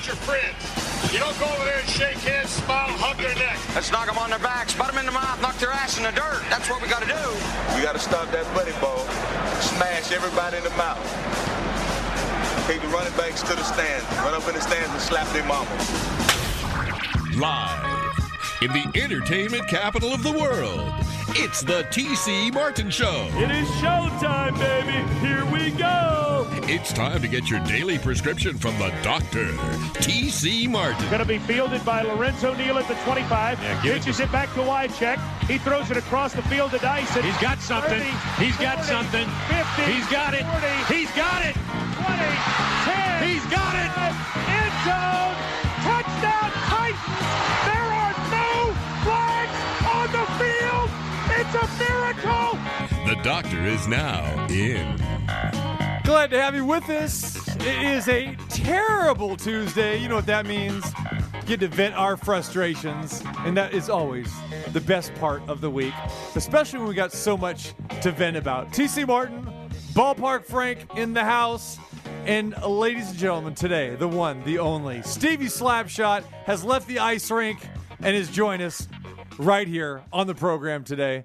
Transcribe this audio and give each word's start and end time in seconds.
not 0.00 0.06
your 0.06 0.16
friends. 0.16 1.12
You 1.12 1.18
don't 1.18 1.38
go 1.38 1.44
over 1.44 1.64
there 1.64 1.78
and 1.78 1.88
shake 1.88 2.16
hands, 2.24 2.50
smile, 2.50 2.88
hug 2.96 3.18
their 3.18 3.34
neck. 3.34 3.58
Let's 3.74 3.92
knock 3.92 4.06
them 4.06 4.16
on 4.16 4.30
their 4.30 4.38
backs, 4.38 4.74
butt 4.74 4.88
them 4.88 4.98
in 4.98 5.04
the 5.04 5.12
mouth, 5.12 5.40
knock 5.42 5.58
their 5.58 5.72
ass 5.72 5.98
in 5.98 6.04
the 6.04 6.12
dirt. 6.12 6.40
That's 6.48 6.70
what 6.70 6.80
we 6.80 6.88
got 6.88 7.02
to 7.02 7.08
do. 7.08 7.26
We 7.76 7.82
got 7.82 7.92
to 7.92 7.98
stop 8.00 8.30
that 8.32 8.48
buddy 8.54 8.72
ball. 8.80 9.04
Smash 9.60 10.12
everybody 10.12 10.56
in 10.56 10.64
the 10.64 10.72
mouth. 10.80 11.04
Take 12.66 12.80
the 12.80 12.88
running 12.88 13.12
backs 13.16 13.42
to 13.44 13.52
the 13.52 13.64
stands. 13.64 14.06
Run 14.24 14.32
up 14.32 14.48
in 14.48 14.54
the 14.54 14.62
stands 14.64 14.88
and 14.88 15.02
slap 15.04 15.28
their 15.36 15.44
mama. 15.44 15.68
Live 17.36 18.16
in 18.64 18.72
the 18.72 18.88
entertainment 18.96 19.68
capital 19.68 20.14
of 20.14 20.22
the 20.22 20.32
world, 20.32 20.80
it's 21.36 21.62
the 21.62 21.82
TC 21.84 22.52
Martin 22.52 22.90
Show. 22.90 23.28
It 23.34 23.50
is 23.50 23.68
showtime, 23.82 24.58
baby. 24.58 24.98
Here 25.20 25.44
we 25.46 25.70
go. 25.72 26.46
It's 26.64 26.92
time 26.92 27.20
to 27.22 27.28
get 27.28 27.48
your 27.50 27.60
daily 27.60 27.98
prescription 27.98 28.56
from 28.58 28.78
the 28.78 28.88
doctor, 29.02 29.46
TC 30.02 30.68
Martin. 30.68 31.04
Going 31.08 31.20
to 31.20 31.24
be 31.24 31.38
fielded 31.38 31.84
by 31.84 32.02
Lorenzo 32.02 32.54
Neal 32.54 32.78
at 32.78 32.86
the 32.88 32.94
25. 33.04 33.60
Yeah, 33.62 33.82
give 33.82 33.92
it 33.96 33.98
Pitches 34.00 34.16
to- 34.18 34.22
it, 34.24 34.32
back 34.32 34.52
to 34.54 34.60
Wycheck. 34.60 35.18
He 35.48 35.58
throws 35.58 35.90
it 35.90 35.96
across 35.96 36.32
the 36.32 36.42
field 36.42 36.70
to 36.72 36.78
Dyson. 36.78 37.22
He's 37.22 37.36
got 37.38 37.58
something. 37.60 37.98
30, 38.00 38.44
He's 38.44 38.56
got 38.56 38.76
40, 38.84 38.88
something. 38.88 39.26
50. 39.48 39.92
He's 39.92 40.06
got 40.08 40.34
it. 40.34 40.44
40, 40.46 40.94
He's 40.94 41.10
got 41.12 41.44
it. 41.44 41.54
20, 41.54 42.22
10. 42.86 43.28
He's 43.28 43.46
got 43.50 43.74
it. 43.74 43.90
End 44.46 44.74
zone. 44.86 45.34
It's 51.52 51.64
a 51.64 51.78
miracle. 51.78 52.58
The 53.08 53.20
doctor 53.24 53.66
is 53.66 53.88
now 53.88 54.46
in. 54.46 54.96
Glad 56.04 56.30
to 56.30 56.40
have 56.40 56.54
you 56.54 56.64
with 56.64 56.88
us. 56.88 57.36
It 57.56 57.82
is 57.82 58.06
a 58.06 58.36
terrible 58.48 59.36
Tuesday. 59.36 60.00
You 60.00 60.08
know 60.08 60.14
what 60.14 60.26
that 60.26 60.46
means. 60.46 60.84
Get 61.46 61.58
to 61.58 61.66
vent 61.66 61.96
our 61.96 62.16
frustrations, 62.16 63.24
and 63.38 63.56
that 63.56 63.74
is 63.74 63.90
always 63.90 64.32
the 64.72 64.80
best 64.80 65.12
part 65.16 65.42
of 65.48 65.60
the 65.60 65.68
week, 65.68 65.92
especially 66.36 66.78
when 66.78 66.86
we 66.88 66.94
got 66.94 67.10
so 67.10 67.36
much 67.36 67.74
to 68.02 68.12
vent 68.12 68.36
about. 68.36 68.70
TC 68.70 69.04
Martin, 69.08 69.44
Ballpark 69.92 70.44
Frank 70.44 70.86
in 70.94 71.14
the 71.14 71.24
house. 71.24 71.78
And 72.26 72.54
ladies 72.62 73.10
and 73.10 73.18
gentlemen, 73.18 73.56
today, 73.56 73.96
the 73.96 74.06
one, 74.06 74.44
the 74.44 74.60
only, 74.60 75.02
Stevie 75.02 75.46
Slapshot 75.46 76.22
has 76.44 76.62
left 76.62 76.86
the 76.86 77.00
ice 77.00 77.28
rink 77.28 77.58
and 77.98 78.14
is 78.14 78.30
joining 78.30 78.68
us 78.68 78.86
right 79.40 79.66
here 79.66 80.02
on 80.12 80.26
the 80.26 80.34
program 80.34 80.84
today. 80.84 81.24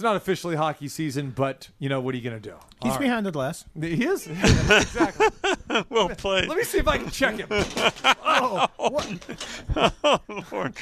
It's 0.00 0.02
not 0.02 0.16
officially 0.16 0.56
hockey 0.56 0.88
season, 0.88 1.28
but 1.28 1.68
you 1.78 1.90
know 1.90 2.00
what 2.00 2.14
are 2.14 2.16
you 2.16 2.24
going 2.24 2.40
to 2.40 2.48
do? 2.48 2.54
He's 2.82 2.92
All 2.92 2.96
right. 2.96 3.00
behind 3.00 3.26
the 3.26 3.30
glass. 3.32 3.66
He 3.78 4.02
is 4.06 4.26
exactly. 4.30 5.26
Well 5.90 6.08
played. 6.08 6.48
Let 6.48 6.56
me 6.56 6.64
see 6.64 6.78
if 6.78 6.88
I 6.88 6.96
can 6.96 7.10
check 7.10 7.36
him. 7.36 7.48
Oh, 8.42 8.66
Oh, 8.78 10.18
Lord. 10.50 10.74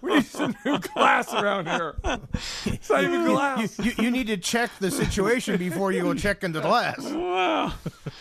we 0.00 0.14
need 0.14 0.24
some 0.24 0.54
new 0.64 0.78
glass 0.78 1.34
around 1.34 1.66
here. 1.66 1.96
It's 2.66 2.88
not 2.88 3.02
even 3.02 3.22
You, 3.22 3.26
glass. 3.30 3.76
you, 3.80 3.92
you 3.98 4.10
need 4.12 4.28
to 4.28 4.36
check 4.36 4.70
the 4.78 4.92
situation 4.92 5.56
before 5.56 5.90
you 5.90 6.02
go 6.02 6.14
check 6.14 6.44
into 6.44 6.60
the 6.60 6.68
glass. 6.68 7.00
Wow. 7.02 7.72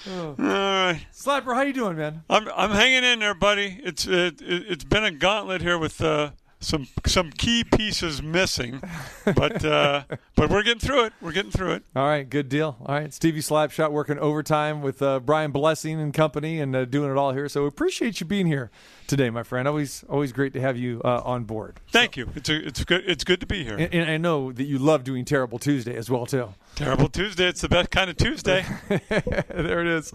All 0.09 0.35
right. 0.39 0.99
Slapper, 1.13 1.53
how 1.53 1.61
you 1.61 1.73
doing, 1.73 1.95
man? 1.97 2.23
I'm 2.27 2.47
I'm 2.55 2.71
hanging 2.71 3.03
in 3.03 3.19
there, 3.19 3.35
buddy. 3.35 3.79
It's 3.83 4.07
it, 4.07 4.41
it, 4.41 4.63
it's 4.67 4.83
been 4.83 5.03
a 5.03 5.11
gauntlet 5.11 5.61
here 5.61 5.77
with 5.77 6.01
uh, 6.01 6.31
some 6.59 6.87
some 7.05 7.31
key 7.31 7.63
pieces 7.63 8.21
missing, 8.21 8.81
but 9.35 9.63
uh, 9.63 10.03
but 10.35 10.49
we're 10.49 10.63
getting 10.63 10.79
through 10.79 11.05
it. 11.05 11.13
We're 11.21 11.31
getting 11.31 11.51
through 11.51 11.73
it. 11.73 11.83
All 11.95 12.07
right, 12.07 12.27
good 12.27 12.49
deal. 12.49 12.77
All 12.85 12.95
right, 12.95 13.13
Stevie 13.13 13.41
Slapshot 13.41 13.91
working 13.91 14.17
overtime 14.17 14.81
with 14.81 15.01
uh, 15.01 15.19
Brian 15.19 15.51
Blessing 15.51 15.99
and 15.99 16.13
company, 16.13 16.59
and 16.59 16.75
uh, 16.75 16.85
doing 16.85 17.11
it 17.11 17.17
all 17.17 17.33
here. 17.33 17.47
So 17.47 17.61
we 17.61 17.67
appreciate 17.67 18.19
you 18.19 18.25
being 18.25 18.47
here 18.47 18.71
today, 19.05 19.29
my 19.29 19.43
friend. 19.43 19.67
Always, 19.67 20.03
always 20.09 20.31
great 20.31 20.53
to 20.53 20.61
have 20.61 20.77
you 20.77 21.01
uh, 21.05 21.21
on 21.23 21.43
board. 21.43 21.79
Thank 21.91 22.17
you. 22.17 22.29
It's 22.35 22.49
a, 22.49 22.65
it's 22.65 22.83
good 22.83 23.03
it's 23.05 23.23
good 23.23 23.39
to 23.39 23.45
be 23.45 23.63
here. 23.63 23.77
And, 23.77 23.93
and 23.93 24.09
I 24.09 24.17
know 24.17 24.51
that 24.51 24.63
you 24.63 24.79
love 24.79 25.03
doing 25.03 25.25
Terrible 25.25 25.59
Tuesday 25.59 25.95
as 25.95 26.09
well, 26.09 26.25
too. 26.25 26.53
Terrible 26.75 27.09
Tuesday. 27.09 27.47
It's 27.47 27.61
the 27.61 27.69
best 27.69 27.89
kind 27.89 28.09
of 28.09 28.17
Tuesday. 28.17 28.63
there 29.09 29.81
it 29.81 29.87
is. 29.87 30.13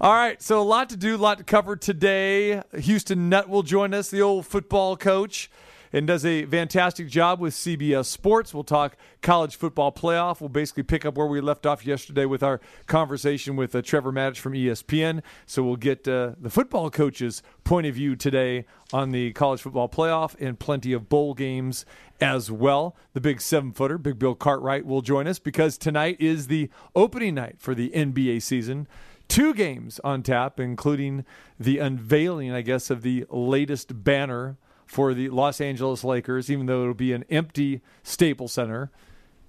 All 0.00 0.14
right, 0.14 0.40
so 0.40 0.60
a 0.60 0.62
lot 0.62 0.88
to 0.90 0.96
do, 0.96 1.16
a 1.16 1.18
lot 1.18 1.38
to 1.38 1.44
cover 1.44 1.76
today. 1.76 2.62
Houston 2.78 3.28
Nutt 3.28 3.48
will 3.48 3.62
join 3.64 3.92
us, 3.94 4.10
the 4.10 4.22
old 4.22 4.46
football 4.46 4.96
coach, 4.96 5.50
and 5.92 6.06
does 6.06 6.24
a 6.24 6.44
fantastic 6.46 7.08
job 7.08 7.40
with 7.40 7.54
CBS 7.54 8.06
Sports. 8.06 8.52
We'll 8.52 8.64
talk 8.64 8.96
college 9.22 9.56
football 9.56 9.92
playoff. 9.92 10.40
We'll 10.40 10.48
basically 10.48 10.82
pick 10.82 11.04
up 11.04 11.16
where 11.16 11.26
we 11.26 11.40
left 11.40 11.66
off 11.66 11.86
yesterday 11.86 12.24
with 12.24 12.42
our 12.42 12.60
conversation 12.86 13.56
with 13.56 13.74
uh, 13.74 13.82
Trevor 13.82 14.12
Matich 14.12 14.38
from 14.38 14.52
ESPN. 14.52 15.22
So 15.46 15.62
we'll 15.62 15.76
get 15.76 16.06
uh, 16.06 16.32
the 16.40 16.50
football 16.50 16.90
coach's 16.90 17.42
point 17.64 17.86
of 17.86 17.94
view 17.94 18.16
today 18.16 18.64
on 18.92 19.10
the 19.10 19.32
college 19.32 19.60
football 19.60 19.88
playoff 19.88 20.34
and 20.40 20.58
plenty 20.58 20.92
of 20.92 21.08
bowl 21.08 21.34
games 21.34 21.84
as 22.20 22.50
well. 22.50 22.96
The 23.12 23.20
big 23.20 23.40
seven 23.40 23.72
footer, 23.72 23.98
Big 23.98 24.18
Bill 24.18 24.34
Cartwright, 24.34 24.86
will 24.86 25.02
join 25.02 25.26
us 25.26 25.38
because 25.38 25.76
tonight 25.76 26.16
is 26.20 26.46
the 26.46 26.70
opening 26.94 27.34
night 27.34 27.56
for 27.58 27.74
the 27.74 27.90
NBA 27.90 28.42
season. 28.42 28.86
Two 29.28 29.54
games 29.54 30.00
on 30.04 30.22
tap, 30.22 30.60
including 30.60 31.24
the 31.58 31.78
unveiling, 31.78 32.52
I 32.52 32.60
guess, 32.60 32.90
of 32.90 33.02
the 33.02 33.26
latest 33.28 34.04
banner 34.04 34.56
for 34.86 35.12
the 35.12 35.28
Los 35.28 35.60
Angeles 35.60 36.04
Lakers, 36.04 36.50
even 36.50 36.66
though 36.66 36.82
it'll 36.82 36.94
be 36.94 37.12
an 37.12 37.24
empty 37.28 37.82
Staples 38.02 38.52
Center. 38.52 38.90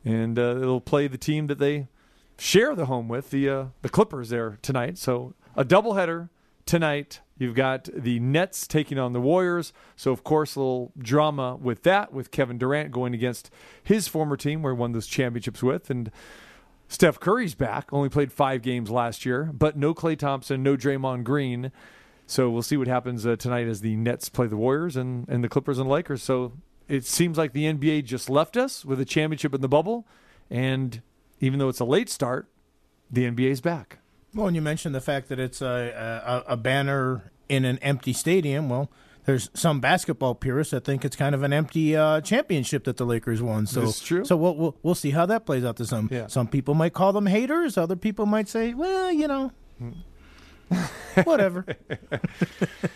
And 0.03 0.37
uh, 0.37 0.57
it'll 0.57 0.81
play 0.81 1.07
the 1.07 1.17
team 1.17 1.47
that 1.47 1.59
they 1.59 1.87
share 2.37 2.75
the 2.75 2.85
home 2.85 3.07
with, 3.07 3.29
the, 3.29 3.49
uh, 3.49 3.65
the 3.81 3.89
Clippers, 3.89 4.29
there 4.29 4.57
tonight. 4.61 4.97
So 4.97 5.33
a 5.55 5.63
doubleheader 5.63 6.29
tonight. 6.65 7.21
You've 7.37 7.55
got 7.55 7.89
the 7.93 8.19
Nets 8.19 8.67
taking 8.67 8.97
on 8.97 9.13
the 9.13 9.21
Warriors. 9.21 9.73
So, 9.95 10.11
of 10.11 10.23
course, 10.23 10.55
a 10.55 10.59
little 10.59 10.91
drama 10.97 11.55
with 11.55 11.83
that, 11.83 12.11
with 12.11 12.31
Kevin 12.31 12.57
Durant 12.57 12.91
going 12.91 13.13
against 13.13 13.51
his 13.83 14.07
former 14.07 14.37
team 14.37 14.61
where 14.61 14.73
he 14.73 14.79
won 14.79 14.91
those 14.91 15.07
championships 15.07 15.61
with. 15.61 15.89
And 15.89 16.11
Steph 16.87 17.19
Curry's 17.19 17.53
back, 17.53 17.91
only 17.91 18.09
played 18.09 18.31
five 18.31 18.61
games 18.61 18.89
last 18.89 19.25
year, 19.25 19.51
but 19.53 19.77
no 19.77 19.93
Klay 19.93 20.17
Thompson, 20.17 20.63
no 20.63 20.77
Draymond 20.77 21.23
Green. 21.23 21.71
So 22.27 22.49
we'll 22.49 22.61
see 22.61 22.77
what 22.77 22.88
happens 22.88 23.25
uh, 23.25 23.35
tonight 23.38 23.67
as 23.67 23.81
the 23.81 23.95
Nets 23.95 24.27
play 24.29 24.47
the 24.47 24.57
Warriors 24.57 24.95
and, 24.97 25.27
and 25.29 25.43
the 25.43 25.49
Clippers 25.49 25.79
and 25.79 25.89
Lakers. 25.89 26.21
So 26.21 26.51
it 26.88 27.05
seems 27.05 27.38
like 27.38 27.53
the 27.53 27.63
NBA 27.65 28.03
just 28.05 28.29
left 28.29 28.55
us 28.57 28.83
with 28.85 28.99
a 28.99 29.05
championship 29.05 29.53
in 29.55 29.61
the 29.61 29.69
bubble. 29.69 30.05
And 30.49 31.01
even 31.39 31.57
though 31.59 31.69
it's 31.69 31.79
a 31.79 31.85
late 31.85 32.09
start, 32.09 32.47
the 33.09 33.23
NBA's 33.23 33.61
back. 33.61 33.99
Well, 34.35 34.47
and 34.47 34.55
you 34.55 34.61
mentioned 34.61 34.93
the 34.93 35.01
fact 35.01 35.29
that 35.29 35.39
it's 35.39 35.61
a, 35.61 36.43
a, 36.47 36.53
a 36.53 36.57
banner 36.57 37.31
in 37.49 37.63
an 37.66 37.77
empty 37.79 38.11
stadium. 38.13 38.67
Well, 38.69 38.91
there's 39.25 39.49
some 39.53 39.79
basketball 39.79 40.35
purists 40.35 40.71
that 40.71 40.83
think 40.85 41.03
it's 41.05 41.16
kind 41.16 41.33
of 41.33 41.43
an 41.43 41.53
empty 41.53 41.95
uh, 41.95 42.19
championship 42.21 42.83
that 42.85 42.97
the 42.97 43.05
Lakers 43.05 43.41
won. 43.41 43.67
So, 43.67 43.81
That's 43.81 43.99
true. 44.01 44.25
So 44.25 44.35
we'll, 44.37 44.55
we'll 44.55 44.75
we'll 44.83 44.95
see 44.95 45.11
how 45.11 45.25
that 45.27 45.45
plays 45.45 45.63
out. 45.66 45.77
To 45.77 45.85
some 45.85 46.09
Yeah. 46.11 46.27
some 46.27 46.47
people 46.47 46.73
might 46.75 46.93
call 46.93 47.13
them 47.13 47.25
haters. 47.25 47.77
Other 47.77 47.95
people 47.95 48.25
might 48.25 48.47
say, 48.49 48.73
well, 48.73 49.11
you 49.11 49.27
know, 49.27 49.51
whatever. 51.23 51.66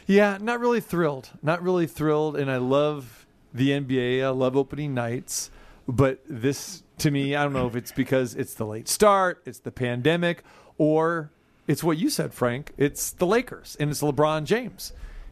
Yeah, 0.08 0.38
not 0.42 0.60
really 0.60 0.82
thrilled. 0.82 1.30
Not 1.42 1.64
really 1.64 1.88
thrilled. 1.88 2.36
And 2.36 2.52
I 2.52 2.58
love 2.58 3.26
the 3.54 3.70
NBA. 3.70 4.22
I 4.22 4.30
love 4.30 4.58
opening 4.58 4.94
nights. 4.94 5.50
But 5.88 6.20
this, 6.28 6.84
to 6.98 7.12
me, 7.12 7.34
I 7.34 7.44
don't 7.44 7.54
know 7.54 7.68
if 7.68 7.78
it's 7.78 7.94
because 7.94 8.36
it's 8.36 8.54
the 8.54 8.66
late 8.66 8.90
start, 8.90 9.42
it's 9.46 9.60
the 9.60 9.72
pandemic, 9.72 10.44
or 10.78 11.32
it's 11.68 11.84
what 11.84 11.98
you 11.98 12.10
said, 12.10 12.34
Frank. 12.34 12.74
It's 12.78 13.12
the 13.12 13.26
Lakers 13.26 13.78
and 13.80 13.90
it's 13.90 14.02
LeBron 14.02 14.44
James. 14.44 14.92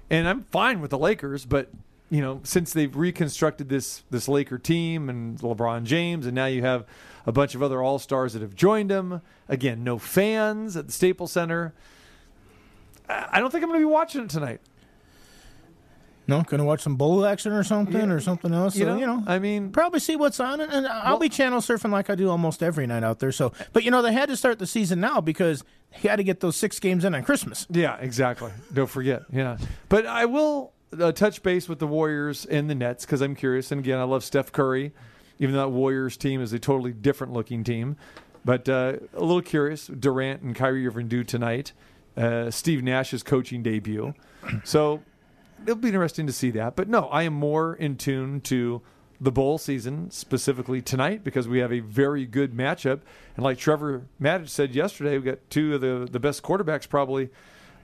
And 0.09 0.27
I'm 0.27 0.43
fine 0.43 0.79
with 0.79 0.91
the 0.91 0.97
Lakers, 0.97 1.45
but 1.45 1.69
you 2.09 2.21
know, 2.21 2.39
since 2.43 2.73
they've 2.73 2.95
reconstructed 2.95 3.69
this 3.69 4.03
this 4.09 4.27
Laker 4.27 4.57
team 4.57 5.09
and 5.09 5.37
LeBron 5.39 5.83
James, 5.83 6.25
and 6.25 6.33
now 6.33 6.47
you 6.47 6.63
have 6.63 6.85
a 7.25 7.31
bunch 7.31 7.53
of 7.53 7.61
other 7.61 7.83
All 7.83 7.99
Stars 7.99 8.33
that 8.33 8.41
have 8.41 8.55
joined 8.55 8.89
them. 8.89 9.21
Again, 9.47 9.83
no 9.83 9.99
fans 9.99 10.75
at 10.75 10.87
the 10.87 10.91
Staples 10.91 11.33
Center. 11.33 11.73
I 13.09 13.39
don't 13.39 13.51
think 13.51 13.63
I'm 13.63 13.69
going 13.69 13.81
to 13.81 13.87
be 13.87 13.91
watching 13.91 14.23
it 14.23 14.29
tonight. 14.29 14.61
no, 16.27 16.43
gonna 16.43 16.63
watch 16.63 16.81
some 16.81 16.95
bowl 16.95 17.25
action 17.25 17.51
or 17.51 17.63
something 17.63 18.11
or 18.11 18.19
something 18.19 18.53
else. 18.53 18.75
You 18.75 18.85
so, 18.85 18.93
know, 18.93 18.99
you 18.99 19.07
know, 19.07 19.23
I 19.25 19.39
mean, 19.39 19.71
probably 19.71 19.99
see 19.99 20.15
what's 20.15 20.39
on 20.39 20.61
it, 20.61 20.69
and 20.71 20.87
I'll 20.87 21.17
be 21.17 21.27
channel 21.27 21.59
surfing 21.59 21.91
like 21.91 22.09
I 22.09 22.15
do 22.15 22.29
almost 22.29 22.61
every 22.61 22.85
night 22.85 23.03
out 23.03 23.17
there. 23.19 23.31
So, 23.31 23.51
but 23.73 23.83
you 23.83 23.89
know, 23.89 24.03
they 24.03 24.13
had 24.13 24.29
to 24.29 24.37
start 24.37 24.59
the 24.59 24.67
season 24.67 24.99
now 24.99 25.21
because 25.21 25.63
he 25.91 26.07
had 26.07 26.17
to 26.17 26.23
get 26.23 26.39
those 26.39 26.55
six 26.55 26.79
games 26.79 27.03
in 27.03 27.15
on 27.15 27.23
Christmas. 27.23 27.65
Yeah, 27.71 27.97
exactly. 27.97 28.51
Don't 28.71 28.89
forget. 28.89 29.23
Yeah, 29.31 29.57
but 29.89 30.05
I 30.05 30.25
will 30.25 30.71
uh, 30.97 31.11
touch 31.13 31.41
base 31.41 31.67
with 31.67 31.79
the 31.79 31.87
Warriors 31.87 32.45
and 32.45 32.69
the 32.69 32.75
Nets 32.75 33.05
because 33.05 33.21
I'm 33.21 33.35
curious. 33.35 33.71
And 33.71 33.79
again, 33.79 33.97
I 33.97 34.03
love 34.03 34.23
Steph 34.23 34.51
Curry, 34.51 34.93
even 35.39 35.55
though 35.55 35.61
that 35.61 35.69
Warriors 35.69 36.15
team 36.15 36.41
is 36.41 36.53
a 36.53 36.59
totally 36.59 36.91
different 36.91 37.33
looking 37.33 37.63
team. 37.63 37.97
But 38.45 38.69
uh, 38.69 38.97
a 39.15 39.19
little 39.19 39.41
curious. 39.41 39.87
Durant 39.87 40.43
and 40.43 40.55
Kyrie 40.55 40.85
Irving 40.85 41.07
do 41.07 41.23
tonight. 41.23 41.73
Uh, 42.17 42.51
Steve 42.51 42.83
Nash's 42.83 43.23
coaching 43.23 43.63
debut. 43.63 44.13
So 44.63 45.01
it'll 45.63 45.75
be 45.75 45.89
interesting 45.89 46.27
to 46.27 46.33
see 46.33 46.51
that. 46.51 46.75
But 46.75 46.89
no, 46.89 47.05
I 47.05 47.23
am 47.23 47.33
more 47.33 47.73
in 47.75 47.97
tune 47.97 48.41
to 48.41 48.81
the 49.21 49.31
bowl 49.31 49.57
season, 49.57 50.09
specifically 50.11 50.81
tonight, 50.81 51.23
because 51.23 51.47
we 51.47 51.59
have 51.59 51.73
a 51.73 51.79
very 51.79 52.25
good 52.25 52.53
matchup. 52.53 53.01
And 53.35 53.43
like 53.43 53.57
Trevor 53.57 54.03
Matich 54.21 54.49
said 54.49 54.73
yesterday, 54.73 55.17
we 55.17 55.25
got 55.25 55.39
two 55.49 55.75
of 55.75 55.81
the, 55.81 56.07
the 56.09 56.19
best 56.19 56.41
quarterbacks 56.41 56.87
probably 56.87 57.29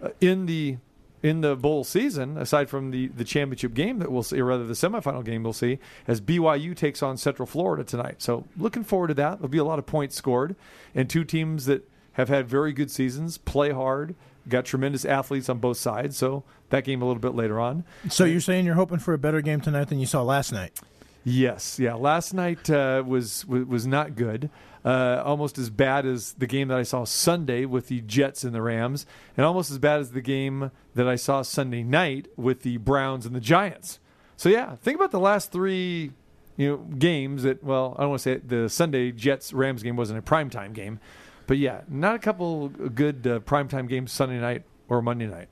uh, 0.01 0.09
in 0.21 0.45
the 0.45 0.77
in 1.23 1.41
the 1.41 1.55
bowl 1.55 1.83
season, 1.83 2.37
aside 2.37 2.69
from 2.69 2.91
the, 2.91 3.07
the 3.07 3.23
championship 3.23 3.73
game 3.73 3.97
that 3.97 4.11
we'll 4.11 4.21
see, 4.21 4.39
or 4.39 4.45
rather 4.45 4.63
the 4.63 4.73
semifinal 4.73 5.25
game 5.25 5.41
we'll 5.41 5.53
see, 5.53 5.79
as 6.07 6.21
BYU 6.21 6.75
takes 6.75 7.01
on 7.01 7.17
Central 7.17 7.47
Florida 7.47 7.83
tonight. 7.83 8.21
So 8.21 8.45
looking 8.55 8.83
forward 8.83 9.07
to 9.07 9.15
that. 9.15 9.39
There'll 9.39 9.49
be 9.49 9.57
a 9.57 9.63
lot 9.63 9.79
of 9.79 9.87
points 9.87 10.15
scored, 10.15 10.55
and 10.93 11.09
two 11.09 11.23
teams 11.23 11.65
that 11.65 11.89
have 12.15 12.29
had 12.29 12.47
very 12.47 12.73
good 12.73 12.91
seasons, 12.91 13.37
play 13.37 13.71
hard, 13.71 14.15
got 14.49 14.65
tremendous 14.65 15.05
athletes 15.05 15.47
on 15.49 15.59
both 15.59 15.77
sides. 15.77 16.17
So 16.17 16.43
that 16.69 16.83
game 16.83 17.01
a 17.01 17.05
little 17.05 17.21
bit 17.21 17.35
later 17.35 17.59
on. 17.59 17.83
So 18.09 18.25
you're 18.25 18.41
saying 18.41 18.65
you're 18.65 18.75
hoping 18.75 18.99
for 18.99 19.13
a 19.13 19.17
better 19.17 19.41
game 19.41 19.61
tonight 19.61 19.89
than 19.89 19.99
you 19.99 20.05
saw 20.05 20.21
last 20.21 20.51
night? 20.51 20.79
Yes, 21.23 21.79
yeah. 21.79 21.95
Last 21.95 22.33
night 22.33 22.69
uh, 22.69 23.03
was, 23.05 23.45
was 23.45 23.65
was 23.65 23.87
not 23.87 24.15
good. 24.15 24.49
Uh, 24.85 25.19
almost 25.25 25.57
as 25.57 25.71
bad 25.71 26.05
as 26.05 26.33
the 26.33 26.45
game 26.45 26.67
that 26.67 26.77
I 26.77 26.83
saw 26.83 27.05
Sunday 27.05 27.65
with 27.65 27.87
the 27.87 28.01
Jets 28.01 28.43
and 28.43 28.53
the 28.53 28.61
Rams, 28.61 29.07
and 29.35 29.43
almost 29.43 29.71
as 29.71 29.79
bad 29.79 29.99
as 29.99 30.11
the 30.11 30.21
game 30.21 30.69
that 30.93 31.07
I 31.07 31.15
saw 31.15 31.41
Sunday 31.41 31.81
night 31.81 32.27
with 32.37 32.61
the 32.61 32.77
Browns 32.77 33.25
and 33.25 33.35
the 33.35 33.39
Giants. 33.39 33.97
So 34.37 34.47
yeah, 34.47 34.75
think 34.75 34.97
about 34.97 35.09
the 35.09 35.19
last 35.19 35.51
three, 35.51 36.11
you 36.55 36.69
know, 36.69 36.77
games 36.77 37.41
that. 37.41 37.63
Well, 37.63 37.95
I 37.97 38.01
don't 38.01 38.11
want 38.11 38.21
to 38.21 38.23
say 38.23 38.33
it, 38.33 38.47
the 38.47 38.69
Sunday 38.69 39.11
Jets 39.11 39.51
Rams 39.51 39.81
game 39.81 39.95
wasn't 39.95 40.19
a 40.19 40.21
primetime 40.21 40.73
game, 40.73 40.99
but 41.47 41.57
yeah, 41.57 41.81
not 41.87 42.15
a 42.15 42.19
couple 42.19 42.69
good 42.69 43.25
uh, 43.27 43.39
primetime 43.39 43.87
games 43.87 44.11
Sunday 44.11 44.39
night 44.39 44.63
or 44.87 45.01
Monday 45.01 45.27
night. 45.27 45.47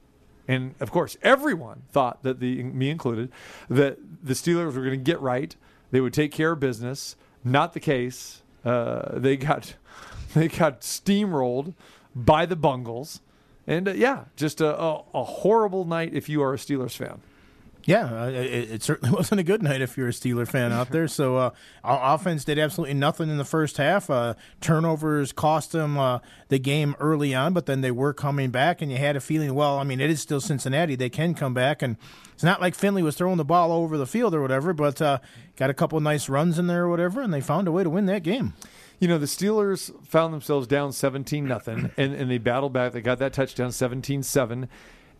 And 0.48 0.76
of 0.80 0.92
course, 0.92 1.16
everyone 1.22 1.84
thought 1.92 2.24
that 2.24 2.40
the 2.40 2.64
me 2.64 2.90
included 2.90 3.32
that 3.70 3.98
the 4.22 4.34
Steelers 4.34 4.74
were 4.74 4.84
going 4.84 4.92
to 4.92 4.98
get 4.98 5.22
right. 5.22 5.56
They 5.92 6.02
would 6.02 6.14
take 6.14 6.32
care 6.32 6.52
of 6.52 6.60
business. 6.60 7.16
Not 7.44 7.74
the 7.74 7.80
case. 7.80 8.42
Uh, 8.66 9.18
they 9.20 9.38
got 9.38 9.76
they 10.34 10.48
got 10.48 10.82
steamrolled 10.82 11.74
by 12.16 12.46
the 12.46 12.56
Bungles, 12.56 13.22
and 13.66 13.88
uh, 13.88 13.94
yeah, 13.94 14.26
just 14.36 14.62
a, 14.62 14.80
a, 14.80 15.04
a 15.14 15.24
horrible 15.24 15.86
night 15.86 16.14
if 16.14 16.30
you 16.30 16.42
are 16.42 16.54
a 16.54 16.58
Steelers 16.58 16.96
fan. 16.96 17.22
Yeah, 17.86 18.24
uh, 18.24 18.28
it, 18.30 18.72
it, 18.72 18.84
certainly 18.84 19.14
wasn't 19.16 19.42
a 19.42 19.44
good 19.44 19.62
night 19.62 19.82
if 19.82 19.98
you're 19.98 20.08
a 20.08 20.12
Steeler 20.12 20.48
fan 20.48 20.72
out 20.72 20.92
there. 20.92 21.08
So, 21.08 21.38
uh, 21.38 21.50
our 21.84 22.16
offense 22.16 22.46
did 22.46 22.58
absolutely 22.58 22.94
nothing 22.94 23.30
in 23.30 23.38
the 23.38 23.46
first 23.46 23.78
half. 23.78 24.10
Uh, 24.10 24.36
turnovers 24.62 25.34
cost 25.34 25.74
them 25.74 25.98
uh, 25.98 26.20
the 26.48 26.60
game 26.60 26.96
early 27.00 27.36
on, 27.36 27.54
but 27.54 27.66
then 27.66 27.82
they 27.82 27.92
were 27.92 28.14
coming 28.14 28.52
back, 28.52 28.82
and 28.82 28.92
you 28.92 28.98
had 28.98 29.16
a 29.16 29.20
feeling, 29.20 29.54
well, 29.54 29.78
I 29.78 29.84
mean, 29.84 30.00
it 30.00 30.10
is 30.10 30.22
still 30.22 30.40
Cincinnati; 30.40 30.96
they 30.96 31.10
can 31.10 31.34
come 31.34 31.54
back, 31.54 31.82
and 31.82 31.98
it's 32.34 32.44
not 32.44 32.62
like 32.62 32.76
Finley 32.76 33.04
was 33.04 33.16
throwing 33.16 33.38
the 33.38 33.46
ball 33.46 33.72
over 33.72 33.98
the 33.98 34.08
field 34.08 34.34
or 34.34 34.42
whatever, 34.42 34.74
but 34.74 35.02
uh, 35.02 35.20
got 35.58 35.70
a 35.70 35.74
couple 35.74 36.00
nice 36.00 36.30
runs 36.30 36.58
in 36.58 36.68
there 36.68 36.86
or 36.86 36.90
whatever, 36.90 37.22
and 37.22 37.34
they 37.34 37.42
found 37.42 37.68
a 37.68 37.72
way 37.72 37.84
to 37.84 37.90
win 37.90 38.06
that 38.06 38.24
game. 38.24 38.54
You 39.00 39.10
know, 39.10 39.18
the 39.18 39.26
Steelers 39.26 39.92
found 40.06 40.34
themselves 40.34 40.66
down 40.68 40.94
17 40.94 41.46
nothing, 41.46 41.92
and, 41.98 42.14
and 42.14 42.32
they 42.32 42.38
battled 42.38 42.72
back. 42.72 42.94
They 42.94 43.02
got 43.02 43.20
that 43.20 43.34
touchdown 43.34 43.74
17 43.74 44.24
7. 44.24 44.70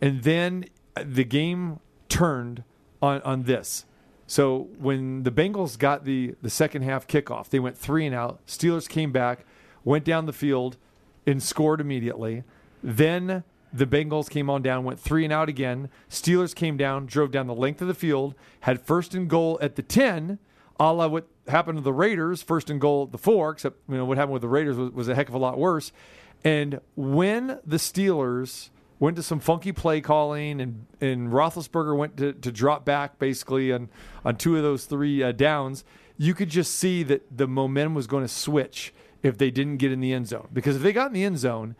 And 0.00 0.22
then 0.22 0.64
the 1.02 1.24
game 1.24 1.80
turned 2.14 2.62
on, 3.02 3.20
on 3.22 3.42
this. 3.42 3.84
So 4.26 4.68
when 4.78 5.24
the 5.24 5.32
Bengals 5.32 5.76
got 5.76 6.04
the, 6.04 6.36
the 6.42 6.48
second 6.48 6.82
half 6.82 7.08
kickoff, 7.08 7.50
they 7.50 7.58
went 7.58 7.76
three 7.76 8.06
and 8.06 8.14
out. 8.14 8.40
Steelers 8.46 8.88
came 8.88 9.10
back, 9.10 9.44
went 9.84 10.04
down 10.04 10.26
the 10.26 10.32
field, 10.32 10.76
and 11.26 11.42
scored 11.42 11.80
immediately. 11.80 12.44
Then 12.82 13.42
the 13.72 13.86
Bengals 13.86 14.30
came 14.30 14.48
on 14.48 14.62
down, 14.62 14.84
went 14.84 15.00
three 15.00 15.24
and 15.24 15.32
out 15.32 15.48
again. 15.48 15.90
Steelers 16.08 16.54
came 16.54 16.76
down, 16.76 17.06
drove 17.06 17.32
down 17.32 17.48
the 17.48 17.54
length 17.54 17.82
of 17.82 17.88
the 17.88 17.94
field, 17.94 18.36
had 18.60 18.80
first 18.80 19.14
and 19.14 19.28
goal 19.28 19.58
at 19.60 19.74
the 19.74 19.82
10, 19.82 20.38
a 20.78 20.92
la 20.92 21.08
what 21.08 21.26
happened 21.48 21.78
to 21.78 21.82
the 21.82 21.92
Raiders, 21.92 22.42
first 22.42 22.70
and 22.70 22.80
goal 22.80 23.04
at 23.04 23.12
the 23.12 23.18
four, 23.18 23.50
except 23.50 23.76
you 23.88 23.96
know 23.96 24.04
what 24.04 24.18
happened 24.18 24.34
with 24.34 24.42
the 24.42 24.48
Raiders 24.48 24.76
was, 24.76 24.92
was 24.92 25.08
a 25.08 25.14
heck 25.16 25.28
of 25.28 25.34
a 25.34 25.38
lot 25.38 25.58
worse. 25.58 25.90
And 26.44 26.80
when 26.94 27.58
the 27.66 27.76
Steelers 27.78 28.70
went 28.98 29.16
to 29.16 29.22
some 29.22 29.40
funky 29.40 29.72
play 29.72 30.00
calling, 30.00 30.60
and 30.60 30.86
and 31.00 31.30
Roethlisberger 31.30 31.96
went 31.96 32.16
to, 32.18 32.32
to 32.32 32.52
drop 32.52 32.84
back 32.84 33.18
basically 33.18 33.72
on 33.72 33.88
on 34.24 34.36
two 34.36 34.56
of 34.56 34.62
those 34.62 34.84
three 34.86 35.22
uh, 35.22 35.32
downs. 35.32 35.84
You 36.16 36.34
could 36.34 36.48
just 36.48 36.74
see 36.74 37.02
that 37.04 37.36
the 37.36 37.48
momentum 37.48 37.94
was 37.94 38.06
going 38.06 38.22
to 38.24 38.28
switch 38.28 38.94
if 39.22 39.36
they 39.38 39.50
didn't 39.50 39.78
get 39.78 39.90
in 39.90 40.00
the 40.00 40.12
end 40.12 40.28
zone. 40.28 40.48
Because 40.52 40.76
if 40.76 40.82
they 40.82 40.92
got 40.92 41.08
in 41.08 41.12
the 41.12 41.24
end 41.24 41.38
zone, 41.38 41.74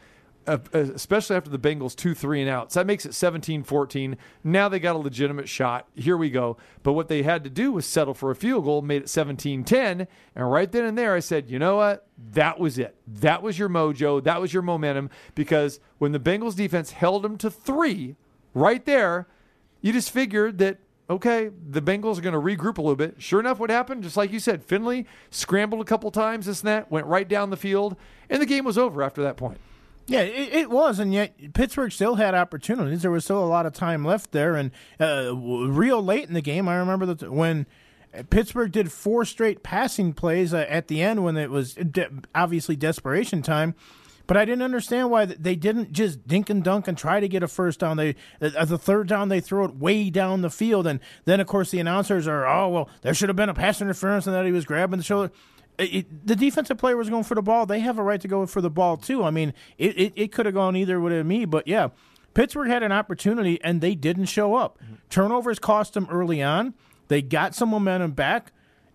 Uh, 0.47 0.59
uh, 0.75 0.79
especially 0.79 1.37
after 1.37 1.49
the 1.49 1.59
Bengals 1.59 1.97
two, 1.97 2.15
three, 2.15 2.41
and 2.41 2.51
outs. 2.51 2.75
That 2.75 2.87
makes 2.87 3.07
it 3.07 3.15
17 3.15 3.63
14. 3.63 4.17
Now 4.43 4.69
they 4.69 4.79
got 4.79 4.95
a 4.95 4.99
legitimate 4.99 5.49
shot. 5.49 5.89
Here 5.95 6.17
we 6.17 6.29
go. 6.29 6.59
But 6.83 6.93
what 6.93 7.09
they 7.09 7.23
had 7.23 7.45
to 7.45 7.51
do 7.51 7.73
was 7.73 7.87
settle 7.87 8.13
for 8.13 8.31
a 8.31 8.37
field 8.37 8.65
goal, 8.65 8.83
made 8.83 9.03
it 9.03 9.09
17 9.09 9.65
10. 9.65 10.07
And 10.37 10.53
right 10.53 10.71
then 10.71 10.85
and 10.85 10.99
there, 10.99 11.15
I 11.15 11.21
said, 11.21 11.49
you 11.49 11.59
know 11.59 11.77
what? 11.77 12.07
That 12.33 12.61
was 12.61 12.79
it. 12.79 12.95
That 13.07 13.43
was 13.43 13.59
your 13.59 13.71
mojo. 13.71 14.23
That 14.23 14.41
was 14.41 14.53
your 14.53 14.63
momentum. 14.63 15.09
Because 15.35 15.81
when 15.99 16.13
the 16.13 16.21
Bengals 16.21 16.57
defense 16.57 16.91
held 16.91 17.23
them 17.23 17.39
to 17.39 17.51
three, 17.51 18.17
right 18.53 18.85
there, 18.85 19.27
you 19.81 19.93
just 19.93 20.11
figured 20.11 20.59
that 20.59 20.79
okay, 21.09 21.51
the 21.71 21.83
Bengals 21.83 22.19
are 22.19 22.23
going 22.23 22.33
to 22.33 22.41
regroup 22.41 22.79
a 22.79 22.83
little 22.83 22.97
bit. 22.97 23.17
Sure 23.19 23.41
enough, 23.41 23.59
what 23.59 23.71
happened? 23.71 24.03
Just 24.03 24.17
like 24.17 24.33
you 24.33 24.41
said, 24.41 24.65
Finley 24.65 25.07
scrambled 25.31 25.83
a 25.83 25.85
couple 25.85 26.11
times, 26.11 26.47
this 26.47 26.61
and 26.61 26.69
that, 26.69 26.91
went 26.91 27.07
right 27.07 27.29
down 27.29 27.51
the 27.51 27.57
field, 27.57 27.97
and 28.31 28.41
the 28.41 28.47
game 28.47 28.65
was 28.65 28.79
over 28.79 29.03
after 29.03 29.23
that 29.23 29.37
point. 29.37 29.59
Yeah, 30.07 30.21
it, 30.21 30.53
it, 30.53 30.71
was, 30.71 30.99
and 30.99 31.15
yet 31.15 31.55
Pittsburgh 31.55 31.91
still 31.91 32.17
had 32.17 32.35
opportunities. 32.35 33.03
There 33.03 33.11
was 33.11 33.25
still 33.25 33.43
a 33.43 33.47
lot 33.47 33.65
of 33.65 33.73
time 33.73 34.05
left 34.05 34.33
there, 34.33 34.55
and 34.55 34.71
uh, 35.01 35.35
real 35.35 36.03
late 36.03 36.29
in 36.29 36.35
the 36.35 36.43
game, 36.43 36.69
I 36.69 36.77
remember 36.77 37.07
that 37.07 37.33
when 37.33 37.67
Pittsburgh 38.31 38.71
did 38.71 38.93
four 38.93 39.25
straight 39.25 39.63
passing 39.63 40.13
plays 40.13 40.53
uh, 40.53 40.67
at 40.69 40.89
the 40.89 41.03
end 41.03 41.25
when 41.25 41.37
it 41.37 41.51
was 41.51 41.75
de- 41.75 42.11
obviously 42.35 42.77
desperation 42.77 43.43
time. 43.43 43.75
But 44.27 44.39
I 44.39 44.47
didn't 44.47 44.63
understand 44.63 45.11
why 45.11 45.27
they 45.27 45.55
didn't 45.55 45.93
just 45.93 46.27
dink 46.27 46.49
and 46.49 46.65
dunk 46.65 46.89
and 46.89 46.97
try 46.97 47.21
to 47.21 47.29
get 47.29 47.43
a 47.43 47.49
first 47.49 47.81
down. 47.81 47.99
They 47.99 48.15
uh, 48.41 48.65
the 48.65 48.79
third 48.79 49.07
down 49.07 49.29
they 49.29 49.41
throw 49.41 49.67
it 49.67 49.77
way 49.77 50.09
down 50.09 50.41
the 50.41 50.49
field, 50.49 50.87
and 50.87 51.01
then 51.27 51.41
of 51.41 51.47
course 51.47 51.71
the 51.71 51.79
announcers 51.79 52.27
are, 52.27 52.47
oh 52.47 52.69
well, 52.69 52.89
there 53.03 53.13
should 53.13 53.29
have 53.29 53.37
been 53.37 53.51
a 53.51 53.55
pass 53.55 53.83
interference 53.83 54.27
and 54.27 54.35
that 54.35 54.47
he 54.47 54.53
was 54.53 54.65
grabbing 54.65 54.99
the 54.99 55.05
shoulder 55.05 55.31
it, 55.79 56.27
the 56.27 56.37
defensive 56.37 56.79
player 56.79 56.97
was 56.97 57.11
going 57.11 57.25
for 57.25 57.35
the 57.35 57.43
ball. 57.43 57.67
They 57.67 57.81
have 57.81 57.99
a 57.99 58.03
right 58.03 58.21
to 58.21 58.29
go 58.29 58.47
for 58.47 58.61
the 58.61 58.71
ball 58.71 58.97
too. 58.97 59.25
I 59.25 59.31
mean, 59.31 59.53
it, 59.79 59.99
it, 59.99 60.13
it 60.17 60.33
could 60.33 60.47
have 60.47 60.55
gone 60.55 60.77
either 60.77 61.01
way 61.01 61.13
to 61.13 61.25
me, 61.25 61.45
but 61.45 61.67
yeah, 61.67 61.89
Pittsburgh 62.35 62.69
had 62.69 62.83
an 62.83 62.93
opportunity 62.93 63.61
and 63.63 63.81
they 63.81 63.95
didn't 63.95 64.27
show 64.27 64.55
up. 64.55 64.79
Mm-hmm. 64.83 64.95
Turnovers 65.11 65.59
cost 65.59 65.95
them 65.95 66.07
early 66.11 66.43
on. 66.43 66.75
They 67.09 67.23
got 67.23 67.55
some 67.55 67.69
momentum 67.69 68.13
back 68.13 68.53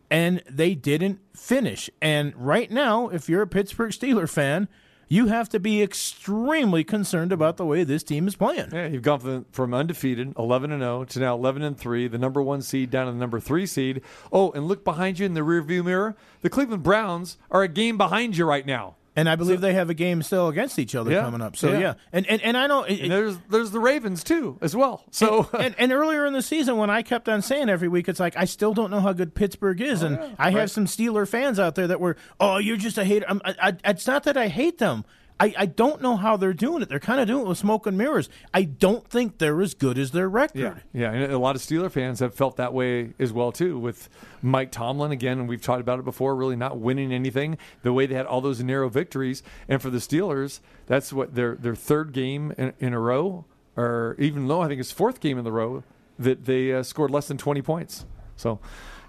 and 0.10 0.42
they 0.50 0.76
didn't 0.76 1.20
finish. 1.36 1.90
And 2.02 2.34
right 2.36 2.70
now, 2.70 3.10
if 3.10 3.30
you're 3.30 3.44
a 3.44 3.48
Pittsburgh 3.48 3.92
Steeler 3.92 4.30
fan, 4.30 4.68
you 5.10 5.26
have 5.26 5.50
to 5.50 5.60
be 5.60 5.82
extremely 5.82 6.84
concerned 6.84 7.32
about 7.32 7.58
the 7.58 7.66
way 7.66 7.84
this 7.84 8.04
team 8.04 8.28
is 8.28 8.36
playing. 8.36 8.70
Yeah, 8.72 8.88
you've 8.88 9.02
gone 9.02 9.20
from, 9.20 9.46
from 9.52 9.74
undefeated, 9.74 10.34
11 10.38 10.72
and 10.72 10.82
0, 10.82 11.06
to 11.06 11.20
now 11.20 11.36
11 11.36 11.64
and 11.64 11.78
3, 11.78 12.08
the 12.08 12.20
number 12.20 12.42
one 12.42 12.62
seed 12.62 12.92
down 12.92 13.08
to 13.08 13.12
the 13.12 13.18
number 13.18 13.40
three 13.40 13.66
seed. 13.66 14.02
Oh, 14.32 14.52
and 14.52 14.68
look 14.68 14.86
behind 14.86 15.18
you 15.18 15.26
in 15.26 15.34
the 15.34 15.42
rearview 15.42 15.84
mirror. 15.84 16.16
The 16.42 16.50
Cleveland 16.50 16.84
Browns 16.84 17.38
are 17.50 17.64
a 17.64 17.68
game 17.68 17.98
behind 17.98 18.38
you 18.38 18.46
right 18.46 18.66
now. 18.66 18.96
And 19.20 19.30
I 19.30 19.36
believe 19.36 19.58
so, 19.58 19.62
they 19.62 19.74
have 19.74 19.90
a 19.90 19.94
game 19.94 20.22
still 20.24 20.48
against 20.48 20.80
each 20.80 20.96
other 20.96 21.12
yeah, 21.12 21.22
coming 21.22 21.42
up. 21.42 21.58
So 21.58 21.74
yeah, 21.74 21.80
yeah. 21.80 21.94
and 22.14 22.26
and 22.28 22.42
and 22.42 22.58
I 22.58 22.68
know 22.68 22.84
it, 22.84 23.02
and 23.02 23.12
there's 23.12 23.38
there's 23.50 23.72
the 23.72 23.80
Ravens 23.80 24.24
too 24.24 24.58
as 24.62 24.76
well. 24.76 25.04
So 25.12 25.50
and, 25.54 25.66
and, 25.66 25.76
and, 25.78 25.92
earlier 25.92 26.26
in 26.26 26.34
the 26.34 26.42
season 26.42 26.78
when 26.78 26.90
I 26.90 27.02
kept 27.02 27.28
on 27.28 27.42
saying 27.42 27.70
every 27.70 27.90
week, 27.90 28.08
it's 28.08 28.20
like 28.20 28.38
I 28.38 28.46
still 28.46 28.74
don't 28.74 28.92
know 28.92 29.02
how 29.02 29.12
good 29.14 29.36
Pittsburgh 29.36 29.82
is, 29.82 30.04
oh, 30.04 30.08
and 30.08 30.16
yeah, 30.16 30.30
I 30.40 30.46
right. 30.46 30.56
have 30.56 30.72
some 30.72 30.86
Steeler 30.86 31.28
fans 31.28 31.60
out 31.60 31.76
there 31.76 31.88
that 31.88 32.00
were, 32.00 32.16
oh, 32.40 32.58
you're 32.58 32.78
just 32.78 32.98
a 32.98 33.04
hater. 33.04 33.26
I, 33.30 33.56
I, 33.62 33.78
it's 33.84 34.08
not 34.08 34.24
that 34.24 34.38
I 34.38 34.48
hate 34.48 34.78
them. 34.78 35.04
I, 35.40 35.54
I 35.58 35.66
don't 35.68 36.02
know 36.02 36.18
how 36.18 36.36
they're 36.36 36.54
doing 36.54 36.82
it. 36.82 36.90
They're 36.90 37.00
kind 37.00 37.22
of 37.22 37.28
doing 37.28 37.46
it 37.46 37.48
with 37.48 37.58
smoke 37.58 37.88
and 37.88 37.98
mirrors. 37.98 38.30
I 38.54 38.64
don't 38.64 39.08
think 39.08 39.38
they're 39.38 39.62
as 39.62 39.74
good 39.74 39.98
as 39.98 40.12
their 40.12 40.28
record. 40.28 40.60
Yeah, 40.60 40.76
yeah. 40.92 41.12
And 41.12 41.32
a 41.32 41.40
lot 41.40 41.56
of 41.56 41.62
Steeler 41.62 41.90
fans 41.90 42.20
have 42.20 42.34
felt 42.34 42.58
that 42.58 42.74
way 42.74 43.14
as 43.20 43.32
well 43.32 43.54
too. 43.54 43.80
With 43.80 44.10
Mike 44.42 44.72
Tomlin 44.72 45.12
again, 45.12 45.40
and 45.40 45.48
we've 45.48 45.62
talked 45.62 45.80
about 45.80 45.98
it 45.98 46.04
before. 46.04 46.36
Really 46.36 46.58
not 46.58 46.78
winning 46.78 47.14
anything. 47.14 47.58
The 47.84 47.94
way 47.94 48.06
they 48.06 48.16
had 48.16 48.26
all 48.26 48.42
those 48.42 48.62
narrow 48.62 48.90
victories, 48.90 49.42
and 49.70 49.82
for 49.82 49.90
the 49.90 50.00
Steelers, 50.00 50.60
that's 50.88 51.14
what 51.14 51.36
their 51.36 51.56
their 51.56 51.76
third 51.76 52.12
game 52.12 52.54
in, 52.58 52.74
in 52.80 52.94
a 52.94 53.00
row, 53.00 53.46
or 53.78 54.18
even 54.20 54.48
though 54.48 54.62
I 54.62 54.68
think 54.68 54.82
it's 54.82 54.92
fourth 54.92 55.22
game 55.22 55.38
in 55.38 55.46
the 55.46 55.52
row 55.54 55.84
that 56.18 56.46
they 56.46 56.74
uh, 56.74 56.84
scored 56.84 57.12
less 57.12 57.30
than 57.30 57.38
twenty 57.38 57.62
points. 57.62 58.06
So, 58.36 58.60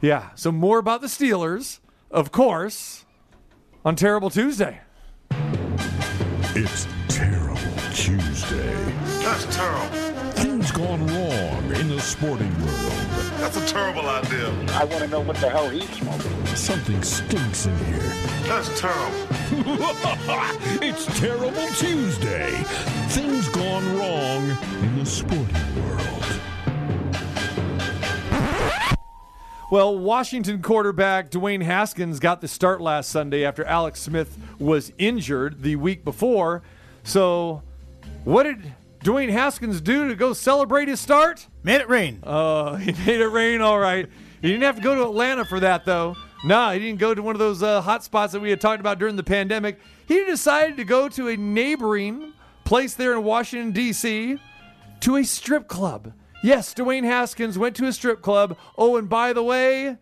yeah. 0.00 0.30
So 0.36 0.52
more 0.52 0.78
about 0.78 1.00
the 1.00 1.08
Steelers, 1.08 1.80
of 2.10 2.30
course, 2.30 3.04
on 3.84 3.96
Terrible 3.96 4.30
Tuesday. 4.30 4.80
It's 6.62 6.86
Terrible 7.08 7.56
Tuesday. 7.94 8.74
That's 9.22 9.46
terrible. 9.56 9.96
Things 10.32 10.70
gone 10.70 11.06
wrong 11.06 11.74
in 11.74 11.88
the 11.88 11.98
sporting 11.98 12.54
world. 12.60 12.92
That's 13.38 13.56
a 13.56 13.66
terrible 13.66 14.06
idea. 14.06 14.50
I 14.72 14.84
want 14.84 14.98
to 15.04 15.08
know 15.08 15.20
what 15.20 15.36
the 15.36 15.48
hell 15.48 15.70
he's 15.70 15.88
smoking. 15.88 16.46
Something 16.54 17.02
stinks 17.02 17.64
in 17.64 17.74
here. 17.86 18.12
That's 18.42 18.78
terrible. 18.78 19.26
it's 20.86 21.06
Terrible 21.18 21.66
Tuesday. 21.78 22.50
Things 23.08 23.48
gone 23.48 23.96
wrong 23.96 24.50
in 24.82 24.98
the 24.98 25.06
sporting 25.06 25.88
world. 25.88 26.40
Well, 29.70 29.96
Washington 29.96 30.62
quarterback 30.62 31.30
Dwayne 31.30 31.62
Haskins 31.62 32.18
got 32.18 32.40
the 32.40 32.48
start 32.48 32.80
last 32.80 33.08
Sunday 33.08 33.44
after 33.44 33.64
Alex 33.64 34.00
Smith 34.00 34.36
was 34.58 34.92
injured 34.98 35.62
the 35.62 35.76
week 35.76 36.04
before. 36.04 36.62
So, 37.04 37.62
what 38.24 38.42
did 38.42 38.74
Dwayne 39.04 39.30
Haskins 39.30 39.80
do 39.80 40.08
to 40.08 40.16
go 40.16 40.32
celebrate 40.32 40.88
his 40.88 40.98
start? 40.98 41.46
Made 41.62 41.80
it 41.80 41.88
rain. 41.88 42.18
Uh, 42.24 42.74
he 42.78 42.90
made 43.06 43.20
it 43.20 43.28
rain, 43.28 43.60
all 43.60 43.78
right. 43.78 44.08
He 44.42 44.48
didn't 44.48 44.64
have 44.64 44.74
to 44.74 44.82
go 44.82 44.96
to 44.96 45.04
Atlanta 45.04 45.44
for 45.44 45.60
that, 45.60 45.84
though. 45.84 46.16
No, 46.42 46.72
he 46.72 46.80
didn't 46.80 46.98
go 46.98 47.14
to 47.14 47.22
one 47.22 47.36
of 47.36 47.38
those 47.38 47.62
uh, 47.62 47.80
hot 47.80 48.02
spots 48.02 48.32
that 48.32 48.40
we 48.40 48.50
had 48.50 48.60
talked 48.60 48.80
about 48.80 48.98
during 48.98 49.14
the 49.14 49.22
pandemic. 49.22 49.78
He 50.08 50.24
decided 50.24 50.78
to 50.78 50.84
go 50.84 51.08
to 51.10 51.28
a 51.28 51.36
neighboring 51.36 52.32
place 52.64 52.94
there 52.94 53.12
in 53.12 53.22
Washington, 53.22 53.70
D.C., 53.70 54.36
to 54.98 55.16
a 55.16 55.22
strip 55.22 55.68
club. 55.68 56.12
Yes, 56.42 56.72
Dwayne 56.72 57.04
Haskins 57.04 57.58
went 57.58 57.76
to 57.76 57.86
a 57.86 57.92
strip 57.92 58.22
club. 58.22 58.56
Oh, 58.78 58.96
and 58.96 59.10
by 59.10 59.34
the 59.34 59.42
way, 59.42 59.98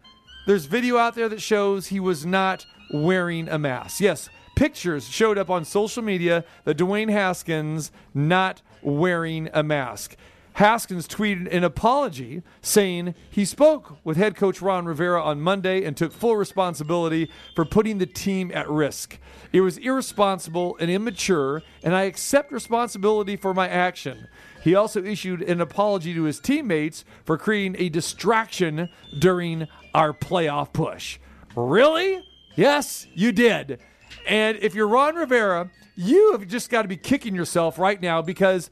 there's 0.46 0.66
video 0.66 0.96
out 0.96 1.16
there 1.16 1.28
that 1.28 1.42
shows 1.42 1.88
he 1.88 1.98
was 1.98 2.24
not 2.24 2.64
wearing 2.92 3.48
a 3.48 3.58
mask. 3.58 4.00
Yes, 4.00 4.28
pictures 4.54 5.08
showed 5.08 5.36
up 5.36 5.50
on 5.50 5.64
social 5.64 6.02
media 6.02 6.44
that 6.64 6.78
Dwayne 6.78 7.10
Haskins 7.10 7.90
not 8.14 8.62
wearing 8.82 9.48
a 9.52 9.64
mask. 9.64 10.16
Haskins 10.54 11.06
tweeted 11.06 11.54
an 11.54 11.62
apology 11.62 12.42
saying 12.62 13.14
he 13.30 13.44
spoke 13.44 13.96
with 14.02 14.16
head 14.16 14.34
coach 14.34 14.60
Ron 14.60 14.86
Rivera 14.86 15.22
on 15.22 15.40
Monday 15.40 15.84
and 15.84 15.96
took 15.96 16.12
full 16.12 16.36
responsibility 16.36 17.30
for 17.54 17.64
putting 17.64 17.98
the 17.98 18.06
team 18.06 18.50
at 18.52 18.68
risk. 18.68 19.18
It 19.52 19.60
was 19.60 19.78
irresponsible 19.78 20.76
and 20.80 20.90
immature, 20.90 21.62
and 21.84 21.94
I 21.94 22.02
accept 22.02 22.50
responsibility 22.50 23.36
for 23.36 23.54
my 23.54 23.68
action. 23.68 24.26
He 24.62 24.74
also 24.74 25.02
issued 25.02 25.42
an 25.42 25.60
apology 25.60 26.14
to 26.14 26.24
his 26.24 26.40
teammates 26.40 27.04
for 27.24 27.38
creating 27.38 27.76
a 27.78 27.88
distraction 27.88 28.88
during 29.18 29.68
our 29.94 30.12
playoff 30.12 30.72
push. 30.72 31.18
Really? 31.54 32.22
Yes, 32.56 33.06
you 33.14 33.32
did. 33.32 33.80
And 34.26 34.58
if 34.60 34.74
you're 34.74 34.88
Ron 34.88 35.16
Rivera, 35.16 35.70
you 35.96 36.32
have 36.32 36.46
just 36.46 36.70
got 36.70 36.82
to 36.82 36.88
be 36.88 36.96
kicking 36.96 37.34
yourself 37.34 37.78
right 37.78 38.00
now 38.00 38.22
because 38.22 38.70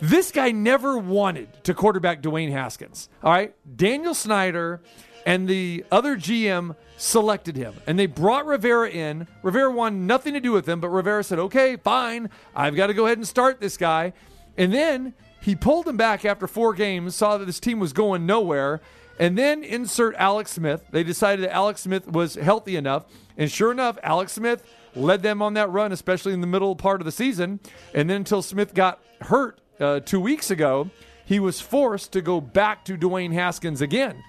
this 0.00 0.30
guy 0.30 0.50
never 0.50 0.98
wanted 0.98 1.64
to 1.64 1.74
quarterback 1.74 2.22
Dwayne 2.22 2.50
Haskins. 2.50 3.08
All 3.22 3.32
right. 3.32 3.54
Daniel 3.76 4.14
Snyder 4.14 4.80
and 5.28 5.46
the 5.46 5.84
other 5.92 6.16
GM 6.16 6.74
selected 6.96 7.54
him 7.54 7.74
and 7.86 7.98
they 7.98 8.06
brought 8.06 8.46
Rivera 8.46 8.88
in. 8.88 9.28
Rivera 9.42 9.70
wanted 9.70 10.00
nothing 10.00 10.32
to 10.32 10.40
do 10.40 10.52
with 10.52 10.66
him, 10.66 10.80
but 10.80 10.88
Rivera 10.88 11.22
said, 11.22 11.38
okay, 11.38 11.76
fine. 11.76 12.30
I've 12.56 12.74
got 12.74 12.86
to 12.86 12.94
go 12.94 13.04
ahead 13.04 13.18
and 13.18 13.28
start 13.28 13.60
this 13.60 13.76
guy. 13.76 14.14
And 14.56 14.72
then 14.72 15.12
he 15.42 15.54
pulled 15.54 15.86
him 15.86 15.98
back 15.98 16.24
after 16.24 16.46
four 16.46 16.72
games, 16.72 17.14
saw 17.14 17.36
that 17.36 17.44
this 17.44 17.60
team 17.60 17.78
was 17.78 17.92
going 17.92 18.24
nowhere, 18.24 18.80
and 19.20 19.36
then 19.36 19.62
insert 19.62 20.14
Alex 20.16 20.52
Smith. 20.52 20.86
They 20.92 21.04
decided 21.04 21.44
that 21.44 21.52
Alex 21.52 21.82
Smith 21.82 22.08
was 22.08 22.36
healthy 22.36 22.76
enough. 22.76 23.04
And 23.36 23.50
sure 23.50 23.70
enough, 23.70 23.98
Alex 24.02 24.32
Smith 24.32 24.64
led 24.96 25.22
them 25.22 25.42
on 25.42 25.52
that 25.54 25.68
run, 25.68 25.92
especially 25.92 26.32
in 26.32 26.40
the 26.40 26.46
middle 26.46 26.74
part 26.74 27.02
of 27.02 27.04
the 27.04 27.12
season. 27.12 27.60
And 27.92 28.08
then 28.08 28.16
until 28.16 28.40
Smith 28.40 28.72
got 28.72 28.98
hurt 29.20 29.60
uh, 29.78 30.00
two 30.00 30.20
weeks 30.20 30.50
ago, 30.50 30.88
he 31.26 31.38
was 31.38 31.60
forced 31.60 32.12
to 32.12 32.22
go 32.22 32.40
back 32.40 32.86
to 32.86 32.96
Dwayne 32.96 33.34
Haskins 33.34 33.82
again. 33.82 34.24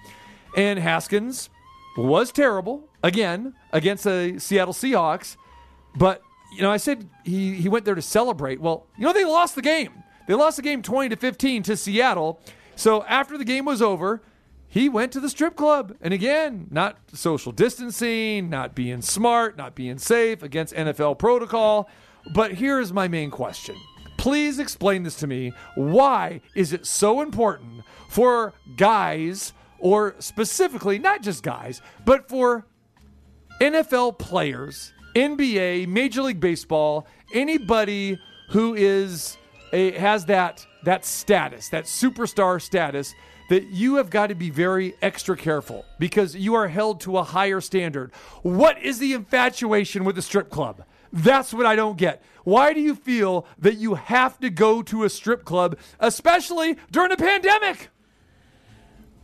And 0.56 0.78
Haskins 0.78 1.50
was 1.96 2.32
terrible 2.32 2.88
again 3.02 3.54
against 3.72 4.04
the 4.04 4.36
Seattle 4.38 4.74
Seahawks. 4.74 5.36
But, 5.96 6.22
you 6.52 6.62
know, 6.62 6.70
I 6.70 6.76
said 6.76 7.08
he, 7.24 7.54
he 7.54 7.68
went 7.68 7.84
there 7.84 7.94
to 7.94 8.02
celebrate. 8.02 8.60
Well, 8.60 8.86
you 8.96 9.04
know, 9.04 9.12
they 9.12 9.24
lost 9.24 9.54
the 9.54 9.62
game. 9.62 10.02
They 10.26 10.34
lost 10.34 10.56
the 10.56 10.62
game 10.62 10.82
20 10.82 11.10
to 11.10 11.16
15 11.16 11.62
to 11.64 11.76
Seattle. 11.76 12.40
So 12.76 13.02
after 13.04 13.36
the 13.36 13.44
game 13.44 13.64
was 13.64 13.82
over, 13.82 14.22
he 14.68 14.88
went 14.88 15.10
to 15.12 15.20
the 15.20 15.28
strip 15.28 15.56
club. 15.56 15.96
And 16.00 16.14
again, 16.14 16.68
not 16.70 16.98
social 17.12 17.50
distancing, 17.50 18.48
not 18.48 18.74
being 18.74 19.02
smart, 19.02 19.56
not 19.56 19.74
being 19.74 19.98
safe 19.98 20.42
against 20.42 20.74
NFL 20.74 21.18
protocol. 21.18 21.90
But 22.32 22.52
here's 22.54 22.92
my 22.92 23.08
main 23.08 23.30
question. 23.30 23.76
Please 24.16 24.58
explain 24.58 25.02
this 25.02 25.16
to 25.16 25.26
me. 25.26 25.52
Why 25.74 26.40
is 26.54 26.72
it 26.72 26.86
so 26.86 27.20
important 27.20 27.82
for 28.08 28.52
guys, 28.76 29.52
or 29.80 30.14
specifically, 30.18 30.98
not 30.98 31.22
just 31.22 31.42
guys, 31.42 31.82
but 32.04 32.28
for 32.28 32.66
NFL 33.60 34.18
players, 34.18 34.92
NBA, 35.14 35.88
Major 35.88 36.22
League 36.22 36.40
Baseball, 36.40 37.06
anybody 37.34 38.18
who 38.50 38.74
is 38.74 39.36
a, 39.72 39.92
has 39.92 40.26
that 40.26 40.66
that 40.84 41.04
status, 41.04 41.68
that 41.68 41.84
superstar 41.84 42.60
status, 42.60 43.14
that 43.50 43.64
you 43.64 43.96
have 43.96 44.10
got 44.10 44.28
to 44.28 44.34
be 44.34 44.48
very 44.48 44.94
extra 45.02 45.36
careful 45.36 45.84
because 45.98 46.34
you 46.34 46.54
are 46.54 46.68
held 46.68 47.00
to 47.00 47.18
a 47.18 47.22
higher 47.22 47.60
standard. 47.60 48.12
What 48.42 48.80
is 48.82 48.98
the 48.98 49.12
infatuation 49.12 50.04
with 50.04 50.16
the 50.16 50.22
strip 50.22 50.50
club? 50.50 50.84
That's 51.12 51.52
what 51.52 51.66
I 51.66 51.74
don't 51.74 51.98
get. 51.98 52.22
Why 52.44 52.72
do 52.72 52.80
you 52.80 52.94
feel 52.94 53.46
that 53.58 53.76
you 53.76 53.94
have 53.94 54.38
to 54.40 54.50
go 54.50 54.82
to 54.82 55.04
a 55.04 55.10
strip 55.10 55.44
club, 55.44 55.76
especially 55.98 56.76
during 56.90 57.12
a 57.12 57.16
pandemic? 57.16 57.90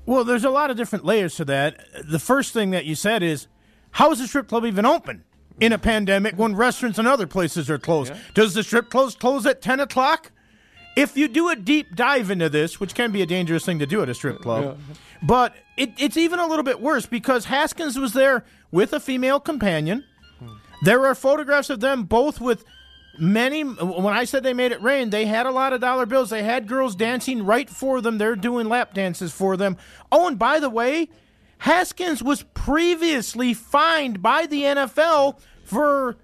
Well, 0.06 0.25
there's 0.25 0.44
a 0.44 0.50
lot 0.50 0.70
of 0.70 0.76
different 0.76 1.04
layers 1.04 1.34
to 1.36 1.44
that. 1.46 1.80
The 2.04 2.20
first 2.20 2.52
thing 2.52 2.70
that 2.70 2.84
you 2.84 2.94
said 2.94 3.22
is, 3.22 3.48
how 3.90 4.12
is 4.12 4.20
the 4.20 4.28
strip 4.28 4.48
club 4.48 4.64
even 4.64 4.86
open 4.86 5.25
in 5.58 5.72
a 5.72 5.78
pandemic 5.78 6.38
when 6.38 6.54
restaurants 6.54 6.98
and 6.98 7.08
other 7.08 7.26
places 7.26 7.68
are 7.68 7.78
closed? 7.78 8.12
Does 8.32 8.54
the 8.54 8.62
strip 8.62 8.88
close 8.88 9.16
close 9.16 9.44
at 9.46 9.60
10 9.60 9.80
o'clock? 9.80 10.30
If 10.96 11.16
you 11.16 11.28
do 11.28 11.50
a 11.50 11.56
deep 11.56 11.94
dive 11.94 12.30
into 12.30 12.48
this, 12.48 12.80
which 12.80 12.94
can 12.94 13.12
be 13.12 13.20
a 13.20 13.26
dangerous 13.26 13.66
thing 13.66 13.80
to 13.80 13.86
do 13.86 14.00
at 14.00 14.08
a 14.08 14.14
strip 14.14 14.40
club, 14.40 14.78
but 15.22 15.54
it, 15.76 15.92
it's 15.98 16.16
even 16.16 16.38
a 16.38 16.46
little 16.46 16.62
bit 16.62 16.80
worse 16.80 17.04
because 17.04 17.46
Haskins 17.46 17.98
was 17.98 18.14
there 18.14 18.44
with 18.70 18.92
a 18.92 19.00
female 19.00 19.40
companion. 19.40 20.04
Hmm. 20.38 20.54
There 20.82 21.04
are 21.04 21.14
photographs 21.14 21.68
of 21.68 21.80
them 21.80 22.04
both 22.04 22.40
with 22.40 22.64
many. 23.18 23.62
When 23.62 24.14
I 24.14 24.25
said 24.25 24.42
they 24.42 24.52
made 24.52 24.73
it 24.73 24.82
rain, 24.82 25.11
they 25.11 25.26
had 25.26 25.46
a 25.46 25.50
lot 25.50 25.73
of 25.73 25.80
dollar 25.80 26.06
bills. 26.06 26.30
They 26.30 26.42
had 26.42 26.68
girls 26.68 26.94
dancing 26.94 27.44
right 27.44 27.68
for 27.68 28.00
them. 28.00 28.18
They're 28.18 28.37
doing 28.37 28.68
lap 28.68 28.94
dances 28.94 29.32
for 29.32 29.56
them. 29.56 29.76
Oh, 30.11 30.26
and 30.26 30.38
by 30.38 30.61
the 30.61 30.70
way, 30.70 31.08
Haskins 31.58 32.23
was 32.23 32.42
previously 32.54 33.54
fined 33.54 34.23
by 34.23 34.46
the 34.46 34.62
NFL 34.62 35.40
for 35.64 36.16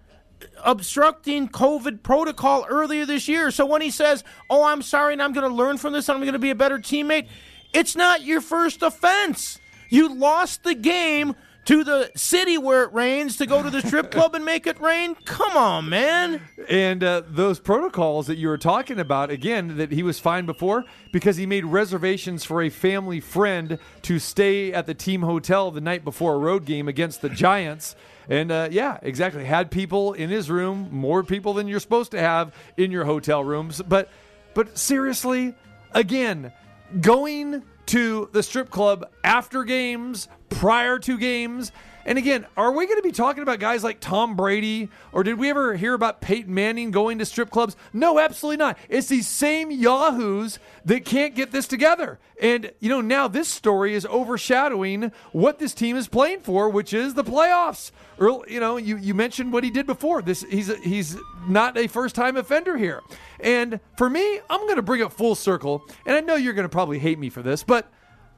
obstructing 0.65 1.49
COVID 1.49 2.03
protocol 2.03 2.67
earlier 2.69 3.07
this 3.07 3.29
year. 3.29 3.51
So 3.51 3.65
when 3.67 3.83
he 3.83 3.91
says, 3.91 4.25
"Oh, 4.51 4.65
I'm 4.65 4.83
sorry, 4.83 5.13
and 5.13 5.23
I'm 5.23 5.33
going 5.33 5.49
to 5.49 5.55
learn 5.55 5.79
from 5.79 5.93
this, 5.93 6.09
and 6.09 6.17
I'm 6.17 6.23
going 6.23 6.33
to 6.33 6.39
be 6.39 6.51
a 6.51 6.55
better 6.55 6.79
teammate," 6.79 7.29
it's 7.73 7.97
not 7.97 8.23
your 8.23 8.41
first 8.41 8.83
offense. 8.83 9.59
You 9.89 10.15
lost 10.15 10.63
the 10.65 10.75
game 10.75 11.35
to 11.65 11.85
the 11.85 12.11
city 12.17 12.59
where 12.59 12.83
it 12.85 12.93
rains 12.93 13.37
to 13.37 13.47
go 13.47 13.63
to 13.63 13.71
the 13.71 13.81
strip 13.83 14.11
club 14.13 14.35
and 14.35 14.45
make 14.45 14.67
it 14.67 14.81
rain. 14.81 15.15
Come 15.25 15.57
on, 15.57 15.89
man. 15.89 16.41
And 16.69 17.05
uh, 17.05 17.23
those 17.27 17.61
protocols 17.61 18.27
that 18.27 18.37
you 18.37 18.49
were 18.49 18.59
talking 18.59 18.99
about, 18.99 19.31
again, 19.31 19.77
that 19.77 19.93
he 19.93 20.03
was 20.03 20.19
fined 20.19 20.47
before 20.47 20.85
because 21.13 21.37
he 21.37 21.47
made 21.47 21.65
reservations 21.65 22.45
for 22.45 22.63
a 22.63 22.69
family 22.69 23.21
friend 23.21 23.79
to 24.03 24.19
stay 24.19 24.73
at 24.73 24.87
the 24.87 24.95
team 24.95 25.23
hotel 25.23 25.71
the 25.71 25.81
night 25.81 26.05
before 26.05 26.35
a 26.35 26.39
road 26.39 26.65
game 26.65 26.89
against 26.89 27.23
the 27.23 27.29
Giants. 27.29 27.95
And 28.29 28.51
uh, 28.51 28.69
yeah, 28.71 28.99
exactly. 29.03 29.45
Had 29.45 29.71
people 29.71 30.15
in 30.15 30.31
his 30.31 30.51
room, 30.51 30.89
more 30.91 31.23
people 31.23 31.55
than 31.55 31.69
you're 31.69 31.81
supposed 31.81 32.11
to 32.13 32.21
have 32.21 32.55
in 32.77 32.91
your 32.91 33.05
hotel 33.05 33.43
rooms. 33.45 33.81
But, 33.83 34.09
but 34.55 34.77
seriously, 34.77 35.55
again, 35.93 36.53
going 37.01 37.63
to 37.87 38.29
the 38.33 38.43
strip 38.43 38.71
club 38.71 39.11
after 39.25 39.65
games, 39.65 40.29
prior 40.49 40.99
to 41.01 41.19
games. 41.19 41.73
And 42.05 42.19
again, 42.19 42.47
are 42.57 42.73
we 42.73 42.87
going 42.87 42.99
to 42.99 43.03
be 43.03 43.13
talking 43.13 43.43
about 43.43 43.61
guys 43.61 43.85
like 43.85 44.01
Tom 44.01 44.37
Brady 44.37 44.89
or 45.13 45.23
did 45.23 45.39
we 45.39 45.51
ever 45.51 45.75
hear 45.77 45.95
about 45.95 46.21
Peyton 46.21 46.53
Manning 46.53 46.91
going 46.91 47.19
to 47.19 47.25
strip 47.25 47.51
clubs? 47.51 47.77
No, 47.93 48.19
absolutely 48.19 48.57
not. 48.57 48.79
It's 48.89 49.09
these 49.09 49.29
same 49.29 49.71
yahoos 49.71 50.59
that 50.85 51.05
can't 51.05 51.35
get 51.35 51.53
this 51.53 51.67
together. 51.69 52.19
And, 52.41 52.73
you 52.81 52.89
know, 52.89 53.01
now 53.01 53.29
this 53.29 53.49
story 53.49 53.95
is 53.95 54.05
overshadowing 54.07 55.13
what 55.31 55.59
this 55.59 55.75
team 55.75 55.97
is 55.97 56.09
playing 56.09 56.41
for, 56.41 56.69
which 56.69 56.93
is 56.93 57.15
the 57.15 57.25
playoffs. 57.25 57.93
Earl, 58.19 58.45
you 58.49 58.61
know, 58.61 58.77
you, 58.77 58.97
you 58.97 59.15
mentioned 59.15 59.53
what 59.53 59.65
he 59.65 59.71
did 59.71 59.87
before. 59.87 60.23
This 60.23 60.43
he's 60.43 60.75
he's 60.83 61.17
not 61.47 61.77
a 61.79 61.87
first 61.87 62.15
time 62.15 62.37
offender 62.37 62.77
here. 62.77 63.01
And 63.41 63.81
for 63.97 64.11
me, 64.11 64.41
I'm 64.51 64.61
going 64.63 64.77
to 64.77 64.83
bring 64.83 65.01
it 65.01 65.13
full 65.13 65.35
circle. 65.35 65.85
And 66.07 66.17
I 66.17 66.21
know 66.21 66.35
you're 66.35 66.53
going 66.53 66.69
to 66.69 66.73
probably 66.73 66.99
hate 66.99 67.19
me 67.19 67.31
for 67.31 67.43
this, 67.43 67.63
but 67.63 67.91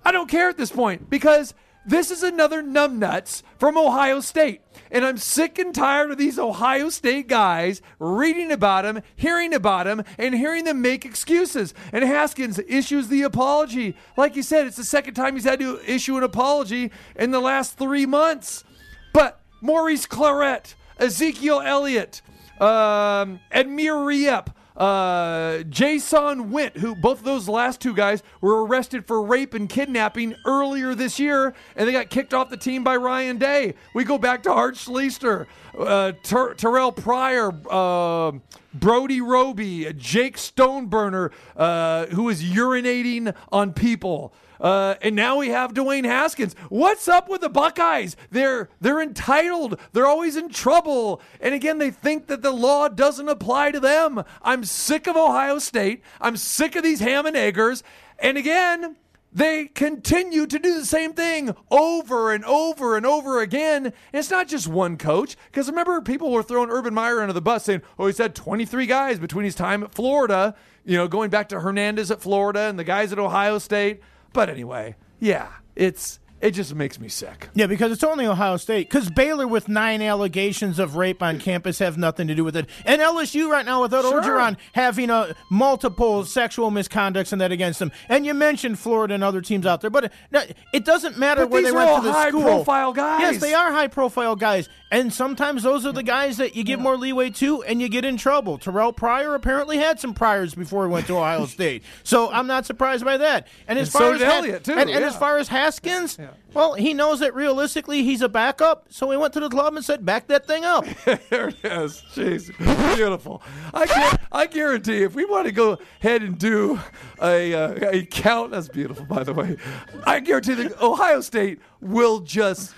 I 0.04 0.12
don't 0.12 0.28
care 0.28 0.48
at 0.48 0.56
this 0.56 0.70
point 0.70 1.08
because 1.08 1.54
this 1.86 2.10
is 2.10 2.22
another 2.22 2.62
numbnuts 2.62 3.42
from 3.58 3.76
Ohio 3.76 4.20
State. 4.20 4.62
And 4.90 5.04
I'm 5.04 5.18
sick 5.18 5.58
and 5.58 5.74
tired 5.74 6.10
of 6.10 6.18
these 6.18 6.38
Ohio 6.38 6.88
State 6.88 7.26
guys 7.26 7.82
reading 7.98 8.52
about 8.52 8.84
him, 8.84 9.02
hearing 9.16 9.52
about 9.52 9.86
him, 9.86 10.02
and 10.18 10.34
hearing 10.34 10.64
them 10.64 10.82
make 10.82 11.04
excuses. 11.04 11.74
And 11.92 12.04
Haskins 12.04 12.58
issues 12.68 13.08
the 13.08 13.22
apology. 13.22 13.96
Like 14.16 14.36
you 14.36 14.42
said, 14.42 14.66
it's 14.66 14.76
the 14.76 14.84
second 14.84 15.14
time 15.14 15.34
he's 15.34 15.44
had 15.44 15.60
to 15.60 15.80
issue 15.86 16.16
an 16.16 16.22
apology 16.22 16.90
in 17.16 17.30
the 17.32 17.40
last 17.40 17.76
three 17.76 18.06
months. 18.06 18.64
But 19.12 19.40
Maurice 19.60 20.06
Clarett, 20.06 20.74
Ezekiel 20.98 21.60
Elliott, 21.60 22.22
um, 22.60 23.40
Amir 23.52 23.94
Riep, 23.94 24.48
uh, 24.76 25.62
Jahsen 25.68 26.50
Wint, 26.50 26.76
who 26.78 26.94
both 26.94 27.18
of 27.18 27.24
those 27.24 27.48
last 27.48 27.80
two 27.80 27.94
guys 27.94 28.22
were 28.40 28.64
arrested 28.64 29.06
for 29.06 29.22
rape 29.22 29.54
and 29.54 29.68
kidnapping 29.68 30.34
earlier 30.44 30.94
this 30.94 31.18
year, 31.18 31.54
and 31.76 31.88
they 31.88 31.92
got 31.92 32.10
kicked 32.10 32.34
off 32.34 32.50
the 32.50 32.56
team 32.56 32.82
by 32.82 32.96
Ryan 32.96 33.38
Day. 33.38 33.74
We 33.94 34.04
go 34.04 34.18
back 34.18 34.42
to 34.44 34.52
Art 34.52 34.74
Schlichter, 34.74 35.46
uh, 35.78 36.12
Ter- 36.22 36.54
Terrell 36.54 36.92
Pryor, 36.92 37.52
uh, 37.70 38.32
Brody 38.72 39.20
Roby, 39.20 39.92
Jake 39.96 40.36
Stoneburner, 40.36 41.30
uh, 41.56 42.06
who 42.06 42.24
was 42.24 42.42
urinating 42.42 43.34
on 43.52 43.72
people. 43.72 44.32
Uh, 44.60 44.94
and 45.02 45.14
now 45.14 45.36
we 45.36 45.48
have 45.48 45.74
Dwayne 45.74 46.04
Haskins. 46.04 46.54
What's 46.68 47.08
up 47.08 47.28
with 47.28 47.40
the 47.40 47.48
Buckeyes? 47.48 48.16
They're 48.30 48.68
they're 48.80 49.02
entitled. 49.02 49.78
They're 49.92 50.06
always 50.06 50.36
in 50.36 50.48
trouble. 50.48 51.20
And 51.40 51.54
again, 51.54 51.78
they 51.78 51.90
think 51.90 52.26
that 52.28 52.42
the 52.42 52.52
law 52.52 52.88
doesn't 52.88 53.28
apply 53.28 53.72
to 53.72 53.80
them. 53.80 54.22
I'm 54.42 54.64
sick 54.64 55.06
of 55.06 55.16
Ohio 55.16 55.58
State. 55.58 56.02
I'm 56.20 56.36
sick 56.36 56.76
of 56.76 56.82
these 56.82 57.00
ham 57.00 57.26
and 57.26 57.36
eggers. 57.36 57.82
And 58.18 58.38
again, 58.38 58.96
they 59.34 59.66
continue 59.66 60.46
to 60.46 60.58
do 60.60 60.78
the 60.78 60.86
same 60.86 61.12
thing 61.12 61.54
over 61.68 62.32
and 62.32 62.44
over 62.44 62.96
and 62.96 63.04
over 63.04 63.40
again. 63.40 63.86
And 63.86 63.94
it's 64.12 64.30
not 64.30 64.46
just 64.46 64.68
one 64.68 64.96
coach, 64.96 65.36
because 65.50 65.68
remember, 65.68 66.00
people 66.00 66.30
were 66.30 66.44
throwing 66.44 66.70
Urban 66.70 66.94
Meyer 66.94 67.20
under 67.20 67.32
the 67.32 67.42
bus 67.42 67.64
saying, 67.64 67.82
oh, 67.98 68.06
he's 68.06 68.18
had 68.18 68.36
23 68.36 68.86
guys 68.86 69.18
between 69.18 69.44
his 69.44 69.56
time 69.56 69.82
at 69.82 69.92
Florida, 69.92 70.54
you 70.84 70.96
know, 70.96 71.08
going 71.08 71.30
back 71.30 71.48
to 71.48 71.60
Hernandez 71.60 72.12
at 72.12 72.22
Florida 72.22 72.60
and 72.60 72.78
the 72.78 72.84
guys 72.84 73.12
at 73.12 73.18
Ohio 73.18 73.58
State. 73.58 74.00
But 74.34 74.50
anyway, 74.50 74.96
yeah, 75.20 75.48
it's 75.76 76.18
it 76.40 76.50
just 76.50 76.74
makes 76.74 77.00
me 77.00 77.08
sick. 77.08 77.48
Yeah, 77.54 77.66
because 77.66 77.90
it's 77.90 78.04
only 78.04 78.26
Ohio 78.26 78.56
State. 78.58 78.88
Because 78.90 79.08
Baylor 79.10 79.46
with 79.48 79.68
nine 79.68 80.02
allegations 80.02 80.78
of 80.78 80.96
rape 80.96 81.22
on 81.22 81.38
campus 81.38 81.78
have 81.78 81.96
nothing 81.96 82.28
to 82.28 82.34
do 82.34 82.44
with 82.44 82.54
it, 82.56 82.66
and 82.84 83.00
LSU 83.00 83.48
right 83.48 83.64
now 83.64 83.80
without 83.82 84.02
Sure. 84.04 84.20
Orgeron 84.22 84.56
having 84.72 85.08
uh, 85.10 85.32
multiple 85.50 86.24
sexual 86.24 86.70
misconducts 86.70 87.32
and 87.32 87.40
that 87.40 87.50
against 87.52 87.78
them. 87.78 87.90
And 88.08 88.26
you 88.26 88.34
mentioned 88.34 88.78
Florida 88.78 89.14
and 89.14 89.24
other 89.24 89.40
teams 89.40 89.64
out 89.64 89.80
there, 89.80 89.90
but 89.90 90.12
it, 90.32 90.56
it 90.72 90.84
doesn't 90.84 91.16
matter 91.16 91.42
But 91.42 91.50
where 91.50 91.62
these 91.62 91.70
they 91.72 91.76
are 91.76 91.78
went 91.78 91.90
all 91.90 91.96
to 92.02 92.06
the 92.08 92.12
high 92.12 92.28
school. 92.28 92.42
profile 92.42 92.92
guys. 92.92 93.20
Yes, 93.20 93.40
they 93.40 93.54
are 93.54 93.72
high 93.72 93.88
profile 93.88 94.36
guys, 94.36 94.68
and 94.90 95.12
sometimes 95.12 95.62
those 95.62 95.86
are 95.86 95.92
the 95.92 96.02
guys 96.02 96.36
that 96.36 96.54
you 96.56 96.64
give 96.64 96.78
more 96.80 96.96
leeway 96.98 97.30
to, 97.30 97.62
and 97.62 97.80
you 97.80 97.88
get 97.88 98.04
in 98.04 98.16
trouble. 98.18 98.58
Terrell 98.58 98.92
Pryor 98.92 99.34
apparently 99.34 99.78
had 99.78 99.98
some 100.00 100.12
priors 100.12 100.54
before 100.54 100.86
he 100.86 100.92
went 100.92 101.06
to 101.06 101.16
Ohio 101.16 101.46
State, 101.54 101.82
so 102.02 102.30
I'm 102.30 102.46
not 102.46 102.66
surprised 102.66 103.04
by 103.04 103.16
that. 103.16 103.48
And 103.66 103.78
as 103.78 103.88
And 103.88 103.92
far 103.92 104.02
so 104.02 104.12
as 104.14 104.22
Elliott, 104.22 104.64
too, 104.64 104.72
and, 104.74 104.90
and 104.90 105.04
as 105.04 105.16
far 105.16 105.38
as 105.38 105.48
Haskins, 105.48 106.18
well, 106.54 106.74
he 106.74 106.94
knows 106.94 107.18
that 107.18 107.34
realistically 107.34 108.04
he's 108.04 108.22
a 108.22 108.28
backup, 108.28 108.86
so 108.88 109.10
he 109.10 109.16
went 109.16 109.32
to 109.34 109.40
the 109.40 109.48
club 109.48 109.74
and 109.74 109.84
said, 109.84 110.06
"Back 110.06 110.28
that 110.28 110.46
thing 110.46 110.64
up." 110.64 110.86
there 111.04 111.48
it 111.48 111.56
is. 111.64 112.02
Jeez, 112.14 112.56
beautiful. 112.96 113.42
I 113.74 113.86
can 113.86 114.18
I 114.30 114.46
guarantee 114.46 115.02
if 115.02 115.14
we 115.14 115.24
want 115.24 115.46
to 115.46 115.52
go 115.52 115.78
ahead 116.00 116.22
and 116.22 116.38
do 116.38 116.78
a 117.20 117.54
uh, 117.54 117.90
a 117.90 118.06
count, 118.06 118.52
that's 118.52 118.68
beautiful, 118.68 119.04
by 119.04 119.24
the 119.24 119.32
way. 119.34 119.56
I 120.04 120.20
guarantee 120.20 120.54
that 120.54 120.80
Ohio 120.80 121.20
State 121.20 121.60
will 121.80 122.20
just 122.20 122.72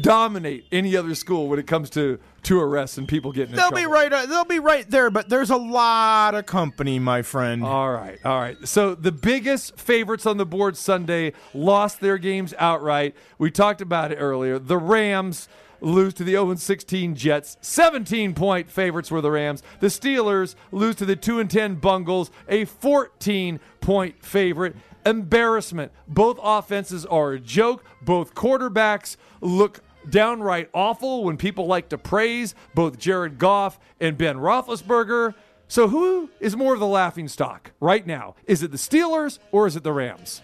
dominate 0.00 0.66
any 0.72 0.96
other 0.96 1.14
school 1.14 1.48
when 1.48 1.58
it 1.58 1.66
comes 1.66 1.90
to 1.90 2.18
to 2.44 2.60
arrests 2.60 2.98
and 2.98 3.06
people 3.08 3.32
getting 3.32 3.54
they'll 3.54 3.70
trouble. 3.70 3.76
be 3.78 3.86
right. 3.86 4.12
uh, 4.12 4.26
They'll 4.26 4.44
be 4.44 4.58
right 4.58 4.88
there, 4.90 5.10
but 5.10 5.28
there's 5.28 5.50
a 5.50 5.56
lot 5.56 6.34
of 6.34 6.46
company, 6.46 6.98
my 6.98 7.22
friend. 7.22 7.64
All 7.64 7.90
right, 7.92 8.18
all 8.24 8.40
right. 8.40 8.56
So 8.66 8.94
the 8.94 9.12
biggest 9.12 9.78
favorites 9.78 10.26
on 10.26 10.36
the 10.36 10.46
board 10.46 10.76
Sunday 10.76 11.32
lost 11.52 12.00
their 12.00 12.18
games 12.18 12.54
outright. 12.58 13.14
We 13.38 13.50
talked 13.50 13.80
about 13.80 14.12
it 14.12 14.16
earlier. 14.16 14.58
The 14.58 14.78
Rams 14.78 15.48
lose 15.80 16.14
to 16.14 16.24
the 16.24 16.32
0 16.32 16.54
16 16.54 17.14
Jets. 17.14 17.56
17 17.60 18.32
point 18.34 18.70
favorites 18.70 19.10
were 19.10 19.20
the 19.20 19.30
Rams. 19.30 19.62
The 19.80 19.88
Steelers 19.88 20.54
lose 20.72 20.96
to 20.96 21.04
the 21.04 21.16
2 21.16 21.40
and 21.40 21.50
10 21.50 21.74
Bungles, 21.76 22.30
a 22.48 22.64
14 22.64 23.60
point 23.80 24.24
favorite. 24.24 24.76
Embarrassment. 25.06 25.92
Both 26.08 26.38
offenses 26.42 27.04
are 27.04 27.32
a 27.32 27.38
joke. 27.40 27.84
Both 28.00 28.34
quarterbacks 28.34 29.16
look 29.42 29.80
downright 30.08 30.68
awful 30.72 31.24
when 31.24 31.36
people 31.36 31.66
like 31.66 31.88
to 31.90 31.98
praise 31.98 32.54
both 32.74 32.98
Jared 32.98 33.38
Goff 33.38 33.78
and 34.00 34.16
Ben 34.16 34.36
Roethlisberger. 34.36 35.34
So 35.68 35.88
who 35.88 36.30
is 36.40 36.56
more 36.56 36.74
of 36.74 36.80
the 36.80 36.86
laughing 36.86 37.28
stock 37.28 37.72
right 37.80 38.06
now? 38.06 38.34
Is 38.46 38.62
it 38.62 38.70
the 38.70 38.76
Steelers 38.76 39.38
or 39.50 39.66
is 39.66 39.76
it 39.76 39.82
the 39.82 39.92
Rams? 39.92 40.42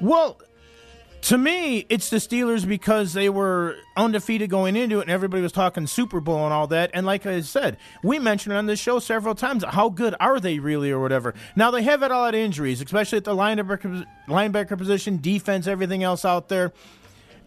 Well, 0.00 0.40
to 1.22 1.38
me, 1.38 1.86
it's 1.88 2.10
the 2.10 2.16
Steelers 2.16 2.66
because 2.66 3.12
they 3.12 3.28
were 3.28 3.76
undefeated 3.96 4.50
going 4.50 4.74
into 4.74 4.98
it, 4.98 5.02
and 5.02 5.10
everybody 5.10 5.40
was 5.40 5.52
talking 5.52 5.86
Super 5.86 6.20
Bowl 6.20 6.44
and 6.44 6.52
all 6.52 6.66
that. 6.68 6.90
And 6.94 7.06
like 7.06 7.26
I 7.26 7.40
said, 7.42 7.76
we 8.02 8.18
mentioned 8.18 8.56
on 8.56 8.66
this 8.66 8.80
show 8.80 8.98
several 8.98 9.36
times 9.36 9.62
how 9.62 9.88
good 9.88 10.16
are 10.18 10.40
they 10.40 10.58
really, 10.58 10.90
or 10.90 11.00
whatever. 11.00 11.34
Now 11.54 11.70
they 11.70 11.84
have 11.84 12.00
had 12.00 12.10
a 12.10 12.16
lot 12.16 12.34
of 12.34 12.40
injuries, 12.40 12.80
especially 12.80 13.18
at 13.18 13.24
the 13.24 13.36
linebacker 13.36 14.04
linebacker 14.26 14.76
position, 14.76 15.18
defense, 15.20 15.68
everything 15.68 16.02
else 16.02 16.24
out 16.24 16.48
there. 16.48 16.72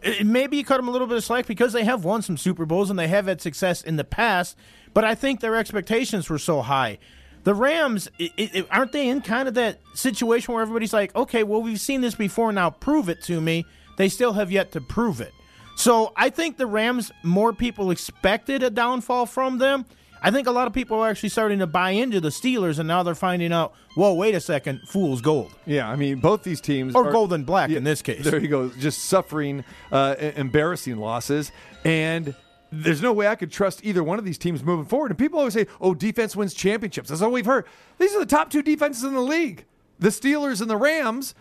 It- 0.06 0.26
maybe 0.26 0.58
you 0.58 0.64
cut 0.64 0.78
them 0.78 0.88
a 0.88 0.92
little 0.92 1.08
bit 1.08 1.18
of 1.18 1.24
slack 1.24 1.48
because 1.48 1.74
they 1.74 1.84
have 1.84 2.06
won 2.06 2.22
some 2.22 2.38
Super 2.38 2.66
Bowls 2.66 2.90
and 2.90 2.98
they 2.98 3.08
have 3.08 3.26
had 3.28 3.42
success 3.42 3.82
in 3.82 3.96
the 3.98 4.04
past. 4.04 4.56
But 4.94 5.04
I 5.04 5.16
think 5.16 5.40
their 5.42 5.56
expectations 5.56 6.30
were 6.30 6.38
so 6.38 6.62
high. 6.62 7.00
The 7.44 7.54
Rams, 7.54 8.08
i 8.20 8.32
i 8.38 8.66
aren't 8.72 8.92
they 8.92 9.08
in 9.10 9.22
kind 9.22 9.48
of 9.48 9.54
that 9.56 9.80
situation 9.94 10.54
where 10.54 10.64
everybody's 10.64 10.94
like, 10.94 11.16
okay, 11.16 11.44
well, 11.44 11.62
we've 11.62 11.80
seen 11.82 12.02
this 12.02 12.16
before, 12.16 12.52
now 12.52 12.70
prove 12.70 13.10
it 13.10 13.22
to 13.24 13.40
me. 13.42 13.66
They 13.98 14.10
still 14.10 14.34
have 14.34 14.52
yet 14.52 14.72
to 14.72 14.82
prove 14.82 15.22
it. 15.22 15.32
So 15.76 16.14
I 16.16 16.30
think 16.30 16.58
the 16.58 16.66
Rams, 16.66 17.12
more 17.24 17.54
people 17.54 17.92
expected 17.92 18.64
a 18.64 18.70
downfall 18.70 19.26
from 19.26 19.58
them. 19.58 19.86
I 20.28 20.32
think 20.32 20.48
a 20.48 20.52
lot 20.52 20.66
of 20.68 20.74
people 20.74 20.98
are 21.02 21.10
actually 21.10 21.30
starting 21.30 21.60
to 21.60 21.68
buy 21.68 21.92
into 21.92 22.20
the 22.20 22.30
Steelers, 22.30 22.80
and 22.80 22.88
now 22.88 23.04
they're 23.04 23.14
finding 23.14 23.54
out, 23.54 23.74
whoa, 23.96 24.14
wait 24.16 24.34
a 24.34 24.40
second, 24.40 24.82
fool's 24.88 25.22
gold. 25.22 25.54
Yeah, 25.68 25.88
I 25.90 25.96
mean, 25.96 26.20
both 26.20 26.42
these 26.44 26.60
teams 26.60 26.96
Or 26.96 27.08
are- 27.08 27.12
gold 27.12 27.32
and 27.32 27.46
black 27.46 27.70
Yeah, 27.70 27.78
in 27.78 27.84
this 27.84 28.02
case. 28.02 28.24
There 28.24 28.40
you 28.40 28.48
go, 28.48 28.70
just 28.70 29.04
suffering 29.04 29.64
uh, 29.92 30.16
embarrassing 30.20 30.98
losses, 30.98 31.52
and 31.84 32.34
there's 32.72 33.02
no 33.02 33.14
way 33.14 33.28
I 33.28 33.36
could 33.36 33.52
trust 33.52 33.82
either 33.86 34.04
one 34.04 34.18
of 34.20 34.26
these 34.26 34.38
teams 34.40 34.64
moving 34.64 34.86
forward. 34.86 35.12
And 35.12 35.18
people 35.18 35.38
always 35.40 35.54
say, 35.54 35.68
"Oh, 35.80 35.94
defense 35.94 36.36
wins 36.36 36.54
championships." 36.54 37.10
That's 37.10 37.22
all 37.22 37.32
we've 37.32 37.46
heard. 37.46 37.66
These 38.00 38.14
are 38.16 38.20
the 38.20 38.26
top 38.26 38.50
two 38.50 38.62
defenses 38.64 39.04
in 39.04 39.14
the 39.14 39.22
league, 39.22 39.66
the 40.00 40.10
Steelers 40.10 40.60
and 40.60 40.70
the 40.70 40.76
Rams. 40.76 41.36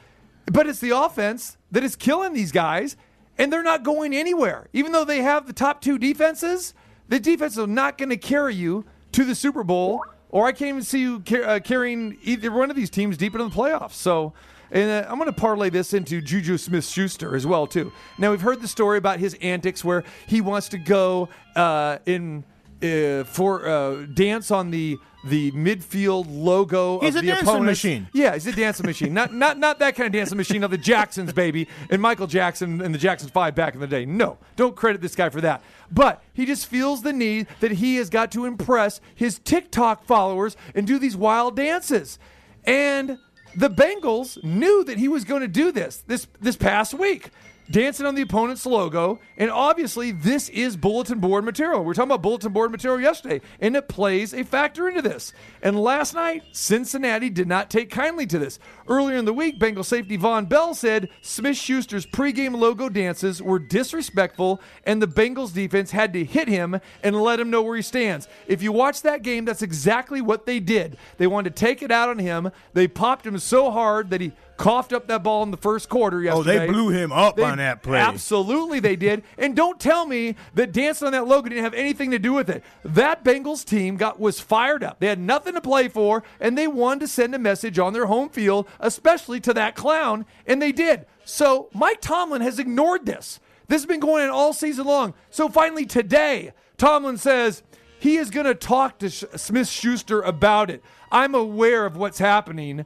But 0.53 0.67
it's 0.67 0.81
the 0.81 0.91
offense 0.91 1.57
that 1.73 1.83
is 1.83 1.97
killing 1.97 2.35
these 2.35 2.53
guys, 2.53 2.97
and 3.39 3.51
they're 3.51 3.63
not 3.63 3.83
going 3.83 4.15
anywhere. 4.15 4.69
Even 4.75 4.93
though 4.93 5.05
they 5.07 5.23
have 5.23 5.47
the 5.47 5.55
top 5.55 5.81
two 5.81 5.99
defenses, 5.99 6.75
the 7.15 7.21
defense 7.21 7.57
is 7.57 7.69
not 7.69 7.97
going 7.97 8.09
to 8.09 8.17
carry 8.17 8.57
you 8.57 8.85
to 9.13 9.25
the 9.25 9.37
Super 9.37 9.63
Bowl, 9.63 10.03
or 10.31 10.47
I 10.47 10.53
can't 10.53 10.71
even 10.71 10.83
see 10.83 10.99
you 10.99 11.21
car- 11.21 11.45
uh, 11.45 11.61
carrying 11.61 12.19
either 12.25 12.51
one 12.51 12.71
of 12.71 12.77
these 12.77 12.91
teams 12.91 13.17
deep 13.17 13.35
into 13.35 13.45
the 13.45 13.55
playoffs. 13.55 13.93
So, 13.93 14.33
and 14.73 14.91
uh, 14.91 15.09
I'm 15.09 15.17
going 15.19 15.27
to 15.31 15.33
parlay 15.33 15.71
this 15.71 15.95
into 15.95 16.21
Juju 16.21 16.59
Smith-Schuster 16.59 17.37
as 17.37 17.47
well 17.47 17.69
too. 17.69 17.93
Now 18.19 18.33
we've 18.33 18.41
heard 18.41 18.61
the 18.61 18.67
story 18.67 18.99
about 18.99 19.21
his 19.21 19.35
antics 19.35 19.85
where 19.85 20.03
he 20.27 20.41
wants 20.41 20.69
to 20.71 20.79
go 20.79 21.29
uh, 21.55 21.99
in 22.05 22.43
uh, 22.85 23.25
for 23.25 23.67
uh, 23.67 24.07
dance 24.07 24.51
on 24.51 24.71
the 24.71 24.99
the 25.27 25.51
midfield 25.53 26.27
logo 26.29 27.01
He's 27.01 27.15
of 27.15 27.23
a 27.23 27.25
the 27.25 27.33
dancing 27.33 27.49
opponents. 27.49 27.83
machine. 27.83 28.09
Yeah, 28.13 28.35
he's 28.35 28.47
a 28.47 28.53
dancing 28.53 28.85
machine. 28.85 29.15
Not 29.15 29.33
not 29.45 29.59
not 29.59 29.79
that 29.79 29.97
kind 29.97 30.07
of 30.07 30.13
dancing 30.13 30.37
machine 30.37 30.63
of 30.63 30.71
the 30.71 30.77
Jacksons, 30.79 31.33
baby, 31.33 31.67
and 31.91 32.03
Michael 32.03 32.27
Jackson 32.27 32.83
and 32.83 32.95
the 32.95 32.99
Jacksons 32.99 33.31
Five 33.31 33.55
back 33.55 33.75
in 33.75 33.81
the 33.81 33.87
day. 33.87 34.05
No, 34.05 34.39
don't 34.57 34.77
credit 34.77 35.01
this 35.01 35.15
guy 35.15 35.31
for 35.31 35.41
that. 35.41 35.63
But 35.91 36.23
he 36.35 36.45
just 36.45 36.67
feels 36.67 37.03
the 37.03 37.13
need 37.13 37.47
that 37.61 37.73
he 37.73 37.97
has 37.97 38.11
got 38.11 38.33
to 38.33 38.45
impress 38.45 39.01
his 39.15 39.39
TikTok 39.39 40.05
followers 40.05 40.57
and 40.75 40.87
do 40.87 40.99
these 40.99 41.17
wild 41.17 41.57
dances. 41.57 42.19
And 42.65 43.19
the 43.57 43.71
Bengals 43.71 44.43
knew 44.43 44.85
that 44.85 44.99
he 44.99 45.09
was 45.09 45.25
going 45.25 45.41
to 45.43 45.49
do 45.49 45.73
this 45.73 46.03
this 46.07 46.27
this 46.41 46.57
past 46.57 46.93
week. 46.95 47.31
Dancing 47.71 48.05
on 48.05 48.15
the 48.15 48.21
opponent's 48.21 48.67
logo, 48.67 49.21
and 49.39 49.51
obviously 49.51 50.11
this 50.11 50.51
is 50.51 50.77
bulletin 50.77 51.19
board 51.19 51.45
material. 51.45 51.81
We 51.81 51.87
were 51.87 51.95
talking 51.95 52.11
about 52.11 52.21
bulletin 52.21 52.53
board 52.53 52.71
material 52.71 53.01
yesterday, 53.01 53.41
and 53.59 53.75
it 53.75 53.89
plays 53.89 54.35
a 54.35 54.45
factor 54.45 54.87
into 54.87 55.01
this. 55.01 55.33
And 55.63 55.81
last 55.81 56.13
night, 56.15 56.43
Cincinnati 56.53 57.31
did 57.31 57.49
not 57.49 57.71
take 57.71 57.91
kindly 57.91 58.27
to 58.27 58.39
this. 58.39 58.59
Earlier 58.87 59.17
in 59.17 59.25
the 59.25 59.33
week, 59.33 59.59
Bengal 59.59 59.83
safety 59.83 60.19
Vonn 60.19 60.47
Bell 60.47 60.75
said 60.75 61.09
Smith 61.23 61.57
Schuster's 61.57 62.05
pregame 62.05 62.55
logo 62.55 62.91
dances 62.91 63.41
were 63.41 63.59
disrespectful, 63.59 64.61
and 64.85 65.01
the 65.01 65.09
Bengals 65.09 65.55
defense 65.55 65.91
had 65.91 66.13
to 66.13 66.23
hit 66.23 66.49
him 66.49 66.79
and 67.03 67.23
let 67.23 67.41
him 67.41 67.49
know 67.49 67.63
where 67.63 67.77
he 67.77 67.83
stands. 67.83 68.29
If 68.47 68.63
you 68.63 68.73
watch 68.73 69.01
that 69.03 69.23
game, 69.23 69.47
that's 69.47 69.63
exactly 69.63 70.21
what 70.21 70.45
they 70.45 70.61
did. 70.61 70.99
They 71.17 71.27
wanted 71.27 71.57
to 71.57 71.61
take 71.65 71.83
it 71.83 71.91
out 71.91 72.11
on 72.11 72.19
him. 72.19 72.51
They 72.75 72.89
popped 72.89 73.27
him 73.27 73.39
so 73.39 73.71
hard 73.71 74.11
that 74.11 74.21
he 74.21 74.33
coughed 74.57 74.93
up 74.93 75.07
that 75.09 75.23
ball 75.23 75.43
in 75.43 75.51
the 75.51 75.57
first 75.57 75.89
quarter 75.89 76.21
yesterday. 76.21 76.57
Oh, 76.57 76.59
they 76.61 76.67
blew 76.67 76.89
him 76.91 77.13
up 77.13 77.37
They- 77.37 77.43
on 77.43 77.59
that 77.59 77.83
play. 77.83 77.99
Absolutely, 77.99 78.81
they 78.81 78.97
did. 78.97 79.23
And 79.39 79.55
don't 79.57 79.81
tell 79.81 80.07
me 80.07 80.37
that 80.55 80.73
dancing 80.73 81.07
on 81.07 81.13
that 81.13 81.27
logo 81.27 81.49
didn't 81.49 81.65
have 81.65 81.75
anything 81.75 82.11
to 82.13 82.19
do 82.19 82.33
with 82.33 82.49
it. 82.49 82.63
That 82.85 83.25
Bengals 83.25 83.65
team 83.65 83.97
got 83.97 84.21
was 84.21 84.41
fired 84.41 84.85
up. 84.85 85.01
They 85.01 85.09
had 85.09 85.19
nothing 85.19 85.55
to 85.55 85.61
play 85.61 85.89
for, 85.89 86.23
and 86.41 86.57
they 86.57 86.69
wanted 86.69 87.01
to 87.01 87.09
send 87.09 87.35
a 87.35 87.39
message 87.39 87.79
on 87.79 87.93
their 87.93 88.07
home 88.07 88.29
field, 88.29 88.69
especially 88.81 89.41
to 89.41 89.55
that 89.55 89.75
clown, 89.75 90.25
and 90.47 90.61
they 90.63 90.73
did. 90.73 91.07
So 91.25 91.69
Mike 91.75 92.01
Tomlin 92.01 92.43
has 92.43 92.59
ignored 92.59 93.07
this. 93.07 93.41
This 93.67 93.81
has 93.81 93.87
been 93.87 94.01
going 94.01 94.25
on 94.25 94.31
all 94.31 94.53
season 94.53 94.87
long. 94.87 95.15
So 95.31 95.49
finally 95.49 95.87
today, 95.87 96.53
Tomlin 96.77 97.17
says 97.17 97.63
he 97.99 98.17
is 98.17 98.29
going 98.31 98.47
to 98.47 98.55
talk 98.55 98.99
to 98.99 99.09
Smith 99.11 99.69
Schuster 99.69 100.21
about 100.21 100.69
it. 100.71 100.83
I'm 101.11 101.35
aware 101.35 101.87
of 101.87 101.97
what's 101.97 102.19
happening. 102.19 102.85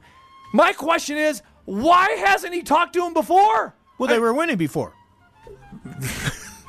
My 0.53 0.71
question 0.71 1.17
is, 1.17 1.41
why 1.69 2.09
hasn't 2.25 2.53
he 2.53 2.63
talked 2.63 2.93
to 2.93 3.05
him 3.05 3.13
before? 3.13 3.75
Well, 3.99 4.09
they 4.09 4.19
were 4.19 4.33
winning 4.33 4.57
before. 4.57 4.93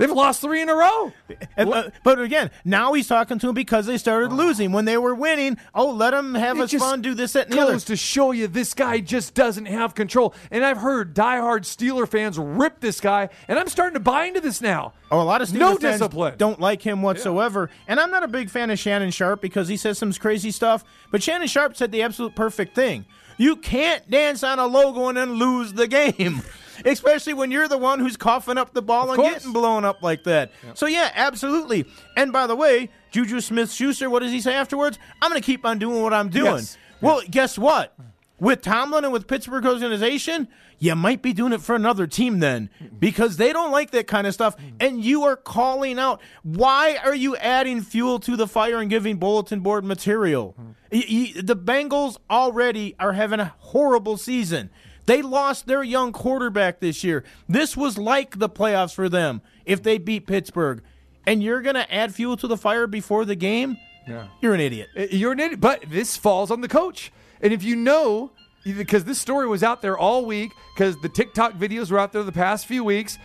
They've 0.01 0.11
lost 0.11 0.41
three 0.41 0.63
in 0.63 0.71
a 0.71 0.75
row. 0.75 1.13
And, 1.59 1.75
uh, 1.75 1.91
but 2.03 2.19
again, 2.19 2.51
now 2.65 2.95
he's 2.95 3.07
talking 3.07 3.39
to 3.39 3.51
him 3.51 3.55
because 3.55 3.85
they 3.85 3.99
started 3.99 4.33
losing. 4.33 4.73
When 4.73 4.87
they 4.87 4.97
were 4.97 5.15
winning, 5.15 5.59
oh, 5.75 5.91
let 5.91 6.15
him 6.15 6.35
have 6.35 6.59
It 6.59 6.71
his 6.71 6.81
fun, 6.81 7.03
do 7.03 7.13
this, 7.13 7.35
that, 7.35 7.49
and 7.49 7.53
the 7.53 7.61
other. 7.61 7.73
goes 7.73 7.85
to 7.85 7.97
show 7.97 8.33
you 8.33 8.47
this 8.47 8.73
guy 8.73 9.01
just 9.01 9.35
doesn't 9.35 9.67
have 9.67 9.95
control. 9.95 10.35
And 10.51 10.65
I've 10.65 10.79
heard 10.79 11.15
diehard 11.15 11.65
Steeler 11.65 12.09
fans 12.09 12.39
rip 12.39 12.81
this 12.81 12.99
guy, 12.99 13.29
and 13.47 13.59
I'm 13.59 13.69
starting 13.69 13.93
to 13.93 14.01
buy 14.01 14.25
into 14.25 14.41
this 14.41 14.63
now. 14.63 14.95
Oh, 15.11 15.21
a 15.21 15.23
lot 15.23 15.43
of 15.43 15.49
Steelers 15.49 15.59
no 15.59 15.77
fans 15.77 15.99
discipline. 15.99 16.35
don't 16.39 16.61
like 16.61 16.81
him 16.81 17.03
whatsoever. 17.03 17.69
And 17.87 18.01
I'm 18.01 18.11
not 18.11 18.23
a 18.23 18.29
big 18.29 18.49
fan 18.49 18.71
of 18.71 18.79
Shannon 18.79 19.11
Sharpe 19.11 19.43
because 19.43 19.69
he 19.69 19.77
says 19.77 19.99
some 19.99 20.15
crazy 20.15 20.51
stuff. 20.51 20.83
But 21.11 21.23
Shannon 21.23 21.47
Sharpe 21.47 21.77
said 21.77 21.93
the 21.93 22.01
absolute 22.01 22.35
perfect 22.35 22.75
thing. 22.75 23.05
You 23.41 23.57
can't 23.57 24.09
dance 24.11 24.45
on 24.45 24.59
a 24.59 24.67
logo 24.67 25.09
and 25.09 25.17
then 25.17 25.33
lose 25.33 25.73
the 25.73 25.89
game. 25.89 26.43
Especially 26.85 27.33
when 27.33 27.51
you're 27.51 27.69
the 27.69 27.79
one 27.79 27.99
who's 27.99 28.19
coughing 28.19 28.59
up 28.59 28.75
the 28.75 28.83
ball 28.83 29.09
and 29.11 29.17
course. 29.17 29.33
getting 29.33 29.55
blown 29.55 29.83
up 29.83 30.03
like 30.03 30.25
that. 30.25 30.53
So, 30.75 30.85
yeah, 30.85 31.11
absolutely. 31.15 31.87
And 32.19 32.35
by 32.35 32.47
the 32.47 32.55
way, 32.55 32.91
Juju 33.13 33.41
Smith 33.41 33.73
Schuster, 33.73 34.11
what 34.11 34.21
does 34.21 34.31
he 34.31 34.43
say 34.43 34.53
afterwards? 34.53 34.99
I'm 35.23 35.31
going 35.31 35.41
to 35.41 35.45
keep 35.45 35.65
on 35.65 35.79
doing 35.79 36.03
what 36.03 36.13
I'm 36.13 36.29
doing. 36.29 36.57
Yes. 36.57 36.77
Well, 37.01 37.23
guess 37.31 37.57
what? 37.57 37.95
With 38.39 38.61
Tomlin 38.61 39.05
and 39.05 39.13
with 39.13 39.27
Pittsburgh 39.27 39.65
organization, 39.65 40.47
you 40.81 40.97
might 40.97 41.21
be 41.23 41.33
doing 41.35 41.53
it 41.53 41.61
for 41.61 41.77
another 41.77 42.07
team 42.07 42.41
then 42.41 42.71
because 42.99 43.37
they 43.37 43.53
don't 43.53 43.71
like 43.71 43.91
that 43.91 44.07
kind 44.07 44.27
of 44.27 44.33
stuff. 44.35 44.57
And 44.81 45.05
you 45.05 45.23
are 45.25 45.37
calling 45.37 45.99
out. 45.99 46.21
Why 46.43 46.97
are 47.05 47.15
you 47.15 47.37
adding 47.37 47.83
fuel 47.83 48.19
to 48.21 48.35
the 48.35 48.49
fire 48.49 48.79
and 48.81 48.89
giving 48.89 49.19
bulletin 49.19 49.61
board 49.61 49.85
material? 49.85 50.57
The 50.91 51.57
Bengals 51.57 52.17
already 52.31 52.97
are 52.99 53.13
having 53.13 53.41
a 53.41 53.55
horrible 53.59 54.17
season. 54.17 54.71
They 55.05 55.23
lost 55.23 55.67
their 55.67 55.83
young 55.83 56.13
quarterback 56.13 56.81
this 56.81 57.05
year. 57.05 57.25
This 57.47 57.77
was 57.77 57.99
like 57.99 58.39
the 58.39 58.49
playoffs 58.49 58.95
for 58.95 59.09
them 59.09 59.43
if 59.67 59.83
they 59.83 59.99
beat 59.99 60.27
Pittsburgh. 60.27 60.83
And 61.27 61.43
you're 61.43 61.61
going 61.61 61.75
to 61.75 61.93
add 61.95 62.15
fuel 62.15 62.37
to 62.39 62.47
the 62.47 62.57
fire 62.57 62.87
before 62.87 63.27
the 63.27 63.37
game? 63.37 63.77
Yeah. 64.09 64.29
You're 64.41 64.55
an 64.55 64.61
idiot. 64.61 64.89
Uh, 64.97 65.07
You're 65.11 65.33
an 65.33 65.41
idiot. 65.41 65.61
But 65.61 65.85
this 65.89 66.17
falls 66.17 66.51
on 66.51 66.63
the 66.63 66.69
coach. 66.69 67.13
And 67.43 67.53
if 67.53 67.63
you 67.63 67.77
know, 67.77 68.33
because 68.65 69.05
this 69.05 69.19
story 69.19 69.47
was 69.49 69.63
out 69.63 69.83
there 69.83 69.97
all 69.97 70.25
week, 70.25 70.53
because 70.75 71.01
the 71.01 71.09
TikTok 71.09 71.55
videos 71.55 71.91
were 71.91 71.99
out 71.99 72.13
there 72.13 72.23
the 72.23 72.33
past 72.33 72.67
few 72.67 72.85
weeks, 72.85 73.19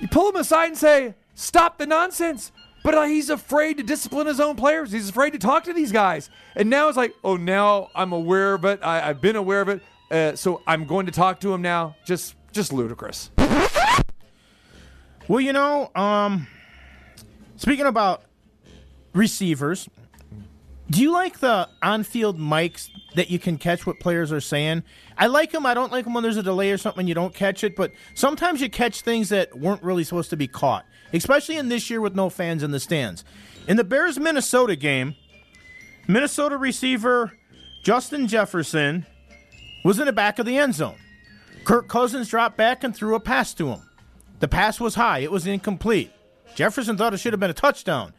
you 0.00 0.08
pull 0.08 0.28
him 0.28 0.36
aside 0.36 0.66
and 0.66 0.78
say, 0.78 1.14
stop 1.34 1.78
the 1.78 1.86
nonsense. 1.86 2.52
But 2.84 2.94
uh, 2.94 3.02
he's 3.02 3.30
afraid 3.30 3.76
to 3.76 3.84
discipline 3.84 4.26
his 4.26 4.40
own 4.40 4.56
players. 4.56 4.90
He's 4.90 5.08
afraid 5.08 5.34
to 5.34 5.38
talk 5.38 5.62
to 5.64 5.72
these 5.72 5.92
guys. 5.92 6.30
And 6.56 6.68
now 6.68 6.88
it's 6.88 6.96
like, 6.96 7.14
oh, 7.22 7.36
now 7.36 7.90
I'm 7.94 8.12
aware 8.12 8.54
of 8.54 8.64
it. 8.64 8.80
I, 8.82 9.08
I've 9.08 9.20
been 9.20 9.36
aware 9.36 9.60
of 9.60 9.68
it. 9.68 9.82
Uh, 10.10 10.34
so 10.34 10.62
I'm 10.66 10.84
going 10.84 11.06
to 11.06 11.12
talk 11.12 11.38
to 11.40 11.54
him 11.54 11.62
now. 11.62 11.94
Just, 12.04 12.34
just 12.50 12.72
ludicrous. 12.72 13.30
Well, 15.28 15.40
you 15.40 15.52
know, 15.52 15.92
um, 15.94 16.48
speaking 17.56 17.86
about 17.86 18.24
receivers, 19.14 19.88
do 20.90 21.00
you 21.00 21.12
like 21.12 21.38
the 21.38 21.68
on-field 21.80 22.36
mics 22.36 22.90
that 23.14 23.30
you 23.30 23.38
can 23.38 23.58
catch 23.58 23.86
what 23.86 24.00
players 24.00 24.32
are 24.32 24.40
saying? 24.40 24.82
I 25.16 25.26
like 25.26 25.52
them. 25.52 25.66
I 25.66 25.74
don't 25.74 25.92
like 25.92 26.04
them 26.04 26.14
when 26.14 26.22
there's 26.22 26.36
a 26.36 26.42
delay 26.42 26.70
or 26.70 26.78
something 26.78 27.00
and 27.00 27.08
you 27.08 27.14
don't 27.14 27.34
catch 27.34 27.64
it. 27.64 27.76
But 27.76 27.92
sometimes 28.14 28.60
you 28.60 28.68
catch 28.68 29.02
things 29.02 29.28
that 29.28 29.58
weren't 29.58 29.82
really 29.82 30.04
supposed 30.04 30.30
to 30.30 30.36
be 30.36 30.48
caught, 30.48 30.84
especially 31.12 31.56
in 31.56 31.68
this 31.68 31.90
year 31.90 32.00
with 32.00 32.14
no 32.14 32.30
fans 32.30 32.62
in 32.62 32.70
the 32.70 32.80
stands. 32.80 33.24
In 33.68 33.76
the 33.76 33.84
Bears 33.84 34.18
Minnesota 34.18 34.76
game, 34.76 35.14
Minnesota 36.08 36.56
receiver 36.56 37.32
Justin 37.82 38.28
Jefferson 38.28 39.06
was 39.84 39.98
in 39.98 40.06
the 40.06 40.12
back 40.12 40.38
of 40.38 40.46
the 40.46 40.56
end 40.56 40.74
zone. 40.74 40.96
Kirk 41.64 41.88
Cousins 41.88 42.28
dropped 42.28 42.56
back 42.56 42.82
and 42.82 42.94
threw 42.94 43.14
a 43.14 43.20
pass 43.20 43.54
to 43.54 43.68
him. 43.68 43.82
The 44.40 44.48
pass 44.48 44.80
was 44.80 44.94
high, 44.96 45.20
it 45.20 45.30
was 45.30 45.46
incomplete. 45.46 46.10
Jefferson 46.54 46.96
thought 46.96 47.14
it 47.14 47.18
should 47.18 47.32
have 47.32 47.40
been 47.40 47.50
a 47.50 47.54
touchdown. 47.54 48.12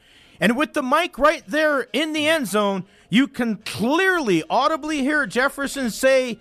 And 0.44 0.58
with 0.58 0.74
the 0.74 0.84
mic 0.84 1.18
right 1.18 1.42
there 1.48 1.88
in 1.94 2.12
the 2.12 2.28
end 2.28 2.48
zone, 2.48 2.84
you 3.10 3.30
can 3.30 3.56
clearly 3.66 4.44
audibly 4.50 4.98
hear 5.00 5.26
Jefferson 5.26 5.90
say, 5.90 6.38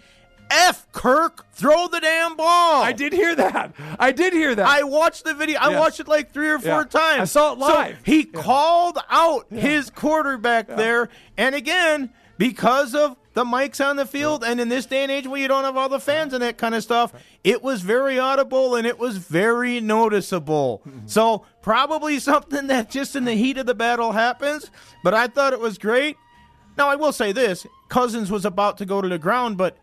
F 0.50 0.90
Kirk, 0.90 1.46
throw 1.52 1.86
the 1.86 2.00
damn 2.00 2.34
ball. 2.36 2.82
I 2.82 2.90
did 2.90 3.12
hear 3.12 3.36
that. 3.36 3.72
I 4.00 4.10
did 4.10 4.32
hear 4.32 4.56
that. 4.56 4.66
I 4.66 4.82
watched 4.82 5.22
the 5.24 5.34
video. 5.34 5.60
I 5.60 5.70
Yes. 5.70 5.78
watched 5.78 6.00
it 6.00 6.08
like 6.08 6.32
three 6.32 6.50
or 6.50 6.58
four 6.58 6.80
Yeah. 6.92 6.98
times. 7.00 7.20
I 7.20 7.24
saw 7.26 7.52
it 7.52 7.58
live. 7.60 7.70
So 7.70 7.78
live. 7.78 7.98
he 8.04 8.24
called 8.24 8.98
out 9.08 9.46
his 9.52 9.88
quarterback 9.88 10.66
there. 10.66 11.08
And 11.36 11.54
again, 11.54 12.10
because 12.38 12.96
of 12.96 13.14
the 13.34 13.44
mics 13.44 13.84
on 13.84 13.96
the 13.96 14.04
field, 14.06 14.44
and 14.44 14.60
in 14.60 14.68
this 14.68 14.86
day 14.86 15.02
and 15.02 15.10
age 15.10 15.26
where 15.26 15.40
you 15.40 15.48
don't 15.48 15.64
have 15.64 15.76
all 15.76 15.88
the 15.88 15.98
fans 16.00 16.32
and 16.34 16.42
that 16.42 16.58
kind 16.58 16.74
of 16.74 16.82
stuff, 16.82 17.12
it 17.42 17.62
was 17.62 17.80
very 17.82 18.18
audible 18.18 18.74
and 18.76 18.86
it 18.86 18.98
was 18.98 19.16
very 19.16 19.80
noticeable. 19.80 20.82
Mm-hmm. 20.86 21.06
So 21.06 21.44
probably 21.62 22.18
something 22.18 22.66
that 22.66 22.90
just 22.90 23.16
in 23.16 23.24
the 23.24 23.34
heat 23.34 23.58
of 23.58 23.66
the 23.66 23.74
battle 23.74 24.12
happens. 24.12 24.70
But 25.02 25.14
I 25.14 25.26
thought 25.28 25.52
it 25.52 25.60
was 25.60 25.78
great. 25.78 26.16
Now 26.76 26.88
I 26.88 26.96
will 26.96 27.12
say 27.12 27.32
this: 27.32 27.66
Cousins 27.88 28.30
was 28.30 28.44
about 28.44 28.78
to 28.78 28.84
go 28.86 29.00
to 29.00 29.08
the 29.08 29.18
ground, 29.18 29.56
but 29.56 29.76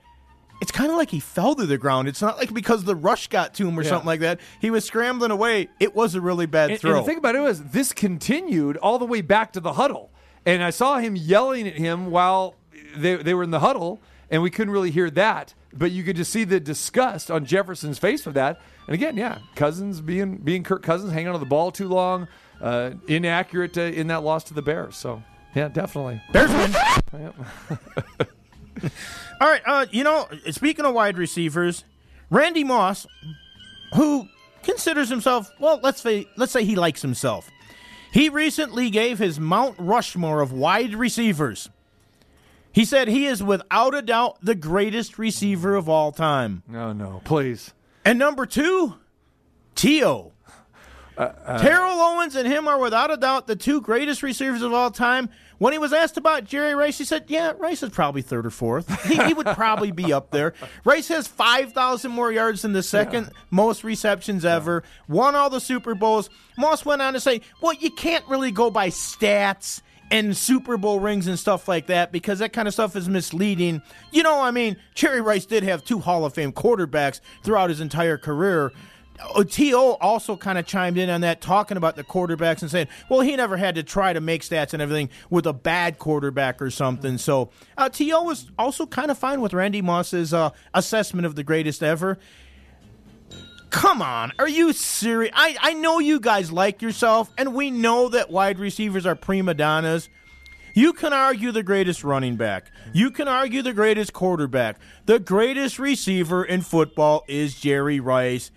it's 0.61 0.71
kind 0.71 0.91
of 0.91 0.97
like 0.97 1.09
he 1.09 1.19
fell 1.19 1.55
to 1.55 1.65
the 1.65 1.77
ground. 1.77 2.07
It's 2.07 2.21
not 2.21 2.37
like 2.37 2.53
because 2.53 2.83
the 2.83 2.95
rush 2.95 3.27
got 3.27 3.53
to 3.55 3.67
him 3.67 3.79
or 3.79 3.83
Yeah. 3.83 3.89
something 3.89 4.07
like 4.07 4.19
that. 4.19 4.39
He 4.59 4.69
was 4.69 4.83
scrambling 4.85 5.31
away. 5.31 5.69
It 5.79 5.95
was 5.95 6.15
a 6.15 6.21
really 6.21 6.45
bad 6.47 6.71
And, 6.71 6.79
throw. 6.79 6.91
and 6.91 6.99
the 6.99 7.03
thing 7.05 7.17
about 7.17 7.35
it 7.35 7.39
was, 7.41 7.63
this 7.63 7.93
continued 7.93 8.75
all 8.77 8.99
the 8.99 9.05
way 9.05 9.21
back 9.21 9.53
to 9.53 9.59
the 9.59 9.73
huddle, 9.73 10.11
and 10.45 10.61
I 10.63 10.69
saw 10.71 10.97
him 10.97 11.15
yelling 11.15 11.67
at 11.67 11.75
him 11.75 12.11
while 12.11 12.55
they 12.95 13.15
they 13.15 13.33
were 13.33 13.43
in 13.43 13.51
the 13.51 13.59
huddle, 13.59 14.01
and 14.29 14.41
we 14.41 14.49
couldn't 14.49 14.73
really 14.73 14.91
hear 14.91 15.09
that, 15.11 15.53
but 15.73 15.91
you 15.91 16.03
could 16.03 16.15
just 16.15 16.31
see 16.31 16.43
the 16.43 16.59
disgust 16.59 17.31
on 17.31 17.45
Jefferson's 17.45 17.99
face 17.99 18.23
for 18.23 18.31
that. 18.31 18.61
And 18.87 18.93
again, 18.93 19.17
yeah, 19.17 19.39
Cousins 19.55 20.01
being 20.01 20.37
being 20.37 20.63
Kirk 20.63 20.83
Cousins, 20.83 21.11
hanging 21.11 21.29
on 21.29 21.39
the 21.39 21.45
ball 21.45 21.71
too 21.71 21.87
long, 21.87 22.27
uh, 22.61 22.91
inaccurate 23.07 23.77
uh, 23.77 23.81
in 23.81 24.07
that 24.07 24.23
loss 24.23 24.43
to 24.45 24.53
the 24.53 24.61
Bears. 24.61 24.95
So 24.95 25.23
yeah, 25.55 25.67
definitely. 25.67 26.21
Bears 26.31 26.51
win. 26.51 26.75
All 29.41 29.47
right, 29.47 29.61
uh, 29.65 29.85
you 29.91 30.03
know, 30.03 30.27
speaking 30.51 30.85
of 30.85 30.93
wide 30.93 31.17
receivers, 31.17 31.83
Randy 32.29 32.63
Moss, 32.63 33.07
who 33.95 34.27
considers 34.63 35.09
himself 35.09 35.51
well, 35.59 35.79
let's 35.81 36.01
say 36.01 36.27
let's 36.37 36.51
say 36.51 36.63
he 36.63 36.75
likes 36.75 37.01
himself. 37.01 37.49
He 38.11 38.29
recently 38.29 38.89
gave 38.89 39.19
his 39.19 39.39
Mount 39.39 39.75
Rushmore 39.77 40.41
of 40.41 40.51
wide 40.51 40.95
receivers. 40.95 41.69
He 42.71 42.85
said 42.85 43.07
he 43.07 43.25
is 43.25 43.41
without 43.41 43.95
a 43.95 44.01
doubt 44.01 44.37
the 44.41 44.55
greatest 44.55 45.17
receiver 45.17 45.75
of 45.75 45.89
all 45.89 46.11
time. 46.11 46.63
No, 46.67 46.93
no, 46.93 47.21
please. 47.25 47.73
And 48.05 48.19
number 48.19 48.45
two, 48.45 48.95
T.O. 49.75 50.33
Uh, 51.17 51.33
uh, 51.45 51.61
Terrell 51.61 51.99
Owens 51.99 52.35
and 52.35 52.47
him 52.47 52.67
are 52.67 52.79
without 52.79 53.11
a 53.11 53.17
doubt 53.17 53.45
the 53.45 53.55
two 53.55 53.81
greatest 53.81 54.23
receivers 54.23 54.61
of 54.61 54.73
all 54.73 54.89
time. 54.89 55.29
When 55.57 55.73
he 55.73 55.79
was 55.79 55.91
asked 55.91 56.15
about 56.15 56.45
Jerry 56.45 56.73
Rice, 56.73 56.97
he 56.97 57.03
said, 57.03 57.25
Yeah, 57.27 57.51
Rice 57.57 57.83
is 57.83 57.89
probably 57.89 58.21
third 58.21 58.45
or 58.45 58.49
fourth. 58.49 58.87
He, 59.03 59.21
he 59.25 59.33
would 59.33 59.47
probably 59.47 59.91
be 59.91 60.13
up 60.13 60.31
there. 60.31 60.53
Rice 60.85 61.09
has 61.09 61.27
5,000 61.27 62.09
more 62.09 62.31
yards 62.31 62.61
than 62.61 62.71
the 62.71 62.81
second 62.83 63.31
most 63.51 63.83
receptions 63.83 64.45
ever, 64.45 64.83
won 65.09 65.35
all 65.35 65.49
the 65.49 65.59
Super 65.59 65.93
Bowls. 65.93 66.29
Moss 66.57 66.85
went 66.85 67.01
on 67.01 67.11
to 67.11 67.19
say, 67.19 67.41
Well, 67.59 67.73
you 67.73 67.91
can't 67.91 68.25
really 68.29 68.51
go 68.51 68.71
by 68.71 68.87
stats 68.87 69.81
and 70.11 70.35
Super 70.35 70.77
Bowl 70.77 70.99
rings 70.99 71.27
and 71.27 71.37
stuff 71.37 71.67
like 71.67 71.87
that 71.87 72.11
because 72.11 72.39
that 72.39 72.53
kind 72.53 72.67
of 72.67 72.73
stuff 72.73 72.95
is 72.95 73.07
misleading. 73.07 73.81
You 74.11 74.23
know, 74.23 74.41
I 74.41 74.51
mean, 74.51 74.77
Jerry 74.95 75.21
Rice 75.21 75.45
did 75.45 75.63
have 75.63 75.83
two 75.83 75.99
Hall 75.99 76.25
of 76.25 76.33
Fame 76.33 76.51
quarterbacks 76.51 77.21
throughout 77.43 77.69
his 77.69 77.79
entire 77.79 78.17
career. 78.17 78.71
Uh, 79.35 79.43
T.O. 79.43 79.97
also 79.99 80.37
kind 80.37 80.57
of 80.57 80.65
chimed 80.65 80.97
in 80.97 81.09
on 81.09 81.21
that, 81.21 81.41
talking 81.41 81.77
about 81.77 81.95
the 81.95 82.03
quarterbacks 82.03 82.61
and 82.61 82.71
saying, 82.71 82.87
well, 83.09 83.19
he 83.19 83.35
never 83.35 83.57
had 83.57 83.75
to 83.75 83.83
try 83.83 84.13
to 84.13 84.21
make 84.21 84.41
stats 84.43 84.73
and 84.73 84.81
everything 84.81 85.09
with 85.29 85.45
a 85.45 85.53
bad 85.53 85.99
quarterback 85.99 86.61
or 86.61 86.71
something. 86.71 87.17
So 87.17 87.49
uh, 87.77 87.89
T.O. 87.89 88.23
was 88.23 88.49
also 88.57 88.85
kind 88.85 89.11
of 89.11 89.17
fine 89.17 89.41
with 89.41 89.53
Randy 89.53 89.81
Moss's 89.81 90.33
uh, 90.33 90.51
assessment 90.73 91.25
of 91.25 91.35
the 91.35 91.43
greatest 91.43 91.83
ever. 91.83 92.17
Come 93.69 94.01
on, 94.01 94.33
are 94.39 94.49
you 94.49 94.73
serious? 94.73 95.31
I, 95.35 95.55
I 95.61 95.73
know 95.73 95.99
you 95.99 96.19
guys 96.19 96.51
like 96.51 96.81
yourself, 96.81 97.31
and 97.37 97.53
we 97.53 97.69
know 97.69 98.09
that 98.09 98.31
wide 98.31 98.57
receivers 98.57 99.05
are 99.05 99.15
prima 99.15 99.53
donnas. 99.53 100.09
You 100.73 100.93
can 100.93 101.13
argue 101.13 101.51
the 101.51 101.63
greatest 101.63 102.03
running 102.03 102.35
back. 102.35 102.71
You 102.93 103.11
can 103.11 103.27
argue 103.27 103.61
the 103.61 103.73
greatest 103.73 104.13
quarterback. 104.13 104.79
The 105.05 105.19
greatest 105.19 105.77
receiver 105.77 106.43
in 106.43 106.61
football 106.61 107.25
is 107.27 107.59
Jerry 107.59 107.99
Rice. 107.99 108.51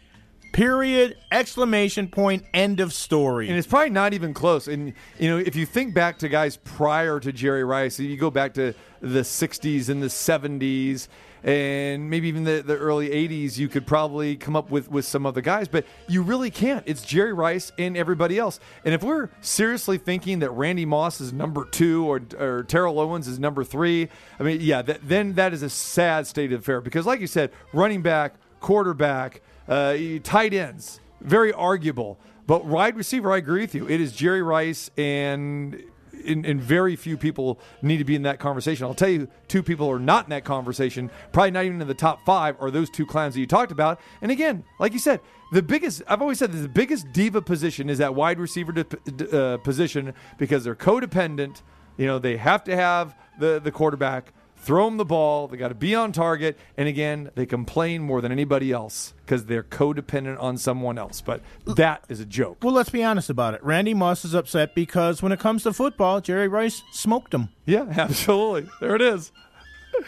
Period. 0.52 1.16
Exclamation 1.30 2.08
point. 2.08 2.44
End 2.52 2.78
of 2.80 2.92
story. 2.92 3.48
And 3.48 3.56
it's 3.56 3.66
probably 3.66 3.90
not 3.90 4.12
even 4.12 4.34
close. 4.34 4.68
And 4.68 4.92
you 5.18 5.30
know, 5.30 5.38
if 5.38 5.56
you 5.56 5.64
think 5.64 5.94
back 5.94 6.18
to 6.18 6.28
guys 6.28 6.58
prior 6.58 7.18
to 7.20 7.32
Jerry 7.32 7.64
Rice, 7.64 7.98
you 7.98 8.16
go 8.16 8.30
back 8.30 8.54
to 8.54 8.74
the 9.00 9.20
'60s 9.20 9.88
and 9.88 10.02
the 10.02 10.08
'70s, 10.08 11.08
and 11.44 12.08
maybe 12.08 12.28
even 12.28 12.44
the, 12.44 12.62
the 12.64 12.76
early 12.76 13.08
'80s, 13.10 13.58
you 13.58 13.68
could 13.68 13.86
probably 13.86 14.36
come 14.36 14.56
up 14.56 14.70
with 14.70 14.90
with 14.90 15.04
some 15.04 15.26
other 15.26 15.40
guys. 15.40 15.68
But 15.68 15.84
you 16.08 16.22
really 16.22 16.50
can't. 16.50 16.84
It's 16.86 17.02
Jerry 17.02 17.32
Rice 17.32 17.72
and 17.78 17.96
everybody 17.96 18.38
else. 18.38 18.60
And 18.84 18.94
if 18.94 19.02
we're 19.02 19.28
seriously 19.40 19.98
thinking 19.98 20.40
that 20.40 20.50
Randy 20.50 20.84
Moss 20.84 21.20
is 21.20 21.32
number 21.32 21.64
two 21.64 22.06
or 22.06 22.20
or 22.38 22.64
Terrell 22.64 23.00
Owens 23.00 23.28
is 23.28 23.38
number 23.38 23.64
three, 23.64 24.08
I 24.38 24.42
mean, 24.42 24.60
yeah, 24.60 24.82
that, 24.82 25.06
then 25.06 25.34
that 25.34 25.52
is 25.52 25.62
a 25.62 25.70
sad 25.70 26.26
state 26.26 26.52
of 26.52 26.60
affair. 26.60 26.80
Because, 26.80 27.06
like 27.06 27.20
you 27.20 27.26
said, 27.26 27.50
running 27.72 28.02
back, 28.02 28.34
quarterback. 28.60 29.42
Uh, 29.68 29.96
tight 30.22 30.54
ends, 30.54 31.00
very 31.20 31.52
arguable. 31.52 32.18
But 32.46 32.64
wide 32.64 32.96
receiver, 32.96 33.32
I 33.32 33.36
agree 33.36 33.60
with 33.60 33.74
you. 33.74 33.88
It 33.88 34.00
is 34.00 34.12
Jerry 34.12 34.42
Rice, 34.42 34.90
and, 34.96 35.82
and, 36.26 36.62
very 36.62 36.96
few 36.96 37.16
people 37.16 37.58
need 37.82 37.98
to 37.98 38.04
be 38.04 38.14
in 38.14 38.22
that 38.22 38.38
conversation. 38.38 38.86
I'll 38.86 38.94
tell 38.94 39.08
you, 39.08 39.28
two 39.48 39.62
people 39.62 39.90
are 39.90 39.98
not 39.98 40.24
in 40.24 40.30
that 40.30 40.44
conversation, 40.44 41.10
probably 41.32 41.50
not 41.50 41.64
even 41.64 41.80
in 41.80 41.88
the 41.88 41.94
top 41.94 42.24
five, 42.24 42.56
are 42.60 42.70
those 42.70 42.90
two 42.90 43.06
clowns 43.06 43.34
that 43.34 43.40
you 43.40 43.46
talked 43.46 43.72
about. 43.72 44.00
And 44.20 44.30
again, 44.30 44.64
like 44.78 44.92
you 44.92 44.98
said, 44.98 45.20
the 45.52 45.62
biggest, 45.62 46.02
I've 46.08 46.22
always 46.22 46.38
said 46.38 46.52
the 46.52 46.68
biggest 46.68 47.12
diva 47.12 47.42
position 47.42 47.90
is 47.90 47.98
that 47.98 48.14
wide 48.14 48.38
receiver 48.38 48.72
di- 48.72 49.28
uh, 49.32 49.58
position 49.58 50.14
because 50.38 50.64
they're 50.64 50.74
codependent. 50.74 51.62
You 51.96 52.06
know, 52.06 52.18
they 52.18 52.36
have 52.36 52.64
to 52.64 52.76
have 52.76 53.14
the, 53.38 53.60
the 53.60 53.70
quarterback 53.70 54.32
throw 54.62 54.84
them 54.86 54.96
the 54.96 55.04
ball. 55.04 55.48
They 55.48 55.56
got 55.56 55.68
to 55.68 55.74
be 55.74 55.94
on 55.94 56.12
target. 56.12 56.56
And 56.76 56.88
again, 56.88 57.30
they 57.34 57.46
complain 57.46 58.00
more 58.02 58.20
than 58.20 58.32
anybody 58.32 58.72
else 58.72 59.12
because 59.24 59.46
they're 59.46 59.64
codependent 59.64 60.40
on 60.40 60.56
someone 60.56 60.98
else. 60.98 61.20
But 61.20 61.42
that 61.66 62.04
is 62.08 62.20
a 62.20 62.24
joke. 62.24 62.58
well, 62.62 62.72
let's 62.72 62.90
be 62.90 63.02
honest 63.02 63.28
about 63.28 63.54
it. 63.54 63.62
Randy 63.62 63.92
Moss 63.92 64.24
is 64.24 64.34
upset 64.34 64.74
because 64.74 65.20
when 65.22 65.32
it 65.32 65.40
comes 65.40 65.64
to 65.64 65.72
football, 65.72 66.20
Jerry 66.20 66.48
Rice 66.48 66.82
smoked 66.92 67.34
him. 67.34 67.48
Yeah, 67.66 67.86
absolutely. 67.96 68.70
There 68.80 68.94
it 68.94 69.02
is. 69.02 69.32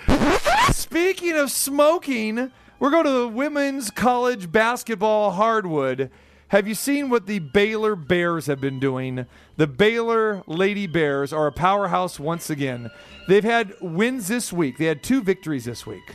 Speaking 0.71 1.33
of 1.33 1.51
smoking, 1.51 2.51
we're 2.79 2.90
going 2.90 3.05
to 3.05 3.11
the 3.11 3.29
women's 3.29 3.90
college 3.90 4.51
basketball 4.51 5.33
hardwood. 5.33 6.11
Have 6.48 6.68
you 6.68 6.74
seen 6.74 7.09
what 7.11 7.26
the 7.26 7.38
Baylor 7.38 7.96
Bears 7.96 8.46
have 8.46 8.61
been 8.61 8.78
doing? 8.78 9.26
The 9.57 9.66
Baylor 9.66 10.42
Lady 10.46 10.87
Bears 10.87 11.33
are 11.33 11.46
a 11.46 11.52
powerhouse 11.52 12.20
once 12.20 12.50
again. 12.50 12.90
They've 13.28 13.44
had 13.44 13.74
wins 13.80 14.28
this 14.28 14.52
week. 14.52 14.78
They 14.78 14.85
had 14.85 15.02
two 15.02 15.22
victories 15.22 15.64
this 15.64 15.87
week, 15.87 16.14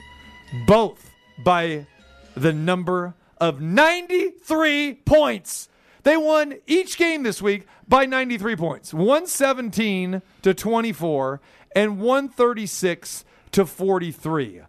both 0.68 1.12
by 1.44 1.88
the 2.36 2.54
number 2.54 3.16
of 3.40 3.60
93 3.60 4.96
points. 5.06 5.68
They 6.04 6.16
won 6.16 6.56
each 6.68 6.98
game 6.98 7.24
this 7.24 7.42
week 7.42 7.68
by 7.88 8.06
93 8.06 8.56
points 8.56 8.94
117 8.94 10.22
to 10.44 10.54
24 10.54 11.42
and 11.76 12.00
136 12.00 13.26
to 13.52 13.66
43. 13.66 14.62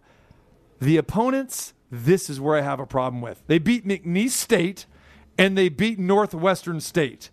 The 0.81 0.97
opponents, 0.97 1.73
this 1.91 2.29
is 2.29 2.41
where 2.41 2.57
I 2.57 2.61
have 2.61 2.79
a 2.79 2.85
problem 2.85 3.21
with. 3.21 3.43
They 3.47 3.59
beat 3.59 3.87
McNeese 3.87 4.31
State 4.31 4.87
and 5.37 5.57
they 5.57 5.69
beat 5.69 5.99
Northwestern 5.99 6.81
State. 6.81 7.29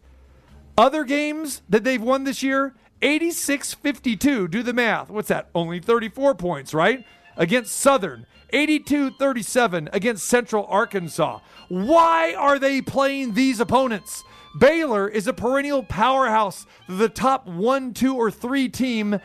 Other 0.77 1.05
games 1.05 1.63
that 1.69 1.85
they've 1.85 2.03
won 2.03 2.25
this 2.25 2.43
year 2.43 2.75
86 3.03 3.75
52. 3.75 4.49
Do 4.49 4.63
the 4.63 4.73
math. 4.73 5.11
What's 5.11 5.29
that? 5.29 5.49
Only 5.55 5.81
34 5.81 6.35
points, 6.35 6.75
right? 6.75 7.05
Against 7.37 7.77
Southern. 7.77 8.27
82 8.51 9.11
37 9.13 9.91
against 9.93 10.27
Central 10.27 10.65
Arkansas. 10.67 11.41
Why 11.69 12.35
are 12.35 12.59
they 12.59 12.81
playing 12.81 13.35
these 13.35 13.61
opponents? 13.61 14.25
Baylor 14.59 15.07
is 15.07 15.27
a 15.27 15.35
perennial 15.35 15.83
powerhouse, 15.83 16.67
the 16.89 17.11
top 17.11 17.47
one, 17.47 17.93
two, 17.93 18.17
or 18.17 18.31
three 18.31 18.69
team 18.69 19.21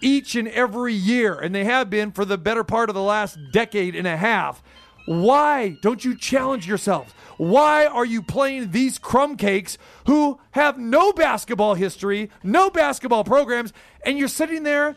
each 0.00 0.34
and 0.34 0.48
every 0.48 0.94
year, 0.94 1.38
and 1.38 1.54
they 1.54 1.64
have 1.64 1.90
been 1.90 2.10
for 2.10 2.24
the 2.24 2.38
better 2.38 2.64
part 2.64 2.88
of 2.88 2.94
the 2.94 3.02
last 3.02 3.38
decade 3.52 3.94
and 3.94 4.06
a 4.06 4.16
half. 4.16 4.62
Why 5.06 5.76
don't 5.82 6.04
you 6.04 6.16
challenge 6.16 6.66
yourselves? 6.66 7.12
Why 7.38 7.86
are 7.86 8.04
you 8.04 8.22
playing 8.22 8.70
these 8.70 8.98
crumb 8.98 9.36
cakes 9.36 9.78
who 10.06 10.38
have 10.52 10.78
no 10.78 11.12
basketball 11.12 11.74
history, 11.74 12.30
no 12.42 12.70
basketball 12.70 13.24
programs, 13.24 13.72
and 14.04 14.18
you're 14.18 14.28
sitting 14.28 14.62
there 14.62 14.96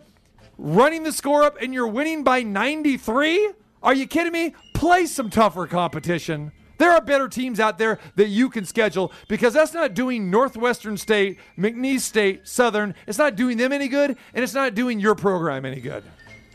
running 0.58 1.04
the 1.04 1.12
score 1.12 1.44
up 1.44 1.58
and 1.62 1.74
you're 1.74 1.88
winning 1.88 2.24
by 2.24 2.44
93? 2.44 3.52
Are 3.82 3.94
you 3.94 4.08
kidding 4.08 4.34
me? 4.34 4.54
Play 4.74 5.06
some 5.06 5.30
tougher 5.30 5.66
competition. 5.68 6.52
There 6.78 6.92
are 6.92 7.02
better 7.02 7.30
teams 7.30 7.60
out 7.60 7.78
there 7.78 8.00
that 8.16 8.28
you 8.28 8.50
can 8.50 8.66
schedule 8.66 9.12
because 9.28 9.54
that's 9.54 9.74
not 9.74 9.94
doing 9.94 10.30
Northwestern 10.30 10.98
State, 10.98 11.40
McNeese 11.58 12.02
State, 12.02 12.48
Southern. 12.48 12.96
It's 13.08 13.18
not 13.18 13.36
doing 13.36 13.58
them 13.58 13.72
any 13.72 13.88
good, 13.88 14.18
and 14.34 14.44
it's 14.44 14.54
not 14.54 14.76
doing 14.76 15.00
your 15.00 15.16
program 15.16 15.66
any 15.66 15.80
good. 15.80 16.04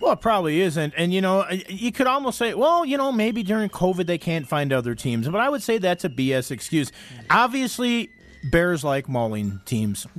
Well, 0.01 0.13
it 0.13 0.21
probably 0.21 0.61
isn't. 0.63 0.95
And, 0.97 1.13
you 1.13 1.21
know, 1.21 1.47
you 1.69 1.93
could 1.93 2.07
almost 2.07 2.39
say, 2.39 2.55
well, 2.55 2.85
you 2.85 2.97
know, 2.97 3.13
maybe 3.13 3.43
during 3.43 3.69
COVID 3.69 4.07
they 4.07 4.19
can't 4.19 4.49
find 4.49 4.73
other 4.73 4.95
teams. 4.95 5.29
But 5.29 5.41
I 5.41 5.49
would 5.49 5.63
say 5.63 5.79
that's 5.79 6.05
a 6.05 6.09
BS 6.09 6.51
excuse. 6.51 6.91
Obviously, 7.29 8.11
Bears 8.45 8.83
like 8.83 9.09
mauling 9.09 9.61
teams. 9.67 10.07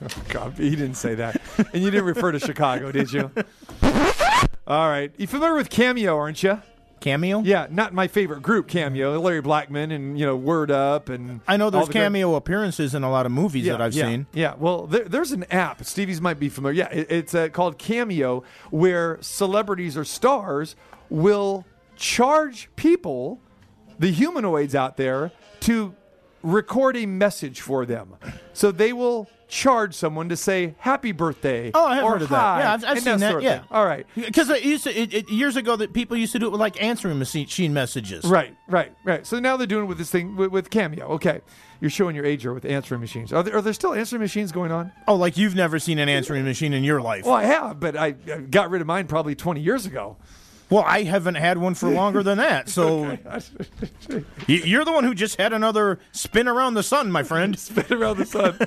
Oh, 0.00 0.22
God, 0.28 0.52
he 0.58 0.70
didn't 0.70 0.94
say 0.94 1.14
that. 1.16 1.40
and 1.72 1.82
you 1.82 1.90
didn't 1.90 2.06
refer 2.06 2.30
to 2.32 2.38
Chicago, 2.38 2.92
did 2.92 3.12
you? 3.12 3.30
All 4.66 4.88
right. 4.88 5.10
You 5.16 5.26
familiar 5.26 5.54
with 5.56 5.70
Cameo, 5.70 6.16
aren't 6.16 6.42
you? 6.42 6.60
Cameo? 7.00 7.40
Yeah, 7.40 7.66
not 7.70 7.92
my 7.92 8.08
favorite 8.08 8.42
group, 8.42 8.68
Cameo. 8.68 9.18
Larry 9.20 9.42
Blackmon 9.42 9.92
and, 9.92 10.18
you 10.18 10.26
know, 10.26 10.36
Word 10.36 10.70
Up. 10.70 11.08
and 11.08 11.40
I 11.46 11.56
know 11.56 11.70
there's 11.70 11.86
the 11.86 11.92
great- 11.92 12.02
cameo 12.02 12.34
appearances 12.34 12.94
in 12.94 13.02
a 13.02 13.10
lot 13.10 13.26
of 13.26 13.32
movies 13.32 13.66
that 13.66 13.80
I've 13.80 13.94
yeah, 13.94 14.04
seen. 14.06 14.26
Yeah, 14.32 14.54
well, 14.58 14.86
there, 14.86 15.04
there's 15.04 15.32
an 15.32 15.44
app. 15.50 15.84
Stevie's 15.84 16.20
might 16.20 16.38
be 16.38 16.48
familiar. 16.48 16.78
Yeah, 16.78 16.88
it, 16.90 17.10
it's 17.10 17.34
uh, 17.34 17.48
called 17.48 17.78
Cameo, 17.78 18.42
where 18.70 19.18
celebrities 19.20 19.96
or 19.96 20.04
stars 20.04 20.76
will 21.10 21.64
charge 21.96 22.68
people, 22.76 23.40
the 23.98 24.10
humanoids 24.12 24.74
out 24.74 24.96
there, 24.96 25.32
to 25.60 25.94
record 26.42 26.96
a 26.96 27.06
message 27.06 27.60
for 27.60 27.84
them. 27.84 28.14
So 28.52 28.70
they 28.70 28.92
will 28.92 29.28
charge 29.48 29.94
someone 29.94 30.28
to 30.28 30.36
say 30.36 30.74
happy 30.78 31.12
birthday. 31.12 31.70
Oh, 31.74 31.86
I 31.86 31.96
have 31.96 32.04
heard 32.04 32.22
of 32.22 32.28
that. 32.28 32.58
Yeah, 32.58 32.72
I've, 32.74 32.84
I've 32.84 33.00
seen 33.00 33.18
that. 33.18 33.42
yeah. 33.42 33.62
All 33.70 33.84
right. 33.84 34.06
Because 34.14 34.50
it 34.50 34.62
used 34.62 34.84
to, 34.84 34.96
it, 34.96 35.12
it, 35.12 35.30
years 35.30 35.56
ago 35.56 35.74
that 35.76 35.92
people 35.92 36.16
used 36.16 36.32
to 36.32 36.38
do 36.38 36.46
it 36.46 36.50
with 36.50 36.60
like 36.60 36.80
answering 36.82 37.18
machine 37.18 37.72
messages. 37.72 38.24
Right, 38.24 38.54
right, 38.68 38.92
right. 39.04 39.26
So 39.26 39.40
now 39.40 39.56
they're 39.56 39.66
doing 39.66 39.84
it 39.84 39.88
with 39.88 39.98
this 39.98 40.10
thing 40.10 40.36
with, 40.36 40.52
with 40.52 40.70
Cameo. 40.70 41.06
Okay, 41.14 41.40
you're 41.80 41.90
showing 41.90 42.14
your 42.14 42.26
age 42.26 42.42
here 42.42 42.52
with 42.52 42.66
answering 42.66 43.00
machines. 43.00 43.32
Are 43.32 43.42
there, 43.42 43.56
are 43.56 43.62
there 43.62 43.72
still 43.72 43.94
answering 43.94 44.20
machines 44.20 44.52
going 44.52 44.70
on? 44.70 44.92
Oh, 45.08 45.16
like 45.16 45.36
you've 45.36 45.54
never 45.54 45.78
seen 45.78 45.98
an 45.98 46.08
answering 46.08 46.44
machine 46.44 46.74
in 46.74 46.84
your 46.84 47.00
life. 47.00 47.24
Well, 47.24 47.34
I 47.34 47.44
have, 47.44 47.80
but 47.80 47.96
I, 47.96 48.14
I 48.32 48.38
got 48.38 48.70
rid 48.70 48.82
of 48.82 48.86
mine 48.86 49.06
probably 49.06 49.34
20 49.34 49.60
years 49.60 49.86
ago. 49.86 50.16
Well, 50.70 50.84
I 50.86 51.02
haven't 51.04 51.36
had 51.36 51.56
one 51.58 51.74
for 51.74 51.88
longer 51.88 52.22
than 52.22 52.36
that. 52.38 52.68
So 52.68 53.04
you're 54.46 54.84
the 54.84 54.92
one 54.92 55.04
who 55.04 55.14
just 55.14 55.36
had 55.36 55.54
another 55.54 55.98
spin 56.12 56.46
around 56.46 56.74
the 56.74 56.82
sun, 56.82 57.10
my 57.10 57.22
friend. 57.22 57.58
spin 57.68 57.90
around 57.90 58.18
the 58.18 58.26
sun. 58.26 58.58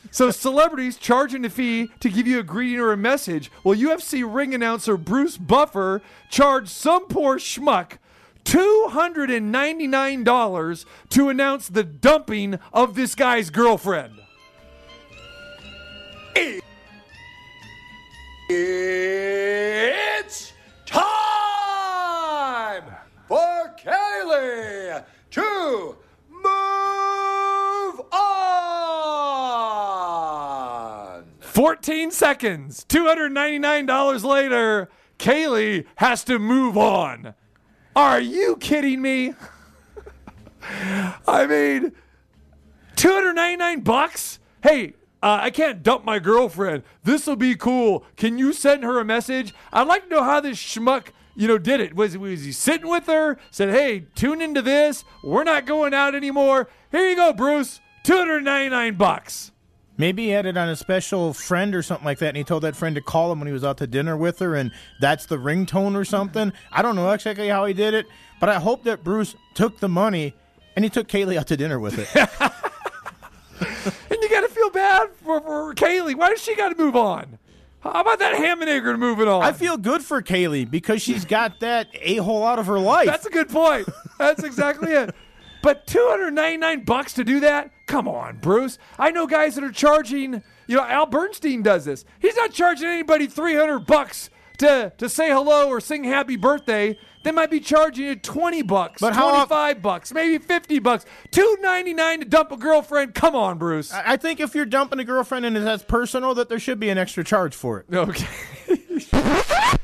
so 0.10 0.30
celebrities 0.30 0.96
charging 0.96 1.44
a 1.44 1.50
fee 1.50 1.90
to 2.00 2.08
give 2.08 2.28
you 2.28 2.38
a 2.38 2.44
greeting 2.44 2.78
or 2.78 2.92
a 2.92 2.96
message. 2.96 3.50
Well, 3.64 3.76
UFC 3.76 4.22
ring 4.26 4.54
announcer 4.54 4.96
Bruce 4.96 5.36
Buffer 5.36 6.00
charged 6.30 6.68
some 6.68 7.08
poor 7.08 7.38
schmuck 7.38 7.98
$299 8.44 10.84
to 11.10 11.28
announce 11.28 11.68
the 11.68 11.84
dumping 11.84 12.58
of 12.72 12.94
this 12.94 13.14
guy's 13.14 13.50
girlfriend. 13.50 14.14
It's 18.52 20.52
time 20.86 21.04
for 23.30 23.74
Kaylee 23.78 25.04
to 25.30 25.96
move 26.28 28.00
on. 28.10 28.40
14 31.38 32.10
seconds, 32.10 32.84
$299 32.88 34.24
later, 34.24 34.88
Kaylee 35.20 35.86
has 35.94 36.24
to 36.24 36.40
move 36.40 36.76
on. 36.76 37.34
Are 37.94 38.20
you 38.20 38.56
kidding 38.56 39.00
me? 39.00 39.34
I 41.28 41.46
mean, 41.46 41.92
299 42.96 43.80
bucks? 43.82 44.40
Hey, 44.60 44.94
uh, 45.22 45.38
I 45.42 45.50
can't 45.50 45.84
dump 45.84 46.04
my 46.04 46.18
girlfriend. 46.18 46.82
This 47.04 47.28
will 47.28 47.36
be 47.36 47.54
cool. 47.54 48.04
Can 48.16 48.38
you 48.38 48.52
send 48.52 48.82
her 48.82 48.98
a 48.98 49.04
message? 49.04 49.54
I'd 49.72 49.86
like 49.86 50.08
to 50.08 50.08
know 50.08 50.24
how 50.24 50.40
this 50.40 50.58
schmuck, 50.58 51.10
you 51.40 51.48
know, 51.48 51.56
did 51.56 51.80
it. 51.80 51.96
Was, 51.96 52.18
was 52.18 52.44
he 52.44 52.52
sitting 52.52 52.90
with 52.90 53.06
her? 53.06 53.38
Said, 53.50 53.70
hey, 53.70 54.00
tune 54.14 54.42
into 54.42 54.60
this. 54.60 55.04
We're 55.24 55.44
not 55.44 55.64
going 55.64 55.94
out 55.94 56.14
anymore. 56.14 56.68
Here 56.90 57.08
you 57.08 57.16
go, 57.16 57.32
Bruce. 57.32 57.80
299 58.02 58.96
bucks. 58.96 59.50
Maybe 59.96 60.24
he 60.24 60.28
had 60.30 60.44
it 60.44 60.58
on 60.58 60.68
a 60.68 60.76
special 60.76 61.32
friend 61.32 61.74
or 61.74 61.82
something 61.82 62.04
like 62.04 62.18
that, 62.18 62.28
and 62.28 62.36
he 62.36 62.44
told 62.44 62.62
that 62.64 62.76
friend 62.76 62.94
to 62.94 63.00
call 63.00 63.32
him 63.32 63.40
when 63.40 63.46
he 63.46 63.54
was 63.54 63.64
out 63.64 63.78
to 63.78 63.86
dinner 63.86 64.18
with 64.18 64.38
her, 64.40 64.54
and 64.54 64.70
that's 65.00 65.24
the 65.24 65.38
ringtone 65.38 65.96
or 65.96 66.04
something. 66.04 66.52
I 66.70 66.82
don't 66.82 66.94
know 66.94 67.10
exactly 67.10 67.48
how 67.48 67.64
he 67.64 67.72
did 67.72 67.94
it, 67.94 68.06
but 68.38 68.50
I 68.50 68.58
hope 68.60 68.84
that 68.84 69.02
Bruce 69.02 69.34
took 69.54 69.80
the 69.80 69.88
money 69.88 70.34
and 70.76 70.84
he 70.84 70.90
took 70.90 71.08
Kaylee 71.08 71.38
out 71.38 71.46
to 71.48 71.56
dinner 71.56 71.78
with 71.78 71.98
it. 71.98 72.52
And 74.10 74.18
you 74.22 74.28
got 74.30 74.40
to 74.40 74.48
feel 74.48 74.70
bad 74.70 75.10
for, 75.16 75.40
for 75.40 75.74
Kaylee. 75.74 76.14
Why 76.14 76.30
does 76.30 76.42
she 76.42 76.56
got 76.56 76.70
to 76.70 76.76
move 76.76 76.96
on? 76.96 77.38
How 77.80 78.02
about 78.02 78.18
that 78.18 78.36
ham 78.36 78.60
and 78.60 78.70
egg 78.70 78.84
moving 78.98 79.26
on? 79.26 79.42
I 79.42 79.52
feel 79.52 79.78
good 79.78 80.02
for 80.02 80.20
Kaylee 80.20 80.70
because 80.70 81.00
she's 81.00 81.24
got 81.24 81.60
that 81.60 81.88
a 81.94 82.16
hole 82.16 82.46
out 82.46 82.58
of 82.58 82.66
her 82.66 82.78
life. 82.78 83.06
That's 83.06 83.26
a 83.26 83.30
good 83.30 83.48
point. 83.48 83.88
That's 84.18 84.44
exactly 84.44 84.92
it. 84.92 85.14
But 85.62 85.86
299 85.86 86.84
bucks 86.84 87.14
to 87.14 87.24
do 87.24 87.40
that? 87.40 87.70
Come 87.86 88.06
on, 88.06 88.38
Bruce. 88.38 88.78
I 88.98 89.10
know 89.10 89.26
guys 89.26 89.54
that 89.54 89.64
are 89.64 89.72
charging, 89.72 90.42
you 90.66 90.76
know, 90.76 90.84
Al 90.84 91.06
Bernstein 91.06 91.62
does 91.62 91.84
this. 91.84 92.04
He's 92.18 92.36
not 92.36 92.52
charging 92.52 92.88
anybody 92.88 93.26
300 93.26 93.80
bucks 93.80 94.30
to 94.58 94.92
to 94.98 95.08
say 95.08 95.30
hello 95.30 95.68
or 95.68 95.80
sing 95.80 96.04
happy 96.04 96.36
birthday. 96.36 96.98
They 97.22 97.32
might 97.32 97.50
be 97.50 97.60
charging 97.60 98.06
you 98.06 98.16
20 98.16 98.62
bucks, 98.62 99.00
But 99.00 99.14
how 99.14 99.30
25 99.30 99.82
bucks, 99.82 100.12
maybe 100.12 100.38
50 100.38 100.78
bucks. 100.78 101.04
299 101.32 102.20
to 102.20 102.24
dump 102.24 102.50
a 102.50 102.56
girlfriend. 102.56 103.14
Come 103.14 103.34
on, 103.36 103.58
Bruce. 103.58 103.92
I 103.92 104.12
I 104.12 104.16
think 104.16 104.40
if 104.40 104.54
you're 104.54 104.64
dumping 104.64 104.98
a 104.98 105.04
girlfriend 105.04 105.44
and 105.44 105.54
that's 105.56 105.82
personal, 105.82 106.34
that 106.34 106.48
there 106.48 106.58
should 106.58 106.80
be 106.80 106.88
an 106.88 106.96
extra 106.98 107.22
charge 107.22 107.54
for 107.54 107.80
it. 107.80 107.94
Okay. 107.94 108.26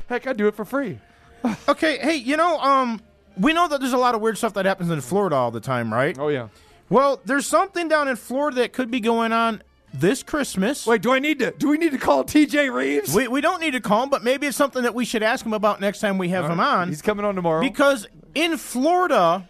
Heck, 0.08 0.26
I'd 0.26 0.36
do 0.36 0.48
it 0.48 0.54
for 0.54 0.64
free. 0.64 0.98
Okay, 1.68 1.98
hey, 1.98 2.16
you 2.16 2.36
know, 2.36 2.58
um, 2.58 3.00
we 3.38 3.52
know 3.52 3.68
that 3.68 3.78
there's 3.80 3.92
a 3.92 3.98
lot 3.98 4.14
of 4.16 4.20
weird 4.20 4.36
stuff 4.36 4.54
that 4.54 4.64
happens 4.64 4.90
in 4.90 5.00
Florida 5.00 5.36
all 5.36 5.50
the 5.52 5.60
time, 5.60 5.92
right? 5.92 6.18
Oh 6.18 6.28
yeah. 6.28 6.48
Well, 6.88 7.20
there's 7.24 7.46
something 7.46 7.86
down 7.88 8.08
in 8.08 8.16
Florida 8.16 8.56
that 8.58 8.72
could 8.72 8.90
be 8.90 8.98
going 8.98 9.32
on 9.32 9.62
this 9.92 10.22
Christmas. 10.22 10.86
Wait, 10.86 11.02
do 11.02 11.12
I 11.12 11.18
need 11.18 11.38
to 11.38 11.52
do 11.52 11.68
we 11.68 11.78
need 11.78 11.92
to 11.92 11.98
call 11.98 12.24
TJ 12.24 12.72
Reeves? 12.72 13.14
We, 13.14 13.28
we 13.28 13.40
don't 13.40 13.60
need 13.60 13.72
to 13.72 13.80
call 13.80 14.04
him, 14.04 14.10
but 14.10 14.22
maybe 14.22 14.46
it's 14.46 14.56
something 14.56 14.82
that 14.82 14.94
we 14.94 15.04
should 15.04 15.22
ask 15.22 15.44
him 15.44 15.52
about 15.52 15.80
next 15.80 16.00
time 16.00 16.18
we 16.18 16.28
have 16.30 16.50
him 16.50 16.60
on. 16.60 16.88
He's 16.88 17.02
coming 17.02 17.24
on 17.24 17.34
tomorrow. 17.34 17.60
Because 17.60 18.06
in 18.34 18.58
Florida, 18.58 19.48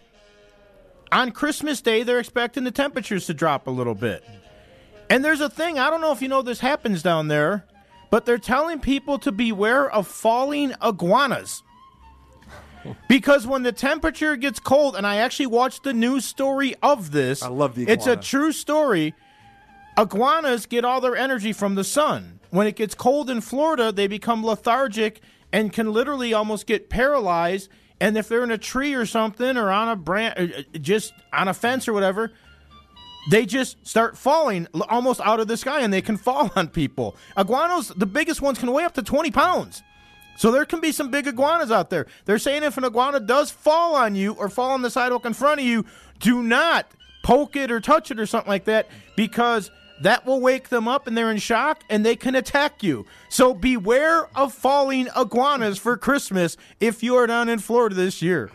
on 1.11 1.31
Christmas 1.31 1.81
Day, 1.81 2.03
they're 2.03 2.19
expecting 2.19 2.63
the 2.63 2.71
temperatures 2.71 3.25
to 3.27 3.33
drop 3.33 3.67
a 3.67 3.71
little 3.71 3.95
bit. 3.95 4.23
And 5.09 5.23
there's 5.23 5.41
a 5.41 5.49
thing, 5.49 5.79
I 5.79 5.89
don't 5.89 6.01
know 6.01 6.11
if 6.11 6.21
you 6.21 6.27
know 6.27 6.41
this 6.41 6.59
happens 6.59 7.01
down 7.01 7.29
there, 7.29 7.65
but 8.09 8.25
they're 8.25 8.37
telling 8.37 8.79
people 8.79 9.17
to 9.19 9.31
beware 9.31 9.89
of 9.89 10.07
falling 10.07 10.73
iguanas. 10.81 11.63
Because 13.09 13.45
when 13.45 13.63
the 13.63 13.73
temperature 13.73 14.37
gets 14.37 14.59
cold, 14.61 14.95
and 14.95 15.05
I 15.05 15.17
actually 15.17 15.47
watched 15.47 15.83
the 15.83 15.91
news 15.91 16.23
story 16.23 16.73
of 16.81 17.11
this. 17.11 17.43
I 17.43 17.49
love 17.49 17.75
the 17.75 17.85
It's 17.85 18.07
a 18.07 18.15
true 18.15 18.53
story. 18.53 19.13
Iguanas 19.97 20.67
get 20.67 20.85
all 20.85 21.01
their 21.01 21.15
energy 21.15 21.51
from 21.51 21.75
the 21.75 21.83
sun. 21.83 22.39
When 22.51 22.67
it 22.67 22.75
gets 22.75 22.93
cold 22.93 23.29
in 23.29 23.41
Florida, 23.41 23.91
they 23.91 24.07
become 24.07 24.45
lethargic 24.45 25.21
and 25.51 25.73
can 25.73 25.91
literally 25.91 26.33
almost 26.33 26.67
get 26.67 26.89
paralyzed. 26.89 27.69
And 27.99 28.15
if 28.15 28.27
they're 28.27 28.43
in 28.43 28.51
a 28.51 28.57
tree 28.57 28.93
or 28.93 29.05
something, 29.05 29.57
or 29.57 29.71
on 29.71 29.89
a 29.89 29.95
branch, 29.95 30.37
uh, 30.37 30.59
uh, 30.59 30.77
just 30.79 31.13
on 31.33 31.47
a 31.47 31.53
fence 31.53 31.87
or 31.87 31.93
whatever, 31.93 32.31
they 33.31 33.45
just 33.45 33.85
start 33.85 34.17
falling 34.17 34.67
almost 34.87 35.19
out 35.21 35.39
of 35.39 35.47
the 35.47 35.57
sky, 35.57 35.81
and 35.81 35.91
they 35.91 36.01
can 36.01 36.17
fall 36.17 36.51
on 36.55 36.67
people. 36.67 37.15
Iguanas, 37.35 37.89
the 37.89 38.05
biggest 38.05 38.41
ones, 38.41 38.59
can 38.59 38.71
weigh 38.71 38.83
up 38.83 38.93
to 38.93 39.01
twenty 39.01 39.31
pounds. 39.31 39.81
So 40.37 40.51
there 40.51 40.65
can 40.65 40.79
be 40.79 40.91
some 40.91 41.09
big 41.09 41.25
iguanas 41.25 41.71
out 41.71 41.89
there. 41.89 42.05
They're 42.25 42.37
saying 42.37 42.61
if 42.61 42.77
an 42.77 42.85
iguana 42.85 43.19
does 43.19 43.49
fall 43.49 43.95
on 43.95 44.13
you 44.13 44.33
or 44.33 44.49
fall 44.49 44.69
on 44.69 44.83
the 44.83 44.91
sidewalk 44.91 45.25
in 45.25 45.33
front 45.33 45.59
of 45.59 45.65
you, 45.65 45.83
do 46.19 46.43
not 46.43 46.91
poke 47.23 47.55
it 47.55 47.71
or 47.71 47.79
touch 47.79 48.11
it 48.11 48.19
or 48.19 48.27
something 48.27 48.47
like 48.47 48.65
that 48.65 48.87
because 49.15 49.71
that 50.01 50.25
will 50.25 50.39
wake 50.41 50.69
them 50.69 50.87
up 50.87 51.07
and 51.07 51.17
they're 51.17 51.31
in 51.31 51.37
shock 51.37 51.83
and 51.89 52.05
they 52.05 52.15
can 52.15 52.35
attack 52.35 52.83
you. 52.83 53.05
So 53.29 53.53
beware 53.53 54.27
of 54.35 54.53
falling 54.53 55.07
iguanas 55.17 55.77
for 55.77 55.97
Christmas 55.97 56.57
if 56.79 57.01
you 57.03 57.15
are 57.15 57.27
down 57.27 57.49
in 57.49 57.59
Florida 57.59 57.95
this 57.95 58.21
year. 58.21 58.51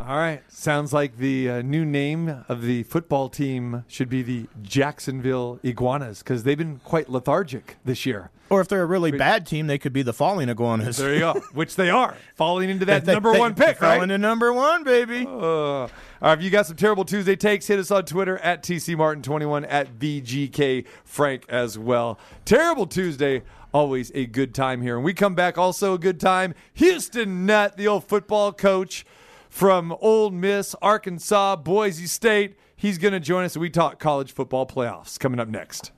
All 0.00 0.16
right. 0.16 0.42
Sounds 0.48 0.92
like 0.92 1.18
the 1.18 1.50
uh, 1.50 1.62
new 1.62 1.84
name 1.84 2.44
of 2.48 2.62
the 2.62 2.82
football 2.84 3.28
team 3.28 3.84
should 3.88 4.08
be 4.08 4.22
the 4.22 4.46
Jacksonville 4.62 5.60
Iguanas 5.62 6.20
because 6.20 6.44
they've 6.44 6.56
been 6.56 6.80
quite 6.82 7.10
lethargic 7.10 7.76
this 7.84 8.06
year. 8.06 8.30
Or 8.48 8.62
if 8.62 8.68
they're 8.68 8.82
a 8.82 8.86
really 8.86 9.10
bad 9.12 9.46
team, 9.46 9.66
they 9.66 9.76
could 9.76 9.92
be 9.92 10.00
the 10.00 10.14
falling 10.14 10.48
iguanas. 10.48 10.96
There 10.96 11.12
you 11.12 11.20
go. 11.20 11.34
Which 11.52 11.76
they 11.76 11.90
are 11.90 12.16
falling 12.36 12.70
into 12.70 12.86
that 12.86 13.04
They- 13.04 13.12
number 13.12 13.32
they- 13.32 13.38
one 13.38 13.54
pick, 13.54 13.82
right? 13.82 14.02
into 14.02 14.16
number 14.16 14.50
one, 14.52 14.84
baby. 14.84 15.26
Uh, 15.28 15.88
all 16.20 16.30
right, 16.30 16.38
if 16.38 16.44
you 16.44 16.50
got 16.50 16.66
some 16.66 16.76
terrible 16.76 17.04
Tuesday 17.04 17.36
takes, 17.36 17.68
hit 17.68 17.78
us 17.78 17.92
on 17.92 18.04
Twitter 18.04 18.38
at 18.38 18.62
TC 18.62 18.96
Martin21 18.96 19.66
at 19.68 19.98
VGK 19.98 20.84
Frank 21.04 21.44
as 21.48 21.78
well. 21.78 22.18
Terrible 22.44 22.86
Tuesday, 22.86 23.42
always 23.72 24.10
a 24.14 24.26
good 24.26 24.52
time 24.52 24.82
here. 24.82 24.96
And 24.96 25.04
we 25.04 25.14
come 25.14 25.36
back 25.36 25.56
also 25.56 25.94
a 25.94 25.98
good 25.98 26.18
time. 26.18 26.54
Houston 26.74 27.46
Nutt, 27.46 27.76
the 27.76 27.86
old 27.86 28.04
football 28.04 28.52
coach 28.52 29.06
from 29.48 29.96
Ole 30.00 30.30
Miss, 30.30 30.74
Arkansas, 30.82 31.56
Boise 31.56 32.06
State. 32.06 32.56
He's 32.74 32.98
going 32.98 33.12
to 33.12 33.20
join 33.20 33.44
us 33.44 33.56
we 33.56 33.70
talk 33.70 34.00
college 34.00 34.32
football 34.32 34.66
playoffs 34.66 35.18
coming 35.18 35.38
up 35.38 35.48
next. 35.48 35.92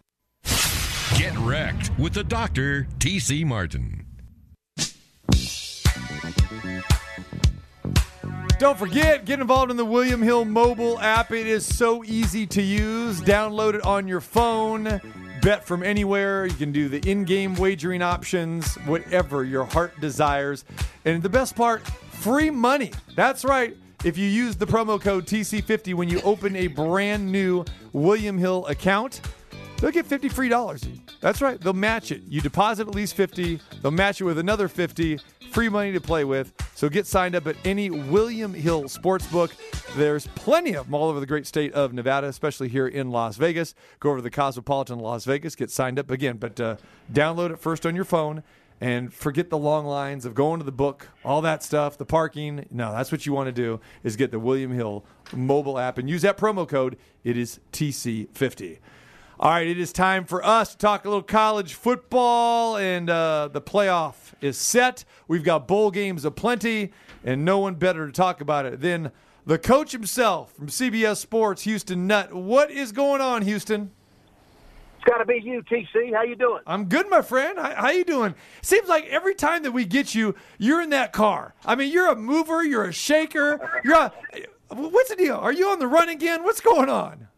Get 1.16 1.36
wrecked 1.38 1.90
with 1.98 2.12
the 2.12 2.24
doctor, 2.24 2.86
TC 2.98 3.44
Martin. 3.44 3.99
Don't 8.60 8.78
forget, 8.78 9.24
get 9.24 9.40
involved 9.40 9.70
in 9.70 9.78
the 9.78 9.86
William 9.86 10.20
Hill 10.20 10.44
mobile 10.44 11.00
app. 11.00 11.32
It 11.32 11.46
is 11.46 11.64
so 11.64 12.04
easy 12.04 12.46
to 12.48 12.60
use. 12.60 13.18
Download 13.22 13.72
it 13.72 13.82
on 13.86 14.06
your 14.06 14.20
phone. 14.20 15.00
Bet 15.40 15.64
from 15.64 15.82
anywhere. 15.82 16.44
You 16.44 16.52
can 16.52 16.70
do 16.70 16.90
the 16.90 16.98
in 17.10 17.24
game 17.24 17.54
wagering 17.54 18.02
options, 18.02 18.74
whatever 18.84 19.44
your 19.44 19.64
heart 19.64 19.98
desires. 19.98 20.66
And 21.06 21.22
the 21.22 21.28
best 21.30 21.56
part, 21.56 21.86
free 21.86 22.50
money. 22.50 22.92
That's 23.16 23.46
right. 23.46 23.74
If 24.04 24.18
you 24.18 24.26
use 24.26 24.56
the 24.56 24.66
promo 24.66 25.00
code 25.00 25.24
TC50 25.24 25.94
when 25.94 26.10
you 26.10 26.20
open 26.20 26.54
a 26.54 26.66
brand 26.66 27.32
new 27.32 27.64
William 27.94 28.36
Hill 28.36 28.66
account, 28.66 29.22
they'll 29.78 29.90
get 29.90 30.04
50 30.04 30.28
free 30.28 30.50
dollars. 30.50 30.84
That's 31.22 31.40
right. 31.40 31.58
They'll 31.58 31.72
match 31.72 32.12
it. 32.12 32.24
You 32.28 32.42
deposit 32.42 32.88
at 32.88 32.94
least 32.94 33.14
50, 33.14 33.58
they'll 33.80 33.90
match 33.90 34.20
it 34.20 34.24
with 34.24 34.38
another 34.38 34.68
50, 34.68 35.18
free 35.50 35.70
money 35.70 35.92
to 35.92 36.00
play 36.02 36.24
with. 36.24 36.52
So 36.80 36.88
get 36.88 37.06
signed 37.06 37.34
up 37.34 37.46
at 37.46 37.56
any 37.62 37.90
William 37.90 38.54
Hill 38.54 38.84
sportsbook. 38.84 39.52
There's 39.98 40.26
plenty 40.28 40.72
of 40.72 40.86
them 40.86 40.94
all 40.94 41.10
over 41.10 41.20
the 41.20 41.26
great 41.26 41.46
state 41.46 41.74
of 41.74 41.92
Nevada, 41.92 42.26
especially 42.26 42.68
here 42.68 42.88
in 42.88 43.10
Las 43.10 43.36
Vegas. 43.36 43.74
Go 43.98 44.08
over 44.08 44.20
to 44.20 44.22
the 44.22 44.30
Cosmopolitan 44.30 44.98
Las 44.98 45.26
Vegas, 45.26 45.54
get 45.54 45.70
signed 45.70 45.98
up 45.98 46.10
again, 46.10 46.38
but 46.38 46.58
uh, 46.58 46.76
download 47.12 47.50
it 47.50 47.58
first 47.58 47.84
on 47.84 47.94
your 47.94 48.06
phone 48.06 48.42
and 48.80 49.12
forget 49.12 49.50
the 49.50 49.58
long 49.58 49.84
lines 49.84 50.24
of 50.24 50.34
going 50.34 50.58
to 50.58 50.64
the 50.64 50.72
book, 50.72 51.08
all 51.22 51.42
that 51.42 51.62
stuff, 51.62 51.98
the 51.98 52.06
parking. 52.06 52.64
No, 52.70 52.92
that's 52.92 53.12
what 53.12 53.26
you 53.26 53.34
want 53.34 53.48
to 53.48 53.52
do 53.52 53.78
is 54.02 54.16
get 54.16 54.30
the 54.30 54.40
William 54.40 54.72
Hill 54.72 55.04
mobile 55.34 55.78
app 55.78 55.98
and 55.98 56.08
use 56.08 56.22
that 56.22 56.38
promo 56.38 56.66
code. 56.66 56.96
It 57.24 57.36
is 57.36 57.60
TC50. 57.74 58.78
All 59.42 59.52
right, 59.52 59.66
it 59.66 59.78
is 59.78 59.90
time 59.90 60.26
for 60.26 60.44
us 60.44 60.72
to 60.72 60.76
talk 60.76 61.06
a 61.06 61.08
little 61.08 61.22
college 61.22 61.72
football, 61.72 62.76
and 62.76 63.08
uh, 63.08 63.48
the 63.50 63.62
playoff 63.62 64.34
is 64.42 64.58
set. 64.58 65.06
We've 65.28 65.42
got 65.42 65.66
bowl 65.66 65.90
games 65.90 66.26
aplenty, 66.26 66.92
and 67.24 67.42
no 67.42 67.58
one 67.58 67.76
better 67.76 68.06
to 68.06 68.12
talk 68.12 68.42
about 68.42 68.66
it 68.66 68.82
than 68.82 69.12
the 69.46 69.56
coach 69.56 69.92
himself 69.92 70.52
from 70.52 70.66
CBS 70.66 71.16
Sports, 71.16 71.62
Houston 71.62 72.06
Nutt. 72.06 72.34
What 72.34 72.70
is 72.70 72.92
going 72.92 73.22
on, 73.22 73.40
Houston? 73.40 73.92
It's 74.96 75.04
got 75.06 75.16
to 75.16 75.24
be 75.24 75.40
you, 75.42 75.62
TC. 75.62 76.12
How 76.12 76.22
you 76.22 76.36
doing? 76.36 76.60
I'm 76.66 76.84
good, 76.84 77.08
my 77.08 77.22
friend. 77.22 77.58
How, 77.58 77.74
how 77.74 77.90
you 77.92 78.04
doing? 78.04 78.34
Seems 78.60 78.90
like 78.90 79.06
every 79.06 79.34
time 79.34 79.62
that 79.62 79.72
we 79.72 79.86
get 79.86 80.14
you, 80.14 80.34
you're 80.58 80.82
in 80.82 80.90
that 80.90 81.14
car. 81.14 81.54
I 81.64 81.76
mean, 81.76 81.90
you're 81.90 82.08
a 82.08 82.14
mover, 82.14 82.62
you're 82.62 82.84
a 82.84 82.92
shaker. 82.92 83.80
You're 83.84 83.96
a, 83.96 84.12
what's 84.68 85.08
the 85.08 85.16
deal? 85.16 85.36
Are 85.36 85.50
you 85.50 85.70
on 85.70 85.78
the 85.78 85.86
run 85.86 86.10
again? 86.10 86.44
What's 86.44 86.60
going 86.60 86.90
on? 86.90 87.28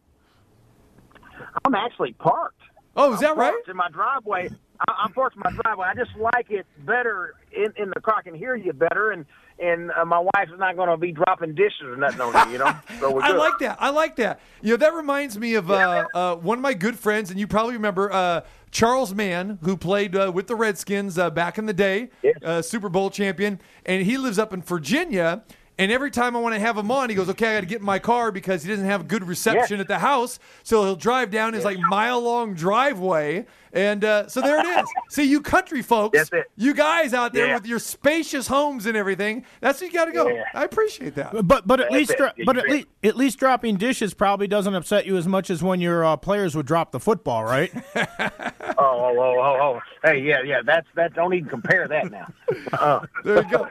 I'm 1.64 1.74
actually 1.74 2.12
parked. 2.14 2.60
Oh, 2.96 3.14
is 3.14 3.20
that 3.20 3.32
I'm 3.32 3.38
right? 3.38 3.54
In 3.68 3.76
my 3.76 3.88
driveway. 3.90 4.50
I- 4.80 4.94
I'm 5.04 5.12
parked 5.12 5.36
in 5.36 5.42
my 5.44 5.52
driveway. 5.62 5.86
I 5.88 5.94
just 5.94 6.10
like 6.18 6.50
it 6.50 6.66
better 6.84 7.34
in, 7.52 7.72
in 7.76 7.90
the 7.94 8.00
car. 8.00 8.16
I 8.18 8.22
can 8.22 8.34
hear 8.34 8.54
you 8.56 8.72
better, 8.72 9.12
and 9.12 9.24
and 9.58 9.92
uh, 9.92 10.04
my 10.04 10.18
wife 10.18 10.48
is 10.52 10.58
not 10.58 10.76
going 10.76 10.88
to 10.88 10.96
be 10.96 11.12
dropping 11.12 11.54
dishes 11.54 11.82
or 11.84 11.96
nothing 11.96 12.20
on 12.20 12.46
you. 12.48 12.54
You 12.54 12.58
know, 12.58 12.74
so 13.00 13.12
we're 13.12 13.22
I 13.22 13.30
like 13.30 13.58
that. 13.60 13.76
I 13.80 13.90
like 13.90 14.16
that. 14.16 14.40
You 14.60 14.70
know, 14.72 14.76
that 14.78 14.92
reminds 14.94 15.38
me 15.38 15.54
of 15.54 15.70
uh, 15.70 16.06
uh, 16.14 16.36
one 16.36 16.58
of 16.58 16.62
my 16.62 16.74
good 16.74 16.98
friends, 16.98 17.30
and 17.30 17.38
you 17.38 17.46
probably 17.46 17.74
remember 17.74 18.12
uh, 18.12 18.40
Charles 18.72 19.14
Mann, 19.14 19.58
who 19.62 19.76
played 19.76 20.16
uh, 20.16 20.32
with 20.34 20.48
the 20.48 20.56
Redskins 20.56 21.16
uh, 21.18 21.30
back 21.30 21.58
in 21.58 21.66
the 21.66 21.72
day, 21.74 22.10
uh, 22.42 22.60
Super 22.62 22.88
Bowl 22.88 23.08
champion, 23.10 23.60
and 23.86 24.04
he 24.04 24.16
lives 24.18 24.38
up 24.38 24.52
in 24.52 24.62
Virginia. 24.62 25.44
And 25.82 25.90
every 25.90 26.12
time 26.12 26.36
I 26.36 26.38
want 26.38 26.54
to 26.54 26.60
have 26.60 26.76
him 26.78 26.92
on, 26.92 27.08
he 27.10 27.16
goes, 27.16 27.28
"Okay, 27.30 27.48
I 27.48 27.54
got 27.54 27.60
to 27.62 27.66
get 27.66 27.80
in 27.80 27.84
my 27.84 27.98
car 27.98 28.30
because 28.30 28.62
he 28.62 28.70
doesn't 28.70 28.84
have 28.86 29.08
good 29.08 29.26
reception 29.26 29.80
at 29.80 29.88
the 29.88 29.98
house." 29.98 30.38
So 30.62 30.84
he'll 30.84 30.94
drive 30.94 31.32
down 31.32 31.54
his 31.54 31.64
like 31.64 31.78
mile 31.80 32.20
long 32.20 32.54
driveway, 32.54 33.46
and 33.72 34.04
uh, 34.04 34.28
so 34.28 34.40
there 34.42 34.60
it 34.60 34.66
is. 34.80 34.86
See, 35.10 35.24
you 35.24 35.40
country 35.40 35.82
folks, 35.82 36.16
That's 36.18 36.30
it. 36.32 36.50
you 36.56 36.72
guys 36.72 37.12
out 37.14 37.32
there 37.32 37.48
Yeah. 37.48 37.54
with 37.56 37.66
your 37.66 37.80
spacious 37.80 38.46
homes 38.46 38.86
and 38.86 38.96
everything, 38.96 39.44
that's 39.60 39.80
where 39.80 39.88
you 39.88 39.92
got 39.92 40.04
to 40.04 40.12
go. 40.12 40.28
Yeah. 40.28 40.44
I 40.54 40.62
appreciate 40.64 41.16
that. 41.16 41.32
But 41.48 41.66
but 41.66 41.80
at 41.80 41.86
That's 41.90 41.94
least 41.94 42.16
dro- 42.16 42.30
but 42.46 42.58
at 42.58 42.64
bet. 42.64 42.72
least 42.72 42.86
at 43.02 43.16
least 43.16 43.38
dropping 43.40 43.76
dishes 43.76 44.14
probably 44.14 44.46
doesn't 44.46 44.74
upset 44.76 45.04
you 45.06 45.16
as 45.16 45.26
much 45.26 45.50
as 45.50 45.62
when 45.64 45.80
your 45.80 46.04
uh, 46.04 46.16
players 46.16 46.54
would 46.54 46.66
drop 46.66 46.92
the 46.92 47.00
football, 47.00 47.42
right? 47.44 47.72
Oh, 48.78 49.14
oh, 49.14 49.18
oh, 49.18 49.38
oh, 49.38 49.58
oh. 49.76 49.80
Hey, 50.02 50.20
yeah, 50.22 50.42
yeah. 50.42 50.60
That's 50.64 50.86
that. 50.96 51.12
Don't 51.14 51.32
even 51.34 51.48
compare 51.48 51.86
that 51.86 52.10
now. 52.10 52.26
Uh, 52.72 53.00
There 53.24 53.42
you 53.42 53.48
go. 53.50 53.66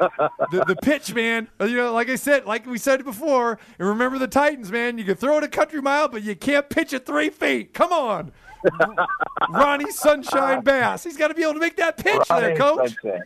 the, 0.52 0.64
the 0.66 0.76
pitch, 0.76 1.14
man. 1.14 1.48
You 1.60 1.76
know, 1.76 1.94
like 1.94 2.01
I 2.10 2.16
said, 2.16 2.46
like 2.46 2.66
we 2.66 2.78
said 2.78 3.04
before, 3.04 3.60
and 3.80 3.88
remember 3.88 4.18
the 4.18 4.28
Titans, 4.28 4.72
man. 4.72 4.98
You 4.98 5.04
can 5.04 5.16
throw 5.16 5.38
it 5.38 5.44
a 5.44 5.48
country 5.48 5.82
mile, 5.82 6.08
but 6.08 6.24
you 6.24 6.36
can't 6.36 6.70
pitch 6.70 6.94
it 6.94 7.06
three 7.06 7.30
feet. 7.30 7.74
Come 7.74 7.92
on. 7.92 8.32
Ronnie 9.50 9.92
Sunshine 9.92 10.62
Bass. 10.62 11.04
He's 11.04 11.18
got 11.18 11.30
to 11.30 11.34
be 11.34 11.44
able 11.44 11.54
to 11.56 11.60
make 11.60 11.78
that 11.78 11.98
pitch 11.98 12.28
there, 12.30 12.56
coach. 12.56 12.96
Sunshine. 13.02 13.22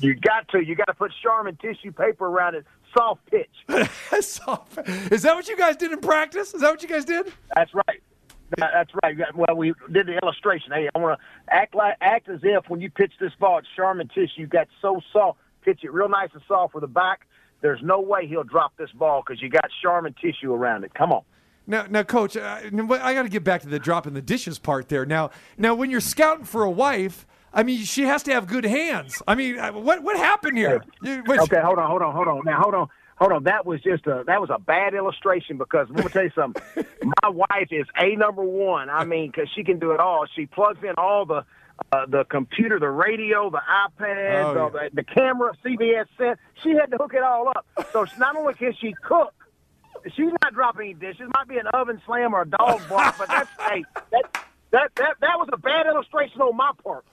You 0.00 0.14
got 0.14 0.48
to. 0.48 0.64
You 0.64 0.74
got 0.74 0.86
to 0.86 0.94
put 0.94 1.12
Charmin 1.22 1.56
tissue 1.56 1.92
paper 1.92 2.26
around 2.26 2.54
it. 2.54 2.64
Soft 2.96 3.20
pitch. 3.26 3.50
Soft- 4.20 4.78
Is 5.12 5.22
that 5.22 5.34
what 5.34 5.46
you 5.48 5.56
guys 5.56 5.76
did 5.76 5.92
in 5.92 6.00
practice? 6.00 6.54
Is 6.54 6.62
that 6.62 6.70
what 6.70 6.82
you 6.82 6.88
guys 6.88 7.04
did? 7.04 7.32
That's 7.54 7.72
right. 7.74 8.02
That's 8.56 8.90
right. 9.02 9.16
Well, 9.34 9.56
we 9.56 9.74
did 9.92 10.06
the 10.06 10.18
illustration. 10.22 10.72
Hey, 10.72 10.88
I 10.94 10.98
want 10.98 11.20
to 11.20 11.54
act 11.54 11.74
like 11.74 11.96
act 12.00 12.30
as 12.30 12.40
if 12.42 12.70
when 12.70 12.80
you 12.80 12.90
pitch 12.90 13.12
this 13.20 13.32
ball, 13.38 13.58
it's 13.58 13.68
Charmin 13.76 14.08
tissue. 14.08 14.28
You 14.36 14.46
got 14.46 14.68
so 14.80 15.02
soft. 15.12 15.38
Pitch 15.62 15.80
it 15.82 15.92
real 15.92 16.08
nice 16.08 16.30
and 16.32 16.42
soft 16.48 16.72
with 16.74 16.80
the 16.80 16.86
back. 16.88 17.26
There's 17.60 17.80
no 17.82 18.00
way 18.00 18.26
he'll 18.26 18.44
drop 18.44 18.76
this 18.76 18.90
ball 18.92 19.22
because 19.26 19.42
you 19.42 19.48
got 19.48 19.68
Charmin 19.82 20.14
tissue 20.20 20.52
around 20.52 20.84
it. 20.84 20.94
Come 20.94 21.12
on. 21.12 21.22
Now, 21.66 21.86
now, 21.88 22.02
coach, 22.02 22.34
uh, 22.34 22.60
I 22.62 23.14
got 23.14 23.24
to 23.24 23.28
get 23.28 23.44
back 23.44 23.60
to 23.60 23.68
the 23.68 23.78
dropping 23.78 24.14
the 24.14 24.22
dishes 24.22 24.58
part 24.58 24.88
there. 24.88 25.04
Now, 25.04 25.30
now, 25.58 25.74
when 25.74 25.90
you're 25.90 26.00
scouting 26.00 26.46
for 26.46 26.64
a 26.64 26.70
wife, 26.70 27.26
I 27.52 27.62
mean, 27.62 27.84
she 27.84 28.04
has 28.04 28.22
to 28.22 28.32
have 28.32 28.46
good 28.46 28.64
hands. 28.64 29.22
I 29.28 29.34
mean, 29.34 29.58
uh, 29.58 29.72
what 29.72 30.02
what 30.02 30.16
happened 30.16 30.56
here? 30.56 30.82
Okay, 31.04 31.60
hold 31.62 31.78
on, 31.78 31.90
hold 31.90 32.02
on, 32.02 32.14
hold 32.14 32.28
on. 32.28 32.42
Now, 32.46 32.60
hold 32.60 32.74
on, 32.74 32.88
hold 33.16 33.32
on. 33.32 33.44
That 33.44 33.66
was 33.66 33.82
just 33.82 34.06
a 34.06 34.24
that 34.26 34.40
was 34.40 34.48
a 34.48 34.58
bad 34.58 34.94
illustration 34.94 35.58
because 35.58 35.88
let 35.90 36.04
me 36.04 36.10
tell 36.10 36.24
you 36.24 36.30
something. 36.34 36.62
My 37.22 37.28
wife 37.28 37.68
is 37.70 37.86
a 37.96 38.16
number 38.16 38.42
one. 38.42 38.88
I 38.88 39.04
mean, 39.04 39.30
because 39.30 39.50
she 39.54 39.62
can 39.62 39.78
do 39.78 39.92
it 39.92 40.00
all. 40.00 40.26
She 40.34 40.46
plugs 40.46 40.78
in 40.82 40.94
all 40.96 41.26
the 41.26 41.44
uh, 41.92 42.06
the 42.06 42.24
computer, 42.24 42.78
the 42.78 42.88
radio, 42.90 43.50
the 43.50 43.60
iPad, 43.68 44.44
Oh, 44.56 44.66
uh, 44.66 44.70
the, 44.70 44.90
the 44.94 45.02
camera, 45.04 45.52
CBS 45.64 46.06
set. 46.16 46.38
She 46.62 46.70
had 46.70 46.90
to 46.90 46.96
hook 46.96 47.14
it 47.14 47.22
all 47.22 47.48
up. 47.48 47.66
So 47.92 48.04
she- 48.04 48.18
not 48.18 48.36
only 48.36 48.54
can 48.54 48.74
she 48.80 48.94
cook, 49.02 49.32
she's 50.14 50.30
not 50.42 50.52
dropping 50.54 50.82
any 50.90 50.94
dishes. 50.94 51.28
Might 51.34 51.48
be 51.48 51.58
an 51.58 51.66
oven 51.68 52.00
slam 52.06 52.34
or 52.34 52.42
a 52.42 52.48
dog 52.48 52.80
bark, 52.88 53.14
but 53.18 53.28
that's 53.28 53.50
hey, 53.68 53.84
that. 54.12 54.44
That, 54.70 54.90
that 54.96 55.14
that 55.20 55.38
was 55.38 55.48
a 55.50 55.56
bad 55.56 55.86
illustration 55.86 56.42
on 56.42 56.54
my 56.54 56.72
part. 56.84 57.04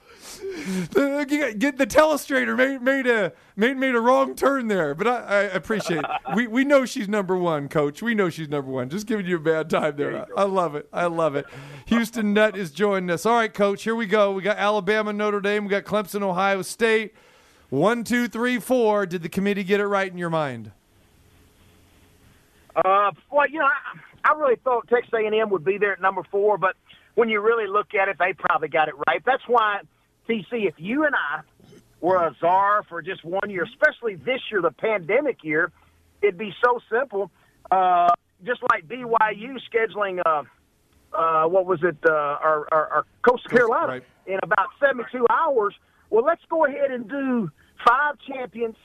Get 1.26 1.58
get 1.58 1.78
the 1.78 1.86
telestrator 1.86 2.54
made 2.54 2.82
made 2.82 3.06
a 3.06 3.32
made 3.56 3.78
made 3.78 3.94
a 3.94 4.00
wrong 4.00 4.34
turn 4.34 4.68
there, 4.68 4.94
but 4.94 5.06
I, 5.06 5.20
I 5.20 5.40
appreciate 5.44 6.00
it. 6.00 6.06
We 6.34 6.46
we 6.48 6.64
know 6.64 6.84
she's 6.84 7.08
number 7.08 7.34
one, 7.34 7.68
coach. 7.68 8.02
We 8.02 8.14
know 8.14 8.28
she's 8.28 8.50
number 8.50 8.70
one. 8.70 8.90
Just 8.90 9.06
giving 9.06 9.24
you 9.24 9.36
a 9.36 9.40
bad 9.40 9.70
time 9.70 9.96
there. 9.96 10.26
I, 10.36 10.42
I 10.42 10.44
love 10.44 10.74
it. 10.74 10.86
I 10.92 11.06
love 11.06 11.34
it. 11.34 11.46
Houston 11.86 12.34
Nutt 12.34 12.58
is 12.58 12.70
joining 12.72 13.08
us. 13.08 13.24
All 13.24 13.36
right, 13.36 13.52
coach. 13.52 13.84
Here 13.84 13.94
we 13.94 14.06
go. 14.06 14.32
We 14.32 14.42
got 14.42 14.58
Alabama, 14.58 15.14
Notre 15.14 15.40
Dame. 15.40 15.64
We 15.64 15.70
got 15.70 15.84
Clemson, 15.84 16.20
Ohio 16.22 16.60
State. 16.60 17.14
One, 17.70 18.04
two, 18.04 18.28
three, 18.28 18.60
four. 18.60 19.06
Did 19.06 19.22
the 19.22 19.30
committee 19.30 19.64
get 19.64 19.80
it 19.80 19.86
right 19.86 20.10
in 20.10 20.18
your 20.18 20.30
mind? 20.30 20.72
Uh, 22.76 23.12
well, 23.30 23.48
you 23.48 23.58
know, 23.58 23.64
I, 23.64 24.30
I 24.30 24.34
really 24.34 24.56
thought 24.56 24.86
Texas 24.88 25.12
A&M 25.14 25.50
would 25.50 25.64
be 25.64 25.78
there 25.78 25.92
at 25.92 26.00
number 26.00 26.22
four, 26.30 26.58
but 26.58 26.76
when 27.16 27.30
you 27.30 27.40
really 27.40 27.66
look 27.66 27.94
at 27.94 28.08
it, 28.08 28.18
they 28.18 28.32
probably 28.34 28.68
got 28.68 28.88
it 28.88 28.94
right. 29.08 29.22
That's 29.24 29.42
why, 29.48 29.80
TC, 30.28 30.68
if 30.68 30.74
you 30.76 31.04
and 31.04 31.14
I 31.14 31.40
were 32.00 32.16
a 32.16 32.36
czar 32.38 32.84
for 32.88 33.02
just 33.02 33.24
one 33.24 33.50
year, 33.50 33.64
especially 33.64 34.14
this 34.14 34.40
year, 34.50 34.60
the 34.60 34.70
pandemic 34.70 35.42
year, 35.42 35.72
it'd 36.22 36.38
be 36.38 36.54
so 36.62 36.78
simple. 36.90 37.30
Uh, 37.70 38.10
just 38.44 38.60
like 38.70 38.86
BYU 38.86 39.58
scheduling, 39.72 40.20
uh, 40.24 40.42
uh, 41.16 41.48
what 41.48 41.64
was 41.64 41.82
it, 41.82 41.96
uh, 42.06 42.12
our, 42.12 42.68
our, 42.70 42.88
our 42.88 43.06
Coastal 43.22 43.50
Carolina 43.50 43.86
right. 43.86 44.04
in 44.26 44.38
about 44.42 44.68
72 44.78 45.26
hours. 45.30 45.74
Well, 46.10 46.24
let's 46.24 46.42
go 46.50 46.66
ahead 46.66 46.90
and 46.90 47.08
do 47.08 47.50
five 47.88 48.16
champions, 48.28 48.76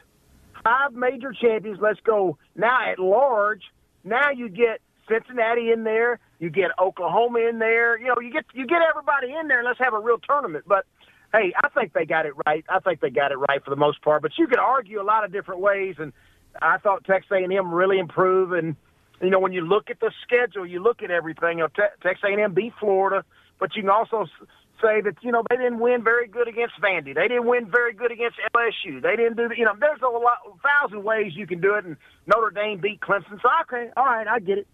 five 0.64 0.94
major 0.94 1.34
champions. 1.34 1.80
Let's 1.82 2.00
go 2.00 2.38
now 2.56 2.92
at 2.92 2.98
large. 2.98 3.64
Now 4.06 4.32
you 4.32 4.48
get 4.48 4.80
Cincinnati 5.12 5.72
in 5.72 5.84
there, 5.84 6.20
you 6.40 6.50
get 6.50 6.72
Oklahoma 6.80 7.40
in 7.40 7.60
there. 7.60 8.00
You 8.00 8.08
know, 8.08 8.16
you 8.22 8.32
get 8.32 8.46
you 8.54 8.66
get 8.66 8.80
everybody 8.82 9.34
in 9.40 9.48
there, 9.48 9.60
and 9.60 9.68
let's 9.68 9.80
have 9.80 9.94
a 9.94 10.00
real 10.00 10.18
tournament. 10.18 10.66
But 10.68 10.86
hey, 11.34 11.54
I 11.62 11.70
think 11.70 11.94
they 11.94 12.06
got 12.06 12.26
it 12.26 12.34
right. 12.46 12.66
I 12.70 12.80
think 12.80 13.00
they 13.02 13.10
got 13.10 13.32
it 13.32 13.38
right 13.38 13.64
for 13.64 13.70
the 13.70 13.76
most 13.76 14.02
part. 14.02 14.22
But 14.22 14.32
you 14.38 14.48
could 14.48 14.60
argue 14.60 15.02
a 15.02 15.04
lot 15.04 15.24
of 15.24 15.32
different 15.32 15.62
ways, 15.62 15.96
and 16.00 16.14
I 16.62 16.78
thought 16.78 17.06
Texas 17.06 17.32
A&M 17.32 17.74
really 17.74 18.00
improved. 18.00 18.54
And 18.54 18.76
you 19.22 19.30
know, 19.30 19.40
when 19.40 19.54
you 19.54 19.62
look 19.62 19.90
at 19.90 20.00
the 20.00 20.12
schedule, 20.24 20.66
you 20.66 20.82
look 20.82 21.04
at 21.04 21.12
everything. 21.12 21.60
You 21.60 21.66
know, 21.66 21.68
Te- 21.68 21.96
Texas 22.02 22.24
A&M 22.26 22.54
beat 22.54 22.74
Florida, 22.80 23.24
but 23.60 23.76
you 23.76 23.84
can 23.84 23.92
also 23.92 24.26
say 24.82 25.02
that 25.02 25.16
you 25.22 25.32
know 25.32 25.44
they 25.50 25.58
didn't 25.58 25.80
win 25.80 26.04
very 26.04 26.28
good 26.28 26.48
against 26.48 26.74
Vandy. 26.82 27.14
They 27.14 27.28
didn't 27.28 27.46
win 27.46 27.70
very 27.70 27.94
good 27.94 28.12
against 28.12 28.38
LSU. 28.56 29.02
They 29.02 29.16
didn't 29.16 29.38
do. 29.38 29.48
The, 29.48 29.58
you 29.58 29.66
know, 29.66 29.74
there's 29.80 30.02
a 30.02 30.08
lot, 30.08 30.38
thousand 30.64 31.04
ways 31.04 31.34
you 31.36 31.48
can 31.48 31.62
do 31.62 31.76
it. 31.76 31.86
And 31.86 31.98
Notre 32.26 32.50
Dame 32.50 32.80
beat 32.82 33.00
Clemson. 33.00 33.42
So 33.42 33.50
okay, 33.64 33.92
all 33.96 34.06
right, 34.06 34.28
I 34.28 34.40
get 34.40 34.58
it. 34.58 34.68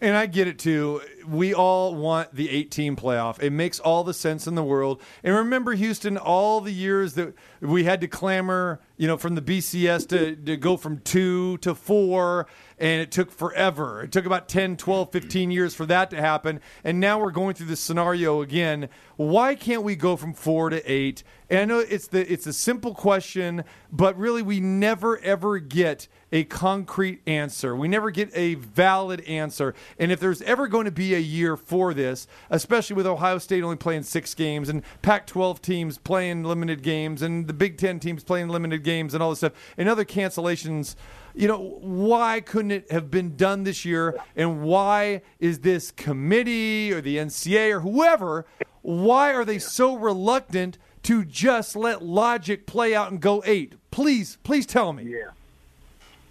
And 0.00 0.16
I 0.16 0.26
get 0.26 0.48
it 0.48 0.58
too. 0.58 1.02
We 1.28 1.52
all 1.52 1.94
want 1.94 2.34
the 2.34 2.48
18 2.48 2.96
playoff. 2.96 3.42
It 3.42 3.50
makes 3.50 3.78
all 3.78 4.02
the 4.02 4.14
sense 4.14 4.46
in 4.46 4.54
the 4.54 4.64
world. 4.64 5.02
And 5.22 5.34
remember, 5.34 5.72
Houston, 5.72 6.16
all 6.16 6.62
the 6.62 6.72
years 6.72 7.14
that 7.14 7.34
we 7.60 7.84
had 7.84 8.00
to 8.00 8.08
clamor, 8.08 8.80
you 8.96 9.06
know, 9.06 9.18
from 9.18 9.34
the 9.34 9.42
BCS 9.42 10.08
to, 10.08 10.34
to 10.36 10.56
go 10.56 10.78
from 10.78 11.00
two 11.00 11.58
to 11.58 11.74
four, 11.74 12.46
and 12.80 13.02
it 13.02 13.10
took 13.10 13.30
forever. 13.30 14.02
It 14.02 14.10
took 14.10 14.24
about 14.24 14.48
10, 14.48 14.78
12, 14.78 15.12
15 15.12 15.50
years 15.50 15.74
for 15.74 15.84
that 15.86 16.10
to 16.10 16.16
happen. 16.16 16.60
And 16.82 16.98
now 16.98 17.20
we're 17.20 17.30
going 17.30 17.54
through 17.54 17.66
this 17.66 17.80
scenario 17.80 18.40
again. 18.40 18.88
Why 19.16 19.54
can't 19.54 19.82
we 19.82 19.96
go 19.96 20.16
from 20.16 20.32
four 20.32 20.70
to 20.70 20.82
eight? 20.90 21.22
And 21.50 21.58
I 21.58 21.64
know 21.66 21.80
it's 21.80 22.06
the 22.06 22.30
it's 22.32 22.46
a 22.46 22.52
simple 22.52 22.94
question, 22.94 23.64
but 23.92 24.16
really 24.16 24.40
we 24.40 24.60
never 24.60 25.18
ever 25.18 25.58
get 25.58 26.08
a 26.32 26.44
concrete 26.44 27.20
answer. 27.26 27.74
We 27.76 27.88
never 27.88 28.10
get 28.10 28.30
a 28.34 28.54
valid 28.54 29.20
answer. 29.22 29.74
And 29.98 30.12
if 30.12 30.20
there's 30.20 30.42
ever 30.42 30.68
going 30.68 30.84
to 30.84 30.90
be 30.90 31.14
a 31.14 31.18
year 31.18 31.56
for 31.56 31.92
this, 31.92 32.26
especially 32.50 32.96
with 32.96 33.06
Ohio 33.06 33.38
State 33.38 33.62
only 33.62 33.76
playing 33.76 34.04
six 34.04 34.32
games 34.34 34.68
and 34.68 34.82
Pac 35.02 35.26
12 35.26 35.60
teams 35.60 35.98
playing 35.98 36.44
limited 36.44 36.82
games 36.82 37.20
and 37.20 37.46
the 37.46 37.52
Big 37.52 37.76
Ten 37.76 38.00
teams 38.00 38.22
playing 38.22 38.48
limited 38.48 38.84
games 38.84 39.12
and 39.12 39.22
all 39.22 39.30
this 39.30 39.40
stuff 39.40 39.74
and 39.76 39.88
other 39.88 40.04
cancellations, 40.04 40.94
you 41.34 41.48
know, 41.48 41.78
why 41.80 42.40
couldn't 42.40 42.70
it 42.70 42.90
have 42.90 43.10
been 43.10 43.36
done 43.36 43.64
this 43.64 43.84
year? 43.84 44.18
And 44.36 44.62
why 44.62 45.22
is 45.38 45.60
this 45.60 45.90
committee 45.90 46.92
or 46.92 47.00
the 47.00 47.16
NCA 47.16 47.76
or 47.76 47.80
whoever, 47.80 48.46
why 48.82 49.32
are 49.32 49.44
they 49.44 49.58
so 49.58 49.96
reluctant 49.96 50.78
to 51.02 51.24
just 51.24 51.76
let 51.76 52.02
logic 52.02 52.66
play 52.66 52.94
out 52.94 53.10
and 53.10 53.20
go 53.20 53.42
eight? 53.46 53.74
Please, 53.90 54.38
please 54.42 54.66
tell 54.66 54.92
me. 54.92 55.04
Yeah. 55.04 55.30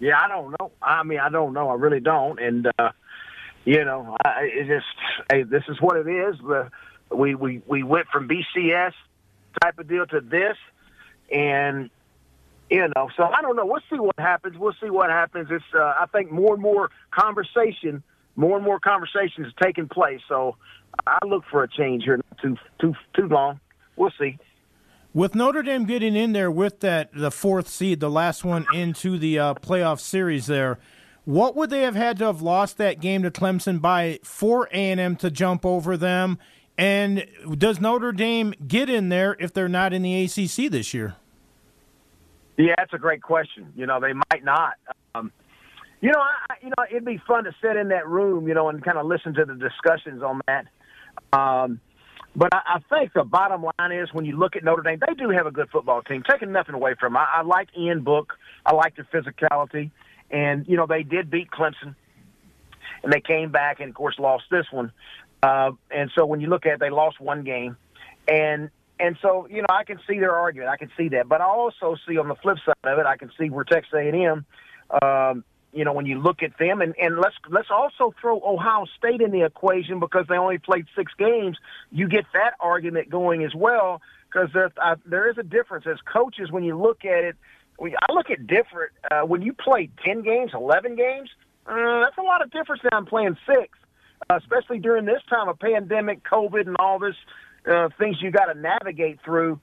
Yeah, 0.00 0.18
I 0.18 0.28
don't 0.28 0.56
know. 0.58 0.72
I 0.80 1.02
mean, 1.02 1.18
I 1.20 1.28
don't 1.28 1.52
know. 1.52 1.68
I 1.68 1.74
really 1.74 2.00
don't. 2.00 2.40
And 2.40 2.66
uh, 2.78 2.90
you 3.66 3.84
know, 3.84 4.16
I, 4.24 4.50
it 4.50 4.66
just 4.66 4.86
hey, 5.30 5.42
this 5.42 5.62
is 5.68 5.80
what 5.80 5.98
it 5.98 6.08
is. 6.08 6.36
We 7.10 7.34
we 7.34 7.60
we 7.66 7.82
went 7.82 8.08
from 8.08 8.26
BCS 8.26 8.92
type 9.60 9.78
of 9.78 9.88
deal 9.88 10.06
to 10.06 10.20
this, 10.22 10.56
and 11.30 11.90
you 12.70 12.86
know, 12.94 13.08
so 13.16 13.24
I 13.24 13.42
don't 13.42 13.56
know. 13.56 13.66
We'll 13.66 13.82
see 13.90 13.98
what 13.98 14.18
happens. 14.18 14.56
We'll 14.56 14.74
see 14.80 14.90
what 14.90 15.10
happens. 15.10 15.48
It's 15.50 15.64
uh, 15.74 15.80
I 15.80 16.06
think 16.12 16.30
more 16.30 16.54
and 16.54 16.62
more 16.62 16.90
conversation, 17.10 18.02
more 18.36 18.56
and 18.56 18.64
more 18.64 18.78
conversations 18.78 19.48
is 19.48 19.52
taking 19.60 19.88
place. 19.88 20.20
So 20.28 20.56
I 21.06 21.18
look 21.26 21.44
for 21.50 21.64
a 21.64 21.68
change 21.68 22.04
here. 22.04 22.16
Not 22.16 22.38
too 22.40 22.56
too 22.80 22.94
too 23.14 23.26
long. 23.26 23.60
We'll 23.96 24.12
see. 24.18 24.38
With 25.12 25.34
Notre 25.34 25.62
Dame 25.62 25.86
getting 25.86 26.14
in 26.14 26.32
there 26.32 26.50
with 26.50 26.78
that 26.80 27.10
the 27.12 27.32
fourth 27.32 27.68
seed, 27.68 27.98
the 27.98 28.10
last 28.10 28.44
one 28.44 28.64
into 28.72 29.18
the 29.18 29.40
uh, 29.40 29.54
playoff 29.54 29.98
series, 29.98 30.46
there, 30.46 30.78
what 31.24 31.56
would 31.56 31.70
they 31.70 31.82
have 31.82 31.96
had 31.96 32.16
to 32.18 32.26
have 32.26 32.40
lost 32.40 32.78
that 32.78 33.00
game 33.00 33.24
to 33.24 33.30
Clemson 33.32 33.80
by 33.80 34.20
for 34.22 34.68
A 34.72 34.90
and 34.92 35.00
M 35.00 35.16
to 35.16 35.30
jump 35.30 35.66
over 35.66 35.96
them? 35.96 36.38
And 36.78 37.26
does 37.58 37.80
Notre 37.80 38.12
Dame 38.12 38.54
get 38.66 38.88
in 38.88 39.08
there 39.08 39.36
if 39.40 39.52
they're 39.52 39.68
not 39.68 39.92
in 39.92 40.02
the 40.02 40.24
ACC 40.24 40.70
this 40.70 40.94
year? 40.94 41.16
Yeah, 42.60 42.74
that's 42.76 42.92
a 42.92 42.98
great 42.98 43.22
question. 43.22 43.72
You 43.74 43.86
know, 43.86 44.00
they 44.00 44.12
might 44.12 44.44
not. 44.44 44.74
Um, 45.14 45.32
you 46.02 46.10
know, 46.10 46.20
I, 46.20 46.54
you 46.62 46.68
know, 46.68 46.84
it'd 46.90 47.06
be 47.06 47.20
fun 47.26 47.44
to 47.44 47.52
sit 47.62 47.76
in 47.76 47.88
that 47.88 48.06
room, 48.06 48.46
you 48.48 48.54
know, 48.54 48.68
and 48.68 48.84
kind 48.84 48.98
of 48.98 49.06
listen 49.06 49.32
to 49.34 49.46
the 49.46 49.54
discussions 49.54 50.22
on 50.22 50.40
that. 50.46 50.66
Um, 51.32 51.80
but 52.36 52.52
I, 52.52 52.76
I 52.76 52.78
think 52.98 53.14
the 53.14 53.24
bottom 53.24 53.62
line 53.62 53.92
is 53.92 54.12
when 54.12 54.26
you 54.26 54.38
look 54.38 54.56
at 54.56 54.64
Notre 54.64 54.82
Dame, 54.82 55.00
they 55.06 55.14
do 55.14 55.30
have 55.30 55.46
a 55.46 55.50
good 55.50 55.70
football 55.70 56.02
team. 56.02 56.22
Taking 56.28 56.52
nothing 56.52 56.74
away 56.74 56.94
from 57.00 57.14
them, 57.14 57.22
I, 57.22 57.40
I 57.40 57.42
like 57.42 57.68
Ian 57.78 58.02
Book. 58.02 58.34
I 58.66 58.74
like 58.74 58.94
their 58.96 59.08
physicality, 59.12 59.90
and 60.30 60.66
you 60.68 60.76
know 60.76 60.86
they 60.86 61.02
did 61.02 61.30
beat 61.30 61.50
Clemson, 61.50 61.94
and 63.02 63.12
they 63.12 63.20
came 63.20 63.50
back 63.50 63.80
and 63.80 63.88
of 63.88 63.94
course 63.94 64.18
lost 64.18 64.44
this 64.50 64.66
one. 64.70 64.92
Uh, 65.42 65.70
and 65.90 66.10
so 66.14 66.26
when 66.26 66.42
you 66.42 66.48
look 66.48 66.66
at 66.66 66.74
it, 66.74 66.80
they 66.80 66.90
lost 66.90 67.20
one 67.20 67.42
game, 67.42 67.78
and 68.28 68.70
and 69.00 69.16
so 69.22 69.46
you 69.50 69.62
know 69.62 69.68
I 69.70 69.84
can 69.84 69.98
see 70.08 70.18
their 70.18 70.34
argument. 70.36 70.70
I 70.70 70.76
can 70.76 70.90
see 70.96 71.08
that, 71.10 71.28
but 71.28 71.40
I 71.40 71.44
also 71.44 71.96
see 72.06 72.18
on 72.18 72.28
the 72.28 72.34
flip 72.36 72.58
side 72.64 72.74
of 72.84 72.98
it, 72.98 73.06
I 73.06 73.16
can 73.16 73.30
see 73.38 73.50
where 73.50 73.64
Texas 73.64 73.92
A&M. 73.94 74.44
Um, 75.02 75.44
you 75.72 75.84
know, 75.84 75.92
when 75.92 76.06
you 76.06 76.20
look 76.20 76.42
at 76.42 76.58
them, 76.58 76.80
and, 76.80 76.94
and 77.00 77.18
let's 77.18 77.36
let's 77.48 77.68
also 77.70 78.12
throw 78.20 78.40
Ohio 78.44 78.86
State 78.98 79.20
in 79.20 79.30
the 79.30 79.44
equation 79.44 80.00
because 80.00 80.26
they 80.28 80.36
only 80.36 80.58
played 80.58 80.86
six 80.96 81.12
games. 81.16 81.56
You 81.92 82.08
get 82.08 82.24
that 82.32 82.54
argument 82.60 83.08
going 83.08 83.44
as 83.44 83.54
well 83.54 84.02
because 84.28 84.48
there 84.52 84.70
there 85.06 85.30
is 85.30 85.38
a 85.38 85.42
difference 85.42 85.86
as 85.86 85.98
coaches 86.12 86.50
when 86.50 86.64
you 86.64 86.76
look 86.76 87.04
at 87.04 87.24
it. 87.24 87.36
we- 87.78 87.94
I 87.96 88.12
look 88.12 88.30
at 88.30 88.46
different 88.46 88.92
uh, 89.10 89.22
when 89.22 89.42
you 89.42 89.52
play 89.52 89.90
ten 90.04 90.22
games, 90.22 90.50
eleven 90.54 90.96
games. 90.96 91.30
Uh, 91.66 92.00
that's 92.00 92.18
a 92.18 92.22
lot 92.22 92.42
of 92.42 92.50
difference 92.50 92.82
than 92.90 93.06
playing 93.06 93.36
six, 93.46 93.78
uh, 94.28 94.36
especially 94.42 94.80
during 94.80 95.04
this 95.04 95.22
time 95.28 95.48
of 95.48 95.58
pandemic, 95.60 96.24
COVID, 96.24 96.66
and 96.66 96.76
all 96.80 96.98
this 96.98 97.14
uh, 97.68 97.88
things 97.98 98.16
you 98.20 98.30
got 98.30 98.46
to 98.46 98.54
navigate 98.58 99.18
through. 99.24 99.60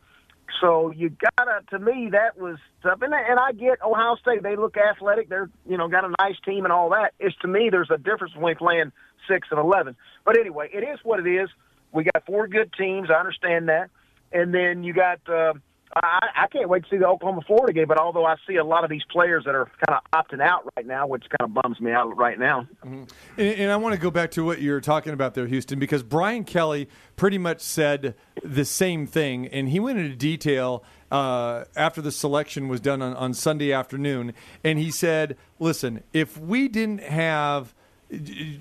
So 0.62 0.92
you 0.92 1.10
gotta, 1.38 1.62
to 1.72 1.80
me, 1.80 2.10
that 2.12 2.38
was 2.38 2.58
tough. 2.82 3.02
And, 3.02 3.14
and 3.14 3.40
I 3.40 3.52
get 3.52 3.84
Ohio 3.84 4.16
State; 4.16 4.44
they 4.44 4.56
look 4.56 4.78
athletic. 4.78 5.30
They're, 5.30 5.50
you 5.68 5.78
know, 5.78 5.88
got 5.88 6.06
a 6.06 6.14
nice 6.20 6.36
team 6.46 6.64
and 6.64 6.72
all 6.72 6.90
that. 6.92 7.14
It's 7.20 7.36
to 7.42 7.48
me, 7.48 7.70
there's 7.70 7.92
a 7.92 7.98
difference 7.98 8.34
between 8.34 8.56
playing 8.56 8.92
six 9.28 9.50
and 9.52 9.60
eleven. 9.60 9.96
But 10.26 10.40
anyway, 10.40 10.70
it 10.74 10.84
is 10.84 11.00
what 11.04 11.20
it 11.20 11.28
is. 11.30 11.50
We 11.92 12.06
got 12.06 12.26
four 12.26 12.48
good 12.48 12.72
teams. 12.78 13.10
I 13.10 13.16
understand 13.16 13.68
that. 13.70 13.90
And 14.32 14.54
then 14.54 14.84
you 14.84 14.94
got. 14.94 15.20
Uh, 15.30 15.54
I, 15.96 16.28
I 16.36 16.48
can't 16.48 16.70
wait 16.70 16.84
to 16.84 16.90
see 16.90 16.98
the 16.98 17.08
Oklahoma 17.08 17.42
Florida 17.48 17.74
game. 17.74 17.88
But 17.88 18.00
although 18.00 18.26
I 18.26 18.36
see 18.48 18.56
a 18.56 18.64
lot 18.64 18.84
of 18.84 18.90
these 18.90 19.04
players 19.12 19.46
that 19.46 19.56
are 19.56 19.70
kind 19.88 20.00
of 20.00 20.12
opting 20.12 20.42
out 20.42 20.72
right 20.76 20.86
now, 20.86 21.08
which 21.08 21.24
kind 21.40 21.50
of 21.50 21.54
bums 21.54 21.80
me 21.80 21.92
out 21.92 22.16
right 22.18 22.38
now. 22.38 22.68
And, 22.84 23.08
and 23.38 23.72
I 23.72 23.78
want 23.78 23.96
to 23.96 24.02
go 24.02 24.12
back 24.12 24.32
to 24.32 24.44
what 24.44 24.62
you're 24.62 24.82
talking 24.82 25.14
about 25.14 25.34
there, 25.34 25.48
Houston, 25.48 25.80
because 25.80 26.04
Brian 26.04 26.44
Kelly 26.44 26.90
pretty 27.16 27.38
much 27.38 27.62
said 27.62 28.16
the 28.44 28.66
same 28.66 29.08
thing, 29.08 29.48
and 29.48 29.70
he 29.70 29.80
went 29.80 30.00
into 30.00 30.16
detail 30.16 30.84
uh, 31.12 31.64
after 31.76 32.02
the 32.02 32.12
selection 32.12 32.68
was 32.68 32.80
done 32.80 33.02
on, 33.02 33.14
on 33.16 33.34
Sunday 33.34 33.72
afternoon, 33.72 34.34
and 34.64 34.80
he 34.80 34.92
said, 34.92 35.38
"Listen, 35.60 36.04
if 36.14 36.38
we 36.38 36.68
didn't 36.68 37.02
have 37.02 37.74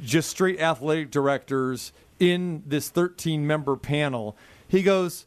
just 0.02 0.30
straight 0.30 0.60
athletic 0.60 1.10
directors 1.10 1.92
in 2.18 2.62
this 2.66 2.88
13 2.88 3.46
member 3.46 3.76
panel, 3.76 4.36
he 4.68 4.82
goes." 4.82 5.26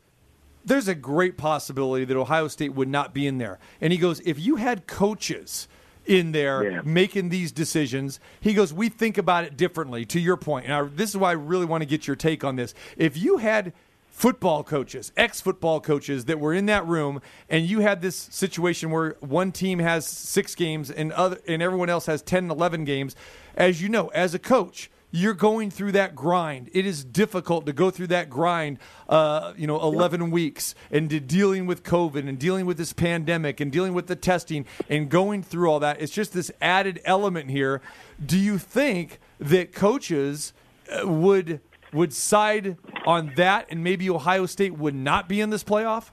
There's 0.69 0.87
a 0.87 0.95
great 0.95 1.35
possibility 1.37 2.05
that 2.05 2.15
Ohio 2.15 2.47
State 2.47 2.73
would 2.73 2.87
not 2.87 3.13
be 3.13 3.27
in 3.27 3.37
there. 3.39 3.59
And 3.81 3.91
he 3.91 3.99
goes, 3.99 4.19
if 4.21 4.39
you 4.39 4.55
had 4.55 4.87
coaches 4.87 5.67
in 6.05 6.31
there 6.31 6.63
Yeah. 6.71 6.81
making 6.85 7.29
these 7.29 7.51
decisions, 7.51 8.19
he 8.39 8.53
goes, 8.53 8.71
we 8.73 8.87
think 8.89 9.17
about 9.17 9.43
it 9.43 9.57
differently. 9.57 10.05
To 10.05 10.19
your 10.19 10.37
point. 10.37 10.65
and 10.65 10.73
I, 10.73 10.83
this 10.83 11.09
is 11.09 11.17
why 11.17 11.29
I 11.29 11.33
really 11.33 11.65
want 11.65 11.81
to 11.81 11.85
get 11.85 12.07
your 12.07 12.15
take 12.15 12.43
on 12.43 12.55
this. 12.55 12.73
If 12.97 13.17
you 13.17 13.37
had 13.37 13.73
football 14.09 14.63
coaches, 14.63 15.11
ex 15.15 15.39
football 15.39 15.79
coaches 15.79 16.25
that 16.25 16.39
were 16.39 16.53
in 16.53 16.65
that 16.67 16.85
room, 16.85 17.21
and 17.49 17.65
you 17.65 17.79
had 17.79 18.01
this 18.01 18.15
situation 18.15 18.91
where 18.91 19.15
one 19.21 19.51
team 19.51 19.79
has 19.79 20.05
six 20.05 20.55
games 20.55 20.91
and 20.91 21.11
other 21.13 21.39
and 21.47 21.61
everyone 21.61 21.89
else 21.89 22.05
has 22.05 22.21
10, 22.21 22.43
and 22.45 22.51
11 22.51 22.83
games, 22.85 23.15
as 23.55 23.81
you 23.81 23.87
know, 23.89 24.07
as 24.09 24.33
a 24.33 24.39
coach, 24.39 24.91
you're 25.11 25.33
going 25.33 25.71
through 25.71 25.93
that 25.93 26.15
grind. 26.15 26.69
It 26.73 26.85
is 26.85 27.03
difficult 27.03 27.65
to 27.65 27.73
go 27.73 27.89
through 27.89 28.07
that 28.07 28.29
grind, 28.29 28.77
uh, 29.07 29.53
you 29.57 29.65
know, 29.65 29.81
11 29.81 30.29
weeks 30.29 30.75
and 30.91 31.09
to 31.09 31.19
dealing 31.19 31.65
with 31.65 31.83
COVID 31.83 32.27
and 32.27 32.37
dealing 32.37 32.65
with 32.65 32.77
this 32.77 32.93
pandemic 32.93 33.59
and 33.59 33.71
dealing 33.71 33.93
with 33.93 34.07
the 34.07 34.15
testing 34.15 34.65
and 34.87 35.09
going 35.09 35.41
through 35.41 35.69
all 35.69 35.79
that. 35.79 35.99
It's 36.01 36.11
just 36.11 36.33
this 36.33 36.51
added 36.61 37.01
element 37.05 37.49
here. 37.49 37.81
Do 38.23 38.37
you 38.37 38.57
think 38.57 39.19
that 39.39 39.73
coaches 39.73 40.53
uh, 40.91 41.07
would 41.07 41.61
would 41.91 42.13
side 42.13 42.77
on 43.07 43.33
that 43.35 43.65
and 43.71 43.83
maybe 43.83 44.07
Ohio 44.11 44.45
State 44.45 44.77
would 44.77 44.93
not 44.93 45.27
be 45.27 45.41
in 45.41 45.49
this 45.49 45.63
playoff? 45.63 46.11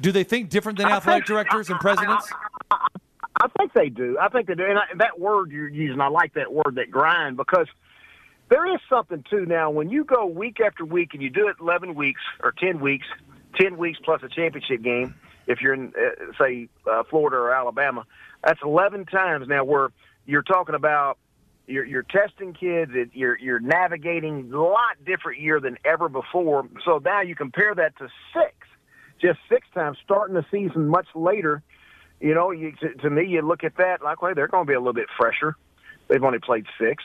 Do 0.00 0.10
they 0.10 0.24
think 0.24 0.50
different 0.50 0.78
than 0.78 0.88
athletic 0.88 1.24
directors 1.24 1.70
and 1.70 1.78
presidents? 1.78 2.28
I 2.70 3.48
think 3.56 3.72
they 3.72 3.88
do. 3.88 4.18
I 4.20 4.28
think 4.28 4.48
they 4.48 4.54
do. 4.54 4.64
And 4.64 4.78
I, 4.78 4.82
that 4.96 5.20
word 5.20 5.52
you're 5.52 5.68
using, 5.68 6.00
I 6.00 6.08
like 6.08 6.34
that 6.34 6.52
word, 6.52 6.74
that 6.74 6.90
grind, 6.90 7.36
because 7.36 7.68
there 8.52 8.74
is 8.74 8.80
something 8.88 9.24
too. 9.30 9.46
Now, 9.46 9.70
when 9.70 9.88
you 9.88 10.04
go 10.04 10.26
week 10.26 10.58
after 10.60 10.84
week 10.84 11.14
and 11.14 11.22
you 11.22 11.30
do 11.30 11.48
it 11.48 11.56
11 11.58 11.94
weeks 11.94 12.20
or 12.42 12.52
10 12.52 12.80
weeks, 12.80 13.06
10 13.58 13.78
weeks 13.78 13.98
plus 14.04 14.20
a 14.22 14.28
championship 14.28 14.82
game, 14.82 15.14
if 15.46 15.62
you're 15.62 15.72
in, 15.72 15.92
uh, 15.96 16.32
say, 16.38 16.68
uh, 16.90 17.02
Florida 17.08 17.36
or 17.36 17.54
Alabama, 17.54 18.04
that's 18.44 18.60
11 18.62 19.06
times 19.06 19.48
now 19.48 19.64
where 19.64 19.88
you're 20.26 20.42
talking 20.42 20.74
about 20.74 21.16
you're, 21.66 21.86
you're 21.86 22.02
testing 22.02 22.52
kids, 22.52 22.92
you're, 23.14 23.38
you're 23.38 23.60
navigating 23.60 24.52
a 24.52 24.60
lot 24.60 25.02
different 25.06 25.40
year 25.40 25.58
than 25.58 25.78
ever 25.84 26.10
before. 26.10 26.68
So 26.84 27.00
now 27.02 27.22
you 27.22 27.34
compare 27.34 27.74
that 27.74 27.96
to 27.98 28.08
six, 28.34 28.54
just 29.20 29.38
six 29.48 29.66
times, 29.72 29.96
starting 30.04 30.34
the 30.34 30.44
season 30.50 30.88
much 30.88 31.06
later 31.14 31.62
you 32.22 32.34
know, 32.34 32.52
you, 32.52 32.72
to, 32.80 32.94
to 33.02 33.10
me, 33.10 33.26
you 33.26 33.42
look 33.42 33.64
at 33.64 33.76
that 33.78 34.00
like, 34.02 34.22
well, 34.22 34.32
they're 34.34 34.46
going 34.46 34.64
to 34.64 34.70
be 34.70 34.74
a 34.74 34.78
little 34.78 34.92
bit 34.92 35.08
fresher. 35.18 35.56
They've 36.08 36.22
only 36.22 36.38
played 36.38 36.66
six. 36.78 37.02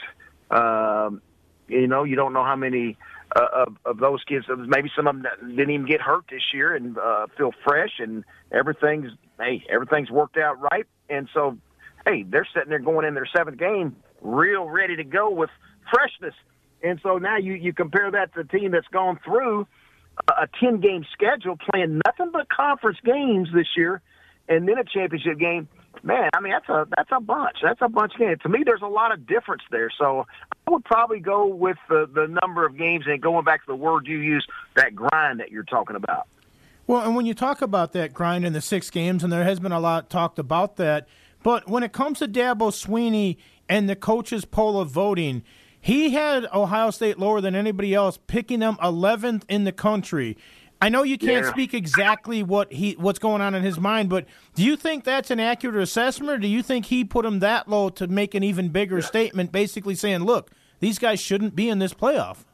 Um, 0.51 1.21
you 1.67 1.87
know, 1.87 2.03
you 2.03 2.15
don't 2.15 2.33
know 2.33 2.43
how 2.43 2.55
many 2.55 2.97
uh, 3.35 3.65
of, 3.65 3.77
of 3.85 3.97
those 3.97 4.23
kids. 4.23 4.45
Maybe 4.49 4.89
some 4.95 5.07
of 5.07 5.21
them 5.21 5.55
didn't 5.55 5.71
even 5.71 5.85
get 5.85 6.01
hurt 6.01 6.25
this 6.29 6.41
year 6.53 6.75
and 6.75 6.97
uh, 6.97 7.27
feel 7.37 7.51
fresh, 7.63 7.99
and 7.99 8.23
everything's 8.51 9.11
hey, 9.39 9.63
everything's 9.69 10.09
worked 10.09 10.37
out 10.37 10.59
right. 10.59 10.85
And 11.09 11.29
so, 11.33 11.57
hey, 12.05 12.23
they're 12.23 12.47
sitting 12.53 12.69
there 12.69 12.79
going 12.79 13.05
in 13.05 13.13
their 13.13 13.27
seventh 13.35 13.57
game, 13.57 13.95
real 14.21 14.65
ready 14.65 14.95
to 14.95 15.03
go 15.03 15.29
with 15.29 15.49
freshness. 15.91 16.35
And 16.83 16.99
so 17.03 17.17
now 17.17 17.37
you 17.37 17.53
you 17.53 17.73
compare 17.73 18.11
that 18.11 18.33
to 18.35 18.41
a 18.41 18.43
team 18.43 18.71
that's 18.71 18.87
gone 18.87 19.19
through 19.23 19.67
a- 20.27 20.47
ten 20.59 20.79
game 20.79 21.05
schedule, 21.13 21.57
playing 21.71 22.01
nothing 22.05 22.31
but 22.31 22.47
conference 22.49 22.99
games 23.03 23.49
this 23.53 23.67
year 23.75 24.01
and 24.49 24.67
then 24.67 24.77
a 24.77 24.83
championship 24.83 25.39
game. 25.39 25.67
Man, 26.03 26.29
I 26.33 26.39
mean 26.39 26.51
that's 26.51 26.69
a 26.69 26.87
that's 26.95 27.09
a 27.11 27.19
bunch. 27.19 27.57
That's 27.61 27.81
a 27.81 27.89
bunch 27.89 28.13
of 28.13 28.19
games. 28.19 28.39
To 28.43 28.49
me, 28.49 28.63
there's 28.65 28.81
a 28.81 28.87
lot 28.87 29.11
of 29.11 29.27
difference 29.27 29.63
there. 29.71 29.89
So 29.97 30.25
I 30.67 30.71
would 30.71 30.85
probably 30.85 31.19
go 31.19 31.47
with 31.47 31.77
the 31.89 32.09
the 32.11 32.27
number 32.41 32.65
of 32.65 32.77
games 32.77 33.05
and 33.07 33.21
going 33.21 33.45
back 33.45 33.65
to 33.65 33.71
the 33.71 33.75
word 33.75 34.07
you 34.07 34.17
used, 34.17 34.49
that 34.75 34.95
grind 34.95 35.39
that 35.39 35.51
you're 35.51 35.63
talking 35.63 35.95
about. 35.95 36.27
Well, 36.87 37.01
and 37.01 37.15
when 37.15 37.25
you 37.25 37.33
talk 37.33 37.61
about 37.61 37.91
that 37.93 38.13
grind 38.13 38.45
in 38.45 38.53
the 38.53 38.61
six 38.61 38.89
games, 38.89 39.23
and 39.23 39.31
there 39.31 39.43
has 39.43 39.59
been 39.59 39.73
a 39.73 39.79
lot 39.79 40.09
talked 40.09 40.39
about 40.39 40.77
that, 40.77 41.07
but 41.43 41.67
when 41.67 41.83
it 41.83 41.91
comes 41.91 42.19
to 42.19 42.27
Dabo 42.27 42.71
Swinney 42.71 43.37
and 43.67 43.89
the 43.89 43.95
coaches' 43.95 44.45
poll 44.45 44.79
of 44.79 44.89
voting, 44.89 45.43
he 45.79 46.11
had 46.11 46.47
Ohio 46.53 46.91
State 46.91 47.19
lower 47.19 47.41
than 47.41 47.55
anybody 47.55 47.93
else, 47.93 48.17
picking 48.27 48.59
them 48.59 48.77
11th 48.81 49.43
in 49.47 49.63
the 49.63 49.71
country. 49.71 50.37
I 50.81 50.89
know 50.89 51.03
you 51.03 51.17
can't 51.17 51.45
Yeah. 51.45 51.51
speak 51.51 51.73
exactly 51.73 52.43
what 52.43 52.71
he 52.71 52.93
what's 52.99 53.19
going 53.19 53.41
on 53.41 53.55
in 53.55 53.63
his 53.63 53.79
mind, 53.79 54.09
but 54.09 54.25
do 54.53 54.63
you 54.63 54.75
think 54.75 55.03
that's 55.03 55.31
an 55.31 55.39
accurate 55.39 55.75
assessment, 55.81 56.31
or 56.31 56.37
do 56.37 56.47
you 56.47 56.61
think 56.61 56.85
he 56.85 57.03
put 57.03 57.25
him 57.25 57.39
that 57.39 57.67
low 57.67 57.89
to 57.89 58.07
make 58.07 58.35
an 58.35 58.43
even 58.43 58.69
bigger 58.69 59.01
statement, 59.01 59.51
basically 59.51 59.95
saying, 59.95 60.23
"Look, 60.23 60.51
these 60.79 60.99
guys 60.99 61.19
shouldn't 61.19 61.55
be 61.55 61.67
in 61.69 61.79
this 61.79 61.93
playoff"? 61.93 62.45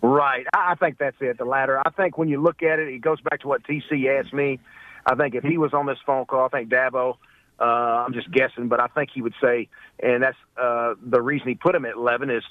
Right. 0.00 0.46
I 0.54 0.72
I 0.72 0.74
think 0.76 0.98
that's 0.98 1.16
it, 1.20 1.38
the 1.38 1.44
latter. 1.44 1.80
I 1.84 1.90
think 1.90 2.18
when 2.18 2.28
you 2.28 2.40
look 2.40 2.62
at 2.62 2.78
it, 2.78 2.88
it 2.88 2.98
goes 3.00 3.20
back 3.20 3.40
to 3.40 3.48
what 3.48 3.62
TC 3.64 4.08
asked 4.08 4.32
me. 4.32 4.58
I 5.06 5.14
think 5.16 5.34
if 5.34 5.42
he 5.42 5.58
was 5.58 5.72
on 5.74 5.86
this 5.86 5.98
phone 6.06 6.26
call, 6.26 6.44
I 6.44 6.48
think 6.48 6.70
Dabo, 6.70 7.16
uh, 7.58 7.64
I'm 7.64 8.12
just 8.12 8.30
guessing, 8.30 8.68
but 8.68 8.80
I 8.80 8.86
think 8.86 9.10
he 9.12 9.22
would 9.22 9.34
say, 9.42 9.68
and 10.00 10.22
that's 10.22 10.36
uh, 10.56 10.94
the 11.04 11.20
reason 11.20 11.48
he 11.48 11.54
put 11.56 11.74
him 11.74 11.84
at 11.84 11.94
11 11.96 12.30
is, 12.30 12.44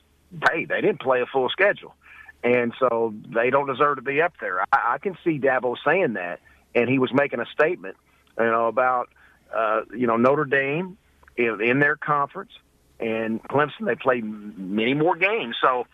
hey, 0.49 0.65
they 0.65 0.81
didn't 0.81 0.99
play 1.01 1.21
a 1.21 1.25
full 1.25 1.47
schedule. 1.49 1.95
And 2.43 2.73
so 2.79 3.13
they 3.33 3.49
don't 3.49 3.67
deserve 3.67 3.97
to 3.97 4.01
be 4.01 4.21
up 4.21 4.33
there. 4.41 4.61
I, 4.61 4.93
I 4.93 4.97
can 4.97 5.17
see 5.23 5.39
Dabo 5.39 5.75
saying 5.85 6.13
that, 6.13 6.39
and 6.73 6.89
he 6.89 6.99
was 6.99 7.11
making 7.13 7.39
a 7.39 7.45
statement, 7.53 7.97
you 8.39 8.45
know, 8.45 8.67
about, 8.67 9.09
uh, 9.55 9.81
you 9.95 10.07
know, 10.07 10.17
Notre 10.17 10.45
Dame 10.45 10.97
in, 11.37 11.61
in 11.61 11.79
their 11.79 11.95
conference 11.95 12.51
and 12.99 13.43
Clemson. 13.43 13.85
They 13.85 13.95
played 13.95 14.23
many 14.25 14.93
more 14.93 15.15
games, 15.15 15.55
so 15.61 15.85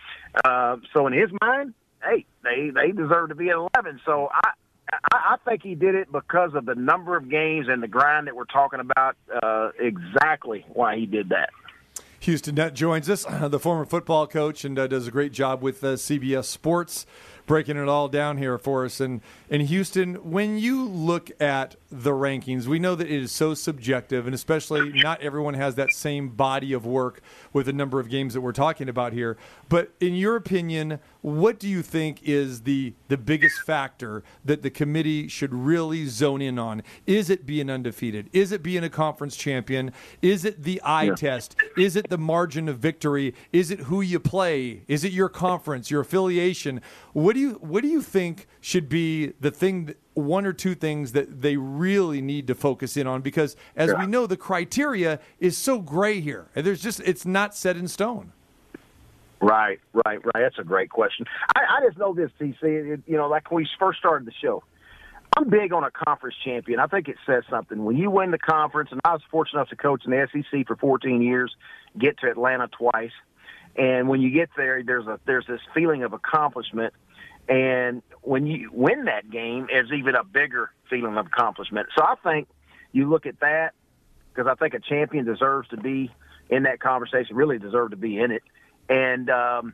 uh, 0.46 0.78
so 0.94 1.08
in 1.08 1.14
his 1.14 1.30
mind, 1.42 1.74
hey, 2.04 2.26
they 2.44 2.70
they 2.70 2.92
deserve 2.92 3.30
to 3.30 3.36
be 3.36 3.50
at 3.50 3.56
eleven. 3.56 4.00
So 4.06 4.30
I. 4.34 4.52
I, 4.90 5.34
I 5.34 5.36
think 5.46 5.64
he 5.64 5.76
did 5.76 5.96
it 5.96 6.10
because 6.14 6.52
of 6.54 6.66
the 6.66 6.74
number 6.74 7.18
of 7.18 7.30
games 7.30 7.68
and 7.68 7.84
the 7.84 7.90
grind 7.90 8.28
that 8.28 8.38
we're 8.38 8.46
talking 8.46 8.80
about. 8.80 9.18
Uh, 9.44 9.72
exactly 9.78 10.66
why 10.70 10.96
he 10.96 11.06
did 11.06 11.28
that. 11.28 11.50
Houston 12.22 12.56
Nutt 12.56 12.74
joins 12.74 13.10
us, 13.10 13.26
the 13.42 13.60
former 13.60 13.86
football 13.86 14.28
coach, 14.28 14.66
and 14.66 14.78
uh, 14.78 14.88
does 14.88 15.08
a 15.08 15.12
great 15.12 15.32
job 15.32 15.62
with 15.62 15.84
uh, 15.84 15.94
CBS 15.94 16.46
Sports, 16.46 17.06
breaking 17.46 17.78
it 17.78 17.88
all 17.88 18.08
down 18.08 18.38
here 18.38 18.58
for 18.58 18.86
us. 18.86 19.00
And 19.00 19.22
in 19.50 19.62
Houston, 19.62 20.16
when 20.16 20.58
you 20.58 20.86
look 20.86 21.32
at 21.40 21.76
the 21.92 22.12
rankings, 22.12 22.66
we 22.66 22.80
know 22.80 22.96
that 22.96 23.08
it 23.08 23.22
is 23.22 23.32
so 23.32 23.54
subjective, 23.54 24.26
and 24.26 24.36
especially 24.36 24.92
not 25.02 25.22
everyone 25.22 25.54
has 25.54 25.76
that 25.76 25.92
same 25.92 26.30
body 26.30 26.74
of 26.74 26.86
work 26.86 27.22
with 27.58 27.66
the 27.66 27.74
number 27.74 28.00
of 28.00 28.08
games 28.08 28.36
that 28.36 28.42
we're 28.42 28.52
talking 28.52 28.88
about 28.88 29.14
here. 29.14 29.36
But 29.68 29.92
in 30.00 30.14
your 30.14 30.36
opinion, 30.36 31.00
what 31.22 31.60
do 31.60 31.68
you 31.68 31.82
think 31.82 32.22
is 32.24 32.62
the 32.62 32.94
the 33.08 33.18
biggest 33.18 33.62
factor 33.62 34.24
that 34.46 34.62
the 34.62 34.70
committee 34.70 35.28
should 35.28 35.54
really 35.54 36.06
zone 36.06 36.42
in 36.42 36.60
on? 36.60 36.84
Is 37.08 37.32
it 37.32 37.48
being 37.48 37.70
undefeated? 37.70 38.30
Is 38.32 38.52
it 38.52 38.62
being 38.62 38.84
a 38.84 38.90
conference 38.90 39.36
champion? 39.36 39.92
Is 40.22 40.46
it 40.46 40.64
the 40.64 40.80
eye 40.86 41.10
test? 41.10 41.56
Is 41.76 41.96
it 41.96 42.10
the 42.10 42.18
margin 42.18 42.70
of 42.70 42.78
victory? 42.78 43.34
Is 43.52 43.72
it 43.72 43.80
who 43.82 44.02
you 44.02 44.20
play? 44.20 44.84
Is 44.88 45.04
it 45.04 45.12
your 45.12 45.30
conference, 45.30 45.90
your 45.90 46.02
affiliation? 46.02 46.80
What 47.14 47.34
do 47.34 47.40
you 47.40 47.54
what 47.54 47.82
do 47.82 47.88
you 47.88 48.04
think 48.04 48.48
should 48.62 48.88
be 48.88 49.34
the 49.40 49.50
thing 49.52 49.86
that, 49.86 49.98
one 50.18 50.46
or 50.46 50.54
two 50.54 50.74
things 50.74 51.12
that 51.12 51.42
they 51.42 51.58
really 51.58 52.22
need 52.22 52.48
to 52.48 52.56
focus 52.56 52.98
in 52.98 53.06
on 53.06 53.22
because 53.22 53.56
as 53.76 53.94
we 53.94 54.08
know 54.08 54.26
the 54.26 54.38
criteria 54.38 55.20
is 55.40 55.58
so 55.58 55.80
gray 55.80 56.20
here. 56.20 56.48
And 56.56 56.66
There's 56.66 56.82
just 56.82 57.00
it's 57.02 57.26
not 57.26 57.56
set 57.56 57.78
in 57.78 57.88
stone. 57.88 58.34
Right, 59.40 59.80
right, 59.94 60.20
right. 60.26 60.42
That's 60.42 60.58
a 60.58 60.64
great 60.64 60.90
question. 60.90 61.28
I, 61.56 61.60
I 61.60 61.86
just 61.86 62.00
know 62.00 62.16
this, 62.16 62.32
TC. 62.42 62.56
It, 62.64 63.02
you 63.06 63.18
know, 63.18 63.28
like 63.28 63.52
when 63.52 63.64
we 63.64 63.70
first 63.78 64.00
started 64.00 64.28
the 64.28 64.34
show, 64.42 64.64
I'm 65.38 65.48
big 65.48 65.72
on 65.72 65.84
a 65.84 65.92
conference 65.92 66.36
champion. 66.44 66.80
I 66.80 66.88
think 66.88 67.08
it 67.08 67.18
says 67.28 67.44
something. 67.48 67.86
When 67.86 67.96
you 67.96 68.10
win 68.10 68.32
the 68.32 68.40
conference, 68.40 68.90
and 68.92 69.00
I 69.06 69.14
was 69.14 69.22
fortunate 69.30 69.60
enough 69.60 69.70
to 69.70 69.76
coach 69.76 70.02
in 70.06 70.12
the 70.12 70.28
SEC 70.34 70.66
for 70.66 70.76
14 70.76 71.22
years, 71.22 71.56
get 72.00 72.18
to 72.20 72.32
Atlanta 72.32 72.68
twice, 72.68 73.12
and 73.76 74.10
when 74.10 74.22
you 74.22 74.32
get 74.32 74.50
there, 74.58 74.82
there's 74.84 75.06
a 75.06 75.20
there's 75.28 75.46
this 75.46 75.62
feeling 75.76 76.02
of 76.02 76.14
accomplishment. 76.14 76.96
And 77.50 78.02
when 78.22 78.46
you 78.46 78.70
win 78.74 79.06
that 79.06 79.30
game, 79.30 79.68
there's 79.72 79.92
even 79.92 80.16
a 80.16 80.24
bigger 80.24 80.72
feeling 80.90 81.18
of 81.18 81.28
accomplishment. 81.28 81.88
So 81.96 82.04
I 82.04 82.16
think 82.24 82.48
you 82.92 83.10
look 83.10 83.26
at 83.26 83.40
that 83.40 83.74
because 84.34 84.50
I 84.50 84.56
think 84.56 84.74
a 84.74 84.80
champion 84.80 85.26
deserves 85.26 85.70
to 85.70 85.78
be 85.78 86.12
in 86.50 86.64
that 86.64 86.80
conversation, 86.80 87.36
really 87.36 87.58
deserve 87.58 87.92
to 87.92 87.98
be 87.98 88.20
in 88.20 88.32
it. 88.32 88.44
And 88.90 89.30
um, 89.30 89.74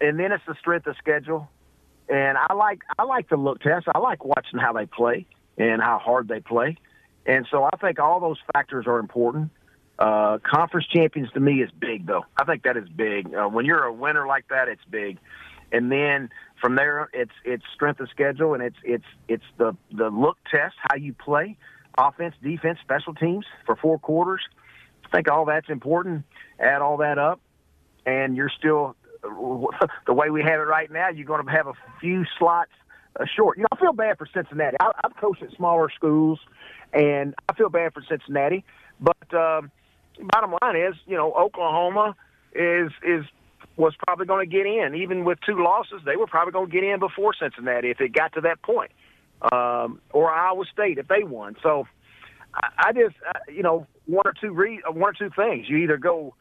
and 0.00 0.18
then 0.18 0.32
it's 0.32 0.44
the 0.46 0.54
strength 0.58 0.86
of 0.86 0.96
schedule. 0.96 1.48
And 2.08 2.36
I 2.36 2.52
like 2.54 2.82
I 2.98 3.04
like 3.04 3.28
the 3.28 3.36
look 3.36 3.60
test. 3.60 3.86
I 3.92 3.98
like 3.98 4.24
watching 4.24 4.58
how 4.58 4.72
they 4.72 4.86
play 4.86 5.26
and 5.56 5.80
how 5.80 5.98
hard 5.98 6.28
they 6.28 6.40
play. 6.40 6.76
And 7.26 7.46
so 7.50 7.64
I 7.64 7.76
think 7.80 7.98
all 7.98 8.20
those 8.20 8.38
factors 8.52 8.86
are 8.86 8.98
important. 8.98 9.50
Uh, 9.98 10.38
conference 10.38 10.86
champions 10.88 11.30
to 11.32 11.40
me 11.40 11.62
is 11.62 11.70
big, 11.70 12.06
though. 12.06 12.24
I 12.36 12.44
think 12.44 12.64
that 12.64 12.76
is 12.76 12.88
big. 12.88 13.32
Uh, 13.32 13.48
when 13.48 13.64
you're 13.64 13.84
a 13.84 13.92
winner 13.92 14.26
like 14.26 14.48
that, 14.48 14.68
it's 14.68 14.84
big. 14.90 15.18
And 15.72 15.90
then 15.90 16.30
from 16.64 16.76
there, 16.76 17.10
it's 17.12 17.34
it's 17.44 17.62
strength 17.74 18.00
of 18.00 18.08
schedule, 18.08 18.54
and 18.54 18.62
it's 18.62 18.78
it's 18.82 19.04
it's 19.28 19.44
the 19.58 19.76
the 19.92 20.08
look 20.08 20.38
test, 20.50 20.74
how 20.80 20.96
you 20.96 21.12
play, 21.12 21.58
offense, 21.98 22.34
defense, 22.42 22.78
special 22.82 23.12
teams 23.12 23.44
for 23.66 23.76
four 23.76 23.98
quarters. 23.98 24.40
I 25.04 25.14
think 25.14 25.30
all 25.30 25.44
that's 25.44 25.68
important. 25.68 26.24
Add 26.58 26.80
all 26.80 26.96
that 26.96 27.18
up, 27.18 27.38
and 28.06 28.34
you're 28.34 28.50
still 28.58 28.96
the 30.06 30.14
way 30.14 30.30
we 30.30 30.40
have 30.40 30.58
it 30.58 30.66
right 30.66 30.90
now. 30.90 31.10
You're 31.10 31.26
going 31.26 31.44
to 31.44 31.52
have 31.52 31.66
a 31.66 31.74
few 32.00 32.24
slots 32.38 32.70
uh, 33.20 33.26
short. 33.36 33.58
You 33.58 33.64
know, 33.64 33.68
I 33.70 33.76
feel 33.76 33.92
bad 33.92 34.16
for 34.16 34.26
Cincinnati. 34.32 34.78
I, 34.80 34.90
I've 35.04 35.16
coached 35.18 35.42
at 35.42 35.54
smaller 35.58 35.90
schools, 35.94 36.40
and 36.94 37.34
I 37.46 37.52
feel 37.52 37.68
bad 37.68 37.92
for 37.92 38.02
Cincinnati. 38.08 38.64
But 38.98 39.34
um, 39.34 39.70
bottom 40.32 40.54
line 40.62 40.76
is, 40.76 40.94
you 41.04 41.18
know, 41.18 41.30
Oklahoma 41.34 42.16
is 42.54 42.90
is 43.06 43.26
was 43.76 43.94
probably 44.06 44.26
going 44.26 44.48
to 44.48 44.56
get 44.56 44.66
in, 44.66 44.94
even 44.94 45.24
with 45.24 45.38
two 45.44 45.62
losses. 45.62 46.00
They 46.04 46.16
were 46.16 46.26
probably 46.26 46.52
going 46.52 46.66
to 46.66 46.72
get 46.72 46.84
in 46.84 47.00
before 47.00 47.34
Cincinnati 47.34 47.90
if 47.90 48.00
it 48.00 48.12
got 48.12 48.32
to 48.34 48.40
that 48.42 48.62
point, 48.62 48.92
um, 49.52 50.00
or 50.12 50.30
Iowa 50.30 50.64
State 50.72 50.98
if 50.98 51.08
they 51.08 51.24
won. 51.24 51.56
So 51.62 51.86
I, 52.54 52.88
I 52.88 52.92
just, 52.92 53.16
uh, 53.28 53.38
you 53.52 53.62
know, 53.62 53.86
one 54.06 54.22
or 54.24 54.34
two 54.40 54.52
re- 54.52 54.82
uh, 54.86 54.92
one 54.92 55.10
or 55.10 55.12
two 55.12 55.30
things. 55.34 55.68
You 55.68 55.78
either 55.78 55.96
go, 55.96 56.34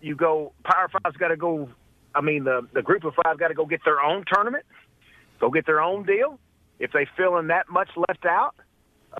you 0.00 0.16
go. 0.16 0.52
Power 0.64 0.88
Five's 0.88 1.16
got 1.16 1.28
to 1.28 1.36
go. 1.36 1.68
I 2.14 2.20
mean, 2.20 2.44
the 2.44 2.66
the 2.72 2.82
group 2.82 3.04
of 3.04 3.14
five 3.22 3.38
got 3.38 3.48
to 3.48 3.54
go 3.54 3.66
get 3.66 3.80
their 3.84 4.00
own 4.00 4.24
tournament, 4.32 4.64
go 5.40 5.50
get 5.50 5.66
their 5.66 5.80
own 5.80 6.04
deal. 6.04 6.38
If 6.78 6.92
they 6.92 7.06
feeling 7.16 7.48
that 7.48 7.70
much 7.70 7.90
left 8.08 8.26
out, 8.26 8.54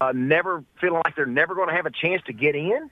uh, 0.00 0.12
never 0.14 0.64
feeling 0.80 1.00
like 1.04 1.14
they're 1.14 1.26
never 1.26 1.54
going 1.54 1.68
to 1.68 1.74
have 1.74 1.86
a 1.86 1.92
chance 1.92 2.22
to 2.26 2.32
get 2.32 2.54
in 2.54 2.90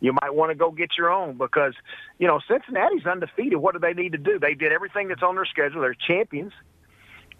you 0.00 0.12
might 0.12 0.34
want 0.34 0.50
to 0.50 0.54
go 0.54 0.70
get 0.70 0.90
your 0.98 1.10
own 1.10 1.36
because, 1.38 1.74
you 2.18 2.26
know, 2.26 2.40
Cincinnati's 2.48 3.06
undefeated. 3.06 3.58
What 3.58 3.74
do 3.74 3.78
they 3.78 3.94
need 3.94 4.12
to 4.12 4.18
do? 4.18 4.38
They 4.38 4.54
did 4.54 4.72
everything 4.72 5.08
that's 5.08 5.22
on 5.22 5.34
their 5.34 5.46
schedule. 5.46 5.80
They're 5.80 5.94
champions. 5.94 6.52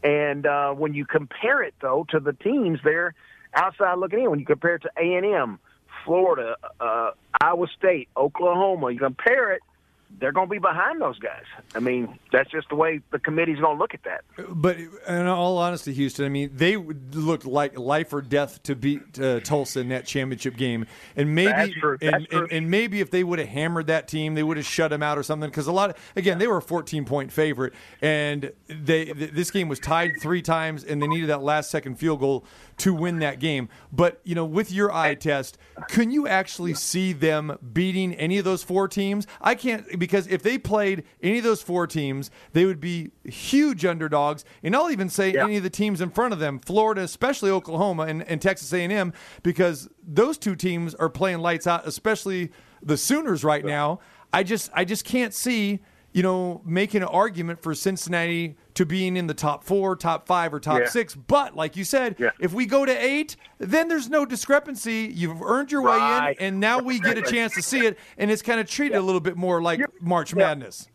And 0.03 0.47
uh, 0.47 0.73
when 0.73 0.95
you 0.95 1.07
compare 1.07 1.63
it, 1.63 1.75
though, 1.81 2.07
to 2.11 2.21
the 2.21 2.33
teams 2.33 2.79
there 2.85 3.15
outside 3.55 3.99
looking 3.99 4.21
in, 4.21 4.31
when 4.31 4.39
you 4.39 4.47
compare 4.47 4.77
it 4.77 4.83
to 4.83 4.91
A&M, 4.97 5.59
Florida, 6.05 6.57
uh, 6.81 7.11
Iowa 7.41 7.67
State, 7.77 8.09
Oklahoma, 8.17 8.91
you 8.91 8.99
compare 8.99 9.53
it– 9.53 9.63
they're 10.21 10.33
going 10.33 10.49
to 10.49 10.51
be 10.51 10.59
behind 10.59 11.01
those 11.01 11.19
guys. 11.19 11.45
I 11.75 11.81
mean, 11.81 12.19
that's 12.33 12.51
just 12.51 12.69
the 12.69 12.77
way 12.77 13.01
the 13.11 13.19
committee's 13.19 13.59
going 13.59 13.77
to 13.77 13.81
look 13.81 13.95
at 13.95 14.05
that. 14.05 14.25
But 14.49 14.79
in 14.79 15.27
all 15.27 15.59
honesty, 15.59 15.93
Houston, 15.93 16.25
I 16.25 16.29
mean, 16.29 16.51
they 16.55 16.77
looked 16.77 17.45
like 17.45 17.79
life 17.79 18.13
or 18.13 18.23
death 18.23 18.63
to 18.65 18.77
beat 18.77 19.19
uh, 19.19 19.41
Tulsa 19.41 19.81
in 19.81 19.89
that 19.89 20.07
championship 20.07 20.57
game, 20.57 20.87
and 21.17 21.35
maybe 21.35 21.51
That's 21.51 21.73
true. 21.73 21.99
That's 22.01 22.15
and, 22.15 22.27
and, 22.33 22.53
and 22.53 22.71
maybe 22.71 23.01
if 23.01 23.11
they 23.11 23.25
would 23.25 23.39
have 23.39 23.49
hammered 23.49 23.89
that 23.89 24.09
team, 24.09 24.35
they 24.35 24.43
would 24.43 24.57
have 24.57 24.67
shut 24.67 24.91
them 24.91 25.03
out 25.03 25.19
or 25.19 25.23
something. 25.23 25.51
Because 25.51 25.67
a 25.67 25.73
lot 25.73 25.91
of 25.91 25.97
again, 26.17 26.39
they 26.39 26.47
were 26.47 26.59
a 26.59 26.63
14 26.63 27.05
point 27.05 27.33
favorite, 27.33 27.75
and 28.01 28.53
they 28.69 29.07
th- 29.07 29.33
this 29.33 29.51
game 29.51 29.69
was 29.69 29.79
tied 29.79 30.21
three 30.21 30.43
times, 30.43 30.85
and 30.85 31.03
they 31.03 31.09
needed 31.09 31.29
that 31.29 31.43
last 31.43 31.71
second 31.71 31.97
field 31.97 32.21
goal 32.21 32.45
to 32.79 32.95
win 32.95 33.19
that 33.21 33.39
game. 33.41 33.69
But 33.93 34.21
you 34.25 34.35
know, 34.35 34.45
with 34.45 34.71
your 34.73 34.93
eye 34.93 35.15
test, 35.15 35.59
can 35.89 36.11
you 36.11 36.27
actually 36.27 36.75
see 36.75 37.13
them 37.13 37.59
beating 37.73 38.15
any 38.15 38.39
of 38.39 38.45
those 38.45 38.63
four 38.63 38.89
teams? 38.89 39.27
I 39.41 39.55
can't 39.55 39.94
because 39.99 40.27
if 40.27 40.43
they 40.43 40.59
played 40.59 41.05
any 41.23 41.39
of 41.39 41.45
those 41.45 41.63
four 41.63 41.87
teams, 41.87 42.31
they 42.53 42.65
would 42.65 42.81
be 42.81 43.11
huge 43.25 43.85
underdogs. 43.85 44.45
And 44.63 44.75
I'll 44.75 44.91
even 44.91 45.09
say 45.09 45.35
any 45.35 45.57
of 45.57 45.63
the 45.63 45.71
teams 45.71 46.01
in 46.01 46.11
front 46.11 46.33
of 46.33 46.39
them, 46.39 46.59
Florida, 46.59 47.03
especially 47.03 47.51
Oklahoma 47.51 48.05
and, 48.05 48.23
and 48.29 48.41
Texas 48.41 48.73
A&M, 48.73 49.13
because 49.43 49.89
those 50.07 50.39
two 50.39 50.57
teams 50.57 50.95
are 50.95 51.09
playing 51.09 51.39
lights 51.39 51.67
out, 51.67 51.87
especially 51.87 52.51
the 52.83 52.97
Sooners 52.97 53.45
right 53.45 53.65
now. 53.65 54.01
I 54.33 54.43
just 54.43 54.71
I 54.75 54.85
just 54.85 55.05
can't 55.05 55.33
see 55.33 55.81
you 56.15 56.23
know 56.23 56.63
making 56.65 57.03
an 57.03 57.09
argument 57.09 57.61
for 57.63 57.75
Cincinnati 57.75 58.57
to 58.75 58.87
being 58.87 59.17
in 59.17 59.27
the 59.27 59.35
top 59.35 59.65
four, 59.65 59.95
top 59.97 60.27
five, 60.27 60.55
or 60.55 60.61
top 60.61 60.81
Yeah. 60.81 60.87
six. 60.89 61.15
But 61.15 61.55
like 61.57 61.77
you 61.77 61.85
said, 61.85 62.17
Yeah. 62.19 62.31
if 62.41 62.55
we 62.55 62.65
go 62.67 62.87
to 62.87 62.93
eight, 62.93 63.37
then 63.59 63.89
there's 63.89 64.09
no 64.09 64.25
discrepancy. 64.25 65.11
You've 65.13 65.43
earned 65.43 65.71
your 65.71 65.83
way 65.83 65.97
in, 65.97 66.37
and 66.41 66.61
now 66.61 66.79
we 66.79 67.01
get 67.01 67.19
a 67.19 67.23
chance 67.23 67.53
to 67.55 67.63
see 67.63 67.85
it, 67.85 67.99
and 68.17 68.31
it's 68.31 68.43
kind 68.43 68.61
of 68.61 68.69
treated 68.71 68.97
a 68.97 69.01
little 69.03 69.21
bit 69.21 69.37
more 69.37 69.61
like 69.61 69.81
March 70.01 70.35
Madness. 70.35 70.89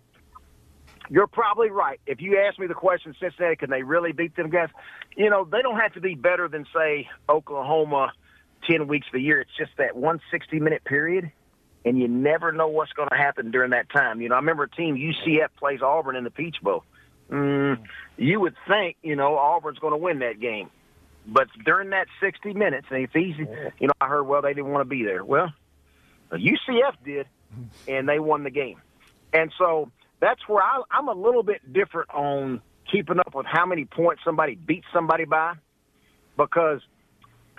You're 1.10 1.28
probably 1.28 1.70
right. 1.70 2.00
If 2.06 2.22
you 2.22 2.38
ask 2.40 2.60
me 2.60 2.68
the 2.68 2.74
question, 2.76 3.16
Cincinnati, 3.20 3.56
can 3.56 3.70
they 3.70 3.84
really 3.84 4.12
beat 4.12 4.36
them 4.36 4.50
guys? 4.50 4.70
You 5.18 5.30
know, 5.30 5.44
they 5.44 5.62
don't 5.62 5.80
have 5.80 5.94
to 5.94 6.00
be 6.02 6.16
better 6.16 6.48
than, 6.48 6.66
say, 6.74 7.10
Oklahoma 7.28 8.14
10 8.70 8.88
weeks 8.88 9.08
of 9.08 9.14
the 9.14 9.22
year. 9.22 9.42
It's 9.42 9.50
just 9.58 9.72
that 9.78 9.96
one 9.96 10.22
60 10.32 10.60
minute 10.60 10.84
period, 10.86 11.32
and 11.90 11.98
you 11.98 12.08
never 12.08 12.52
know 12.52 12.68
what's 12.68 12.94
going 12.94 13.10
to 13.10 13.18
happen 13.18 13.50
during 13.50 13.72
that 13.72 13.90
time. 13.90 14.22
You 14.22 14.30
know, 14.30 14.36
I 14.36 14.38
remember 14.38 14.66
a 14.66 14.70
team, 14.70 14.96
UCF 14.96 15.48
plays 15.58 15.82
Auburn 15.82 16.16
in 16.16 16.24
the 16.24 16.30
Peach 16.30 16.58
Bowl. 16.62 16.84
Mm, 17.32 17.80
you 18.16 18.40
would 18.40 18.54
think, 18.68 18.98
you 19.02 19.16
know, 19.16 19.36
Auburn's 19.38 19.80
going 19.80 19.94
to 19.94 19.98
win 19.98 20.20
that 20.20 20.40
game. 20.40 20.70
But 21.26 21.48
during 21.66 21.90
that 21.90 22.06
60 22.22 22.54
minutes, 22.54 22.86
and 22.92 23.02
it's 23.02 23.16
easy, 23.16 23.48
you 23.80 23.88
know, 23.88 23.94
I 24.00 24.08
heard, 24.08 24.22
well, 24.22 24.44
they 24.44 24.54
didn't 24.54 24.70
want 24.70 24.82
to 24.82 24.90
be 24.90 25.04
there. 25.04 25.26
Well, 25.26 25.52
UCF 26.32 26.94
did, 27.04 27.26
and 27.88 28.08
they 28.08 28.20
won 28.20 28.44
the 28.44 28.52
game. 28.52 28.80
And 29.34 29.52
so 29.58 29.90
that's 30.20 30.48
where 30.48 30.62
I, 30.62 30.84
I'm 30.92 31.08
a 31.08 31.14
little 31.14 31.44
bit 31.44 31.74
different 31.74 32.12
on 32.12 32.62
keeping 32.92 33.18
up 33.18 33.34
with 33.34 33.48
how 33.48 33.66
many 33.66 33.86
points 33.86 34.22
somebody 34.24 34.54
beats 34.54 34.88
somebody 34.94 35.26
by, 35.26 35.56
because 36.38 36.82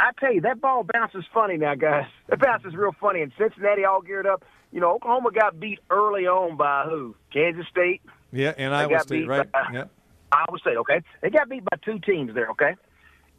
I 0.01 0.13
tell 0.19 0.33
you 0.33 0.41
that 0.43 0.61
ball 0.61 0.85
bounces 0.91 1.25
funny 1.33 1.57
now, 1.57 1.75
guys. 1.75 2.07
It 2.33 2.41
bounces 2.41 2.75
real 2.75 2.93
funny. 3.01 3.21
And 3.23 3.33
Cincinnati 3.39 3.85
all 3.85 4.01
geared 4.01 4.27
up. 4.27 4.45
You 4.73 4.81
know, 4.81 4.93
Oklahoma 4.93 5.31
got 5.33 5.59
beat 5.61 5.81
early 5.91 6.27
on 6.27 6.57
by 6.57 6.85
who? 6.89 7.15
Kansas 7.33 7.67
State. 7.71 8.01
Yeah, 8.33 8.55
and 8.57 8.73
Iowa 8.75 9.01
State, 9.01 9.21
beat 9.23 9.29
right? 9.29 9.51
by- 9.51 9.67
Yeah. 9.73 9.85
Iowa 10.33 10.59
State, 10.61 10.77
okay? 10.79 11.03
They 11.21 11.31
got 11.31 11.49
beat 11.49 11.65
by 11.65 11.77
two 11.85 11.99
teams 11.99 12.35
there, 12.35 12.49
okay? 12.51 12.77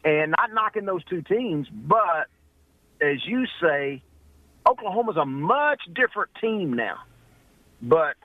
And 0.03 0.33
not 0.37 0.53
knocking 0.53 0.85
those 0.85 1.03
two 1.05 1.21
teams, 1.21 1.67
but 1.69 2.27
as 3.01 3.25
you 3.25 3.45
say, 3.61 4.03
Oklahoma's 4.67 5.15
a 5.17 5.25
much 5.25 5.81
different 5.93 6.31
team 6.41 6.73
now. 6.73 6.97
But 7.81 8.17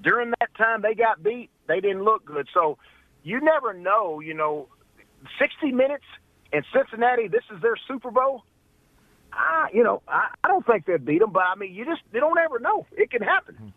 during 0.00 0.30
that 0.40 0.54
time 0.56 0.82
they 0.82 0.94
got 0.94 1.22
beat, 1.22 1.50
they 1.68 1.80
didn't 1.80 2.04
look 2.04 2.24
good. 2.24 2.48
So 2.54 2.78
you 3.22 3.40
never 3.40 3.72
know, 3.74 4.20
you 4.20 4.34
know, 4.34 4.68
60 5.38 5.72
minutes 5.72 6.04
and 6.52 6.64
Cincinnati, 6.74 7.28
this 7.28 7.42
is 7.54 7.60
their 7.60 7.76
Super 7.88 8.10
Bowl. 8.10 8.44
I, 9.32 9.68
you 9.72 9.82
know, 9.82 10.02
I, 10.08 10.28
I 10.42 10.48
don't 10.48 10.64
think 10.64 10.86
they'd 10.86 11.04
beat 11.04 11.20
them, 11.20 11.30
but 11.32 11.42
I 11.42 11.54
mean, 11.56 11.74
you 11.74 11.84
just 11.84 12.02
they 12.12 12.20
don't 12.20 12.38
ever 12.38 12.58
know. 12.58 12.86
It 12.92 13.10
can 13.10 13.22
happen. 13.22 13.72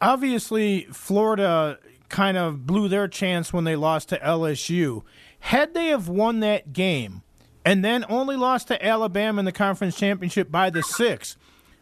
Obviously, 0.00 0.82
Florida 0.92 1.78
kind 2.08 2.36
of 2.36 2.66
blew 2.66 2.88
their 2.88 3.08
chance 3.08 3.52
when 3.52 3.64
they 3.64 3.76
lost 3.76 4.10
to 4.10 4.18
LSU. 4.18 5.02
Had 5.40 5.74
they 5.74 5.88
have 5.88 6.08
won 6.08 6.40
that 6.40 6.72
game 6.72 7.22
and 7.64 7.84
then 7.84 8.04
only 8.08 8.36
lost 8.36 8.68
to 8.68 8.84
Alabama 8.84 9.40
in 9.40 9.44
the 9.44 9.52
conference 9.52 9.96
championship 9.96 10.50
by 10.50 10.70
the 10.70 10.82
six, 10.82 11.36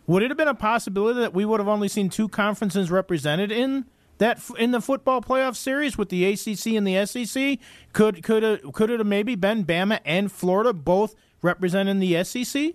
would 0.06 0.22
it 0.22 0.30
have 0.30 0.38
been 0.38 0.48
a 0.48 0.54
possibility 0.54 1.20
that 1.20 1.34
we 1.34 1.44
would 1.44 1.60
have 1.60 1.68
only 1.68 1.88
seen 1.88 2.08
two 2.08 2.28
conferences 2.28 2.90
represented 2.90 3.50
in 3.50 3.86
that 4.18 4.40
in 4.58 4.70
the 4.70 4.80
football 4.80 5.20
playoff 5.20 5.56
series 5.56 5.98
with 5.98 6.08
the 6.08 6.24
ACC 6.24 6.74
and 6.74 6.86
the 6.86 7.04
SEC? 7.06 7.58
Could 7.92 8.22
could 8.22 8.42
it, 8.42 8.72
could 8.72 8.90
it 8.90 9.00
have 9.00 9.06
maybe 9.06 9.34
been 9.34 9.64
Bama 9.64 10.00
and 10.04 10.30
Florida 10.30 10.72
both 10.72 11.14
representing 11.42 11.98
the 11.98 12.22
SEC? 12.24 12.74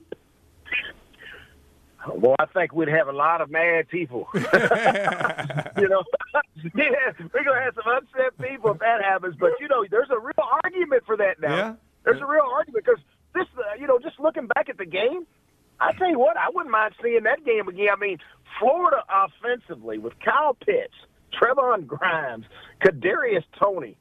Well, 2.07 2.35
I 2.39 2.45
think 2.47 2.73
we'd 2.73 2.87
have 2.87 3.07
a 3.07 3.13
lot 3.13 3.41
of 3.41 3.51
mad 3.51 3.87
people. 3.87 4.27
you 4.33 4.39
know, 4.41 4.49
yeah, 6.75 7.11
we're 7.31 7.43
gonna 7.43 7.61
have 7.61 7.75
some 7.75 7.93
upset 7.93 8.37
people 8.41 8.71
if 8.71 8.79
that 8.79 9.03
happens. 9.03 9.35
But 9.39 9.51
you 9.59 9.67
know, 9.67 9.85
there's 9.89 10.09
a 10.09 10.19
real 10.19 10.47
argument 10.63 11.03
for 11.05 11.15
that 11.17 11.39
now. 11.39 11.55
Yeah. 11.55 11.73
There's 12.03 12.21
a 12.21 12.25
real 12.25 12.45
argument 12.51 12.85
because 12.85 12.99
this, 13.35 13.45
uh, 13.57 13.75
you 13.79 13.85
know, 13.85 13.99
just 13.99 14.19
looking 14.19 14.47
back 14.47 14.69
at 14.69 14.77
the 14.77 14.85
game, 14.85 15.27
I 15.79 15.91
tell 15.93 16.09
you 16.09 16.17
what, 16.17 16.37
I 16.37 16.49
wouldn't 16.53 16.71
mind 16.71 16.95
seeing 17.01 17.23
that 17.23 17.45
game 17.45 17.67
again. 17.67 17.89
I 17.91 17.99
mean, 17.99 18.17
Florida 18.59 19.03
offensively 19.09 19.99
with 19.99 20.13
Kyle 20.19 20.55
Pitts, 20.55 20.95
Trevon 21.32 21.88
Grimes, 21.88 22.45
Kadarius 22.84 23.43
Toney, 23.59 23.97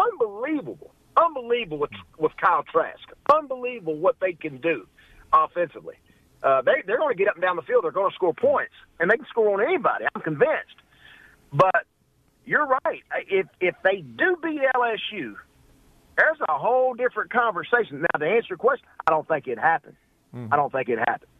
unbelievable. 0.00 0.92
Unbelievable 1.16 1.78
with 1.78 1.90
with 2.18 2.32
Kyle 2.36 2.62
Trask. 2.62 3.00
Unbelievable 3.32 3.96
what 3.96 4.16
they 4.20 4.34
can 4.34 4.58
do 4.58 4.86
offensively. 5.32 5.96
Uh, 6.42 6.62
they 6.62 6.82
they're 6.86 6.98
going 6.98 7.16
to 7.16 7.18
get 7.18 7.28
up 7.28 7.34
and 7.34 7.42
down 7.42 7.56
the 7.56 7.62
field. 7.62 7.82
They're 7.82 7.90
going 7.90 8.10
to 8.10 8.14
score 8.14 8.34
points, 8.34 8.74
and 9.00 9.10
they 9.10 9.16
can 9.16 9.26
score 9.26 9.60
on 9.60 9.66
anybody. 9.66 10.04
I'm 10.14 10.22
convinced. 10.22 10.76
But 11.52 11.86
you're 12.44 12.66
right. 12.66 13.02
If 13.28 13.46
if 13.60 13.74
they 13.82 14.00
do 14.02 14.36
beat 14.42 14.60
LSU, 14.76 15.34
there's 16.16 16.38
a 16.48 16.56
whole 16.56 16.94
different 16.94 17.30
conversation. 17.32 18.02
Now, 18.02 18.18
to 18.18 18.26
answer 18.26 18.46
your 18.50 18.58
question, 18.58 18.86
I 19.06 19.10
don't 19.10 19.26
think 19.26 19.48
it 19.48 19.58
happened. 19.58 19.96
I 20.52 20.56
don't 20.56 20.70
think 20.70 20.88
it 20.88 20.98
happened. 20.98 21.30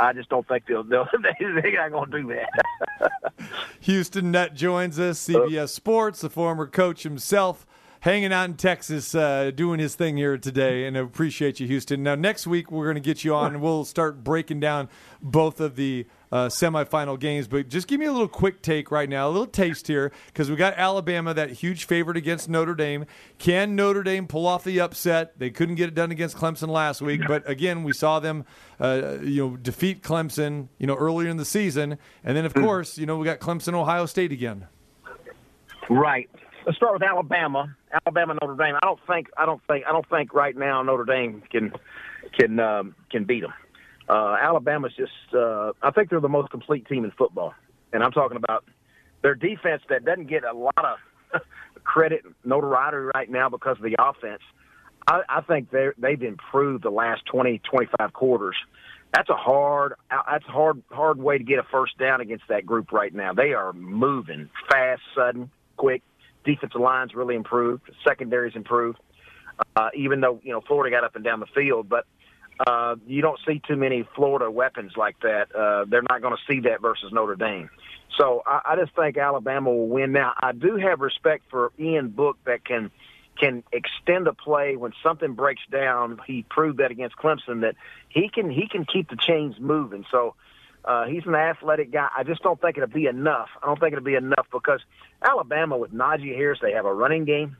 I 0.00 0.12
just 0.14 0.30
don't 0.30 0.46
think 0.48 0.64
they'll, 0.66 0.82
they'll 0.82 1.08
they 1.22 1.46
ain't 1.78 1.92
going 1.92 2.10
to 2.10 2.22
do 2.22 2.34
that. 2.34 3.12
Houston 3.80 4.30
Nutt 4.30 4.54
joins 4.54 4.98
us, 4.98 5.26
CBS 5.28 5.68
Sports, 5.68 6.22
the 6.22 6.30
former 6.30 6.66
coach 6.66 7.02
himself, 7.02 7.66
hanging 8.00 8.32
out 8.32 8.48
in 8.48 8.54
Texas, 8.54 9.14
uh, 9.14 9.50
doing 9.54 9.78
his 9.78 9.94
thing 9.94 10.16
here 10.16 10.38
today, 10.38 10.86
and 10.86 10.96
I 10.96 11.00
appreciate 11.00 11.60
you, 11.60 11.66
Houston. 11.66 12.02
Now, 12.02 12.14
next 12.14 12.46
week 12.46 12.72
we're 12.72 12.86
going 12.86 12.94
to 12.94 13.00
get 13.00 13.24
you 13.24 13.34
on, 13.34 13.52
and 13.52 13.62
we'll 13.62 13.84
start 13.84 14.24
breaking 14.24 14.60
down 14.60 14.88
both 15.20 15.60
of 15.60 15.76
the 15.76 16.06
uh, 16.32 16.46
semifinal 16.46 17.18
games. 17.18 17.48
But 17.48 17.68
just 17.68 17.88
give 17.88 18.00
me 18.00 18.06
a 18.06 18.12
little 18.12 18.28
quick 18.28 18.62
take 18.62 18.90
right 18.90 19.08
now, 19.08 19.28
a 19.28 19.30
little 19.30 19.46
taste 19.46 19.86
here, 19.86 20.12
because 20.26 20.50
we 20.50 20.56
got 20.56 20.74
Alabama, 20.74 21.34
that 21.34 21.50
huge 21.50 21.84
favorite 21.84 22.16
against 22.16 22.48
Notre 22.48 22.74
Dame. 22.74 23.06
Can 23.38 23.74
Notre 23.76 24.02
Dame 24.02 24.26
pull 24.26 24.46
off 24.46 24.64
the 24.64 24.80
upset? 24.80 25.38
They 25.38 25.50
couldn't 25.50 25.74
get 25.76 25.88
it 25.88 25.94
done 25.94 26.10
against 26.10 26.36
Clemson 26.36 26.68
last 26.68 27.00
week, 27.00 27.22
but 27.26 27.48
again, 27.48 27.82
we 27.82 27.92
saw 27.92 28.20
them, 28.20 28.44
uh, 28.78 29.18
you 29.22 29.44
know, 29.44 29.56
defeat 29.56 30.02
Clemson, 30.02 30.68
you 30.78 30.86
know, 30.86 30.96
earlier 30.96 31.28
in 31.28 31.36
the 31.36 31.44
season, 31.44 31.98
and 32.24 32.36
then 32.36 32.44
of 32.44 32.54
course, 32.54 32.98
you 32.98 33.06
know, 33.06 33.16
we 33.16 33.24
got 33.24 33.40
Clemson, 33.40 33.74
Ohio 33.74 34.06
State 34.06 34.32
again. 34.32 34.66
Right. 35.88 36.30
Let's 36.66 36.76
start 36.76 36.92
with 36.92 37.02
Alabama. 37.02 37.74
Alabama, 38.06 38.36
Notre 38.40 38.54
Dame. 38.54 38.76
I 38.76 38.86
don't 38.86 39.00
think. 39.06 39.28
I 39.36 39.46
don't 39.46 39.60
think. 39.66 39.84
I 39.88 39.92
don't 39.92 40.08
think 40.08 40.34
right 40.34 40.56
now 40.56 40.82
Notre 40.82 41.04
Dame 41.04 41.42
can 41.50 41.72
can 42.38 42.60
um, 42.60 42.94
can 43.10 43.24
beat 43.24 43.40
them. 43.40 43.52
Uh, 44.10 44.36
Alabama's 44.42 44.92
just. 44.96 45.12
Uh, 45.32 45.72
I 45.80 45.92
think 45.92 46.10
they're 46.10 46.20
the 46.20 46.28
most 46.28 46.50
complete 46.50 46.88
team 46.88 47.04
in 47.04 47.12
football, 47.12 47.54
and 47.92 48.02
I'm 48.02 48.10
talking 48.10 48.36
about 48.36 48.64
their 49.22 49.36
defense 49.36 49.82
that 49.88 50.04
doesn't 50.04 50.28
get 50.28 50.42
a 50.42 50.52
lot 50.52 50.98
of 51.32 51.40
credit, 51.84 52.24
notoriety 52.44 52.96
right 53.14 53.30
now 53.30 53.48
because 53.48 53.76
of 53.76 53.84
the 53.84 53.94
offense. 54.00 54.42
I, 55.06 55.20
I 55.28 55.40
think 55.42 55.70
they 55.70 55.90
they've 55.96 56.22
improved 56.22 56.82
the 56.82 56.90
last 56.90 57.24
20, 57.26 57.60
25 57.70 58.12
quarters. 58.12 58.56
That's 59.14 59.28
a 59.28 59.36
hard. 59.36 59.94
That's 60.10 60.44
a 60.48 60.50
hard 60.50 60.82
hard 60.90 61.18
way 61.18 61.38
to 61.38 61.44
get 61.44 61.60
a 61.60 61.64
first 61.70 61.96
down 61.96 62.20
against 62.20 62.44
that 62.48 62.66
group 62.66 62.90
right 62.90 63.14
now. 63.14 63.32
They 63.32 63.52
are 63.52 63.72
moving 63.72 64.50
fast, 64.68 65.02
sudden, 65.14 65.52
quick. 65.76 66.02
Defensive 66.44 66.80
line's 66.80 67.14
really 67.14 67.36
improved. 67.36 67.84
Secondary's 68.04 68.56
improved. 68.56 68.98
Uh, 69.76 69.90
even 69.94 70.20
though 70.20 70.40
you 70.42 70.52
know 70.52 70.62
Florida 70.66 70.96
got 70.96 71.04
up 71.04 71.14
and 71.14 71.24
down 71.24 71.38
the 71.38 71.46
field, 71.54 71.88
but 71.88 72.06
uh, 72.66 72.96
you 73.06 73.22
don't 73.22 73.38
see 73.46 73.60
too 73.66 73.76
many 73.76 74.06
Florida 74.14 74.50
weapons 74.50 74.92
like 74.96 75.18
that. 75.20 75.54
Uh, 75.54 75.84
they're 75.88 76.02
not 76.08 76.20
going 76.20 76.36
to 76.36 76.52
see 76.52 76.60
that 76.60 76.82
versus 76.82 77.10
Notre 77.12 77.36
Dame. 77.36 77.70
So 78.18 78.42
I, 78.44 78.60
I 78.64 78.76
just 78.76 78.94
think 78.94 79.16
Alabama 79.16 79.70
will 79.70 79.88
win. 79.88 80.12
Now 80.12 80.34
I 80.40 80.52
do 80.52 80.76
have 80.76 81.00
respect 81.00 81.44
for 81.50 81.72
Ian 81.78 82.08
Book 82.08 82.38
that 82.44 82.64
can 82.64 82.90
can 83.38 83.62
extend 83.72 84.26
a 84.26 84.34
play 84.34 84.76
when 84.76 84.92
something 85.02 85.32
breaks 85.32 85.62
down. 85.70 86.20
He 86.26 86.44
proved 86.50 86.78
that 86.78 86.90
against 86.90 87.16
Clemson 87.16 87.62
that 87.62 87.76
he 88.08 88.28
can 88.28 88.50
he 88.50 88.68
can 88.68 88.84
keep 88.84 89.08
the 89.08 89.16
chains 89.16 89.54
moving. 89.58 90.04
So 90.10 90.34
uh, 90.84 91.06
he's 91.06 91.24
an 91.26 91.34
athletic 91.34 91.90
guy. 91.90 92.08
I 92.14 92.24
just 92.24 92.42
don't 92.42 92.60
think 92.60 92.76
it'll 92.76 92.88
be 92.88 93.06
enough. 93.06 93.48
I 93.62 93.66
don't 93.66 93.80
think 93.80 93.92
it'll 93.92 94.04
be 94.04 94.14
enough 94.14 94.46
because 94.52 94.80
Alabama 95.22 95.78
with 95.78 95.92
Najee 95.92 96.34
Harris, 96.34 96.58
they 96.60 96.72
have 96.72 96.84
a 96.84 96.92
running 96.92 97.24
game. 97.24 97.56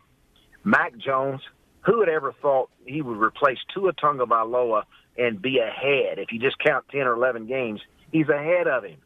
Mac 0.62 0.96
Jones, 0.98 1.40
who 1.82 2.00
had 2.00 2.08
ever 2.08 2.34
thought 2.42 2.70
he 2.86 3.02
would 3.02 3.18
replace 3.18 3.58
Tua 3.74 3.92
Tagovailoa 3.92 4.82
and 5.16 5.40
be 5.40 5.58
ahead? 5.58 6.18
If 6.18 6.32
you 6.32 6.38
just 6.38 6.58
count 6.58 6.84
ten 6.90 7.02
or 7.02 7.14
eleven 7.14 7.46
games, 7.46 7.80
he's 8.12 8.28
ahead 8.28 8.66
of 8.66 8.84
him. 8.84 8.98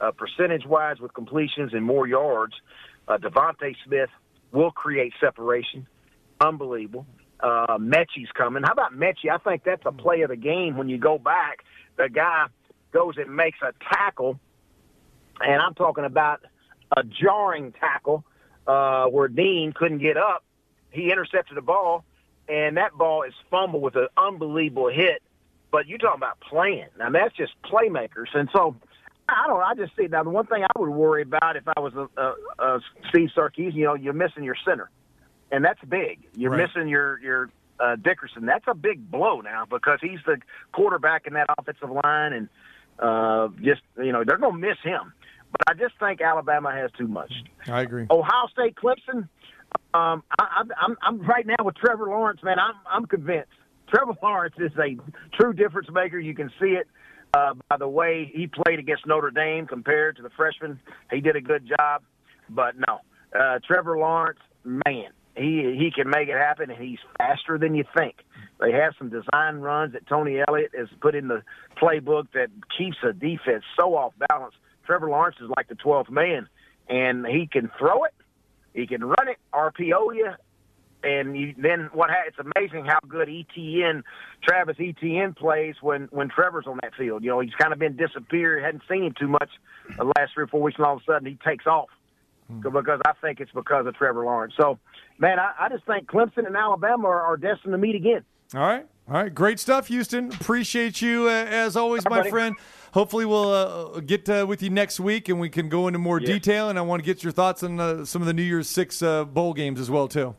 Uh, 0.00 0.10
percentage-wise, 0.10 0.98
with 1.00 1.14
completions 1.14 1.72
and 1.72 1.84
more 1.84 2.06
yards, 2.06 2.54
uh, 3.06 3.16
DeVonta 3.16 3.74
Smith 3.86 4.10
will 4.52 4.72
create 4.72 5.12
separation. 5.20 5.86
Unbelievable. 6.40 7.06
Uh, 7.40 7.78
Mechie's 7.78 8.28
coming. 8.34 8.62
How 8.64 8.72
about 8.72 8.92
Mechie? 8.92 9.30
I 9.32 9.38
think 9.38 9.62
that's 9.64 9.82
a 9.86 9.92
play 9.92 10.22
of 10.22 10.30
the 10.30 10.36
game 10.36 10.76
when 10.76 10.88
you 10.88 10.98
go 10.98 11.18
back. 11.18 11.64
The 11.96 12.08
guy 12.08 12.46
goes 12.92 13.14
and 13.18 13.34
makes 13.34 13.58
a 13.62 13.72
tackle, 13.94 14.38
and 15.40 15.62
I'm 15.62 15.74
talking 15.74 16.04
about 16.04 16.40
a 16.96 17.02
jarring 17.04 17.72
tackle 17.72 18.24
uh, 18.66 19.06
where 19.06 19.28
Dean 19.28 19.72
couldn't 19.74 19.98
get 19.98 20.16
up. 20.16 20.44
He 20.90 21.10
intercepted 21.10 21.56
the 21.56 21.62
ball, 21.62 22.04
and 22.48 22.76
that 22.76 22.92
ball 22.96 23.22
is 23.22 23.34
fumbled 23.50 23.82
with 23.82 23.96
an 23.96 24.08
unbelievable 24.16 24.88
hit. 24.88 25.22
But 25.70 25.88
you're 25.88 25.98
talking 25.98 26.18
about 26.18 26.38
playing. 26.40 26.86
Now 26.98 27.10
that's 27.10 27.34
just 27.36 27.52
playmakers, 27.64 28.26
and 28.34 28.48
so 28.54 28.76
I 29.28 29.46
don't. 29.48 29.58
know. 29.58 29.64
I 29.64 29.74
just 29.74 29.96
see 29.96 30.06
now 30.06 30.22
the 30.22 30.30
one 30.30 30.46
thing 30.46 30.62
I 30.62 30.78
would 30.78 30.90
worry 30.90 31.22
about 31.22 31.56
if 31.56 31.64
I 31.66 31.80
was 31.80 31.94
a, 31.94 32.08
a, 32.20 32.34
a 32.76 32.80
Steve 33.08 33.30
Sarkisian, 33.36 33.74
you 33.74 33.84
know, 33.84 33.94
you're 33.94 34.12
missing 34.12 34.44
your 34.44 34.56
center, 34.64 34.88
and 35.50 35.64
that's 35.64 35.80
big. 35.88 36.20
You're 36.36 36.52
Right. 36.52 36.68
missing 36.68 36.88
your 36.88 37.18
your 37.20 37.50
uh, 37.80 37.96
Dickerson. 37.96 38.46
That's 38.46 38.64
a 38.68 38.74
big 38.74 39.10
blow 39.10 39.40
now 39.40 39.64
because 39.68 39.98
he's 40.00 40.20
the 40.26 40.36
quarterback 40.72 41.26
in 41.26 41.32
that 41.34 41.46
offensive 41.58 41.90
line, 41.90 42.32
and 42.32 42.48
uh, 43.00 43.48
just 43.60 43.82
you 43.98 44.12
know 44.12 44.22
they're 44.24 44.38
going 44.38 44.60
to 44.60 44.68
miss 44.68 44.78
him. 44.84 45.12
But 45.50 45.60
I 45.70 45.74
just 45.74 45.98
think 45.98 46.20
Alabama 46.20 46.70
has 46.72 46.90
too 46.96 47.08
much. 47.08 47.32
I 47.66 47.80
agree. 47.82 48.06
Ohio 48.10 48.46
State, 48.52 48.76
Clemson. 48.76 49.28
Um, 49.92 50.24
I, 50.38 50.62
I'm, 50.80 50.96
I'm, 51.02 51.20
right 51.26 51.46
now 51.46 51.64
with 51.64 51.76
Trevor 51.76 52.06
Lawrence, 52.06 52.40
man. 52.42 52.58
I'm, 52.58 52.74
I'm 52.90 53.06
convinced. 53.06 53.50
Trevor 53.88 54.14
Lawrence 54.22 54.54
is 54.58 54.72
a 54.78 54.96
true 55.40 55.52
difference 55.52 55.88
maker. 55.92 56.18
You 56.18 56.34
can 56.34 56.50
see 56.60 56.70
it 56.70 56.88
uh, 57.34 57.54
by 57.68 57.76
the 57.76 57.88
way 57.88 58.30
he 58.34 58.46
played 58.46 58.78
against 58.78 59.06
Notre 59.06 59.30
Dame 59.30 59.66
compared 59.66 60.16
to 60.16 60.22
the 60.22 60.30
freshman. 60.30 60.80
He 61.10 61.20
did 61.20 61.36
a 61.36 61.40
good 61.40 61.68
job, 61.68 62.02
but 62.48 62.74
no, 62.76 63.00
uh, 63.38 63.58
Trevor 63.66 63.98
Lawrence, 63.98 64.40
man, 64.64 65.10
he 65.36 65.76
he 65.78 65.90
can 65.94 66.08
make 66.08 66.28
it 66.28 66.36
happen, 66.36 66.70
and 66.70 66.80
he's 66.80 66.98
faster 67.18 67.58
than 67.58 67.74
you 67.74 67.84
think. 67.96 68.16
They 68.60 68.72
have 68.72 68.94
some 68.98 69.10
design 69.10 69.56
runs 69.56 69.92
that 69.92 70.06
Tony 70.06 70.38
Elliott 70.46 70.72
has 70.78 70.88
put 71.00 71.14
in 71.14 71.28
the 71.28 71.42
playbook 71.80 72.28
that 72.34 72.48
keeps 72.76 72.96
a 73.02 73.12
defense 73.12 73.64
so 73.78 73.96
off 73.96 74.12
balance. 74.28 74.54
Trevor 74.86 75.10
Lawrence 75.10 75.36
is 75.40 75.50
like 75.56 75.68
the 75.68 75.74
12th 75.74 76.10
man, 76.10 76.48
and 76.88 77.26
he 77.26 77.48
can 77.50 77.70
throw 77.78 78.04
it, 78.04 78.14
he 78.74 78.86
can 78.86 79.04
run 79.04 79.28
it, 79.28 79.38
RPO 79.52 80.14
you, 80.14 80.30
and 81.02 81.36
you, 81.36 81.54
then 81.56 81.90
what? 81.92 82.10
Ha- 82.10 82.24
it's 82.26 82.38
amazing 82.38 82.86
how 82.86 82.98
good 83.06 83.28
Etienne, 83.28 84.02
Travis 84.42 84.76
Etienne 84.80 85.34
plays 85.34 85.76
when 85.80 86.08
when 86.10 86.28
Trevor's 86.28 86.66
on 86.66 86.78
that 86.82 86.94
field. 86.94 87.22
You 87.22 87.30
know, 87.30 87.40
he's 87.40 87.54
kind 87.54 87.72
of 87.72 87.78
been 87.78 87.96
disappeared, 87.96 88.62
hadn't 88.62 88.82
seen 88.88 89.04
him 89.04 89.14
too 89.18 89.28
much 89.28 89.50
the 89.96 90.04
last 90.04 90.32
three 90.34 90.44
or 90.44 90.48
four 90.48 90.62
weeks, 90.62 90.76
and 90.78 90.86
all 90.86 90.96
of 90.96 91.02
a 91.02 91.04
sudden 91.04 91.26
he 91.26 91.38
takes 91.44 91.66
off 91.66 91.88
because 92.48 93.00
I 93.06 93.12
think 93.20 93.40
it's 93.40 93.52
because 93.52 93.86
of 93.86 93.94
Trevor 93.94 94.24
Lawrence. 94.24 94.54
So, 94.60 94.78
man, 95.18 95.38
I, 95.38 95.52
I 95.60 95.68
just 95.68 95.84
think 95.86 96.08
Clemson 96.08 96.46
and 96.46 96.56
Alabama 96.56 97.08
are, 97.08 97.22
are 97.22 97.36
destined 97.36 97.72
to 97.72 97.78
meet 97.78 97.94
again. 97.94 98.24
All 98.54 98.60
right. 98.60 98.86
All 99.08 99.14
right. 99.14 99.34
Great 99.34 99.58
stuff, 99.58 99.88
Houston. 99.88 100.32
Appreciate 100.32 101.02
you 101.02 101.28
uh, 101.28 101.30
as 101.30 101.76
always, 101.76 102.04
my 102.04 102.18
buddy. 102.18 102.30
friend. 102.30 102.56
Hopefully, 102.94 103.24
we'll 103.26 103.50
uh, 103.50 104.00
get 104.00 104.28
uh, 104.28 104.46
with 104.48 104.62
you 104.62 104.70
next 104.70 105.00
week 105.00 105.28
and 105.28 105.38
we 105.40 105.48
can 105.50 105.68
go 105.68 105.86
into 105.88 105.98
more 105.98 106.20
Yeah. 106.20 106.28
detail. 106.28 106.68
And 106.70 106.78
I 106.78 106.82
want 106.82 107.02
to 107.02 107.04
get 107.04 107.22
your 107.22 107.32
thoughts 107.32 107.62
on 107.62 107.78
uh, 107.80 108.04
some 108.04 108.22
of 108.22 108.26
the 108.26 108.32
New 108.32 108.42
Year's 108.42 108.68
Six 108.68 109.02
uh, 109.02 109.24
bowl 109.24 109.52
games 109.52 109.80
as 109.80 109.90
well, 109.90 110.06
too. 110.08 110.34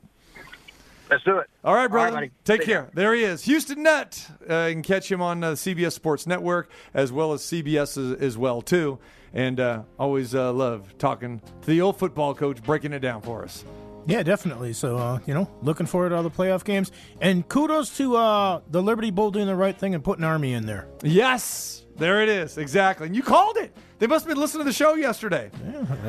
Let's 1.11 1.23
do 1.23 1.37
it. 1.37 1.47
All 1.63 1.75
right, 1.75 1.87
brother. 1.91 2.15
buddy. 2.15 2.31
Take 2.45 2.63
See 2.63 2.71
ya. 2.71 2.77
care. 2.81 2.89
There 2.95 3.13
he 3.13 3.23
is, 3.23 3.43
Houston 3.43 3.83
Nutt. 3.83 4.25
Uh, 4.49 4.65
you 4.69 4.73
can 4.75 4.81
catch 4.81 5.11
him 5.11 5.21
on 5.21 5.43
uh, 5.43 5.51
CBS 5.51 5.91
Sports 5.91 6.25
Network 6.25 6.69
as 6.95 7.11
well 7.11 7.33
as 7.33 7.41
CBS 7.41 7.97
as, 8.13 8.19
as 8.19 8.37
well 8.39 8.61
too. 8.61 8.97
And 9.33 9.59
uh, 9.59 9.83
always 9.99 10.33
uh, 10.33 10.51
love 10.53 10.97
talking 10.97 11.41
to 11.61 11.67
the 11.67 11.81
old 11.81 11.99
football 11.99 12.33
coach, 12.33 12.63
breaking 12.63 12.93
it 12.93 12.99
down 12.99 13.21
for 13.21 13.43
us. 13.43 13.63
Yeah, 14.07 14.23
definitely. 14.23 14.73
So, 14.73 14.97
uh, 14.97 15.19
you 15.27 15.33
know, 15.33 15.47
looking 15.61 15.85
forward 15.85 16.09
to 16.09 16.15
all 16.15 16.23
the 16.23 16.31
playoff 16.31 16.63
games. 16.63 16.91
And 17.21 17.47
kudos 17.47 17.95
to 17.97 18.15
uh, 18.15 18.61
the 18.71 18.81
Liberty 18.81 19.11
Bowl 19.11 19.29
doing 19.29 19.47
the 19.47 19.55
right 19.55 19.77
thing 19.77 19.93
and 19.93 20.03
putting 20.03 20.23
Army 20.23 20.53
in 20.53 20.65
there. 20.65 20.87
Yes, 21.03 21.84
there 21.97 22.21
it 22.21 22.29
is. 22.29 22.57
Exactly. 22.57 23.07
And 23.07 23.15
you 23.15 23.23
called 23.23 23.57
it. 23.57 23.75
They 23.97 24.07
must 24.07 24.25
have 24.25 24.33
been 24.33 24.41
listening 24.41 24.65
to 24.65 24.69
the 24.69 24.73
show 24.73 24.95
yesterday. 24.95 25.49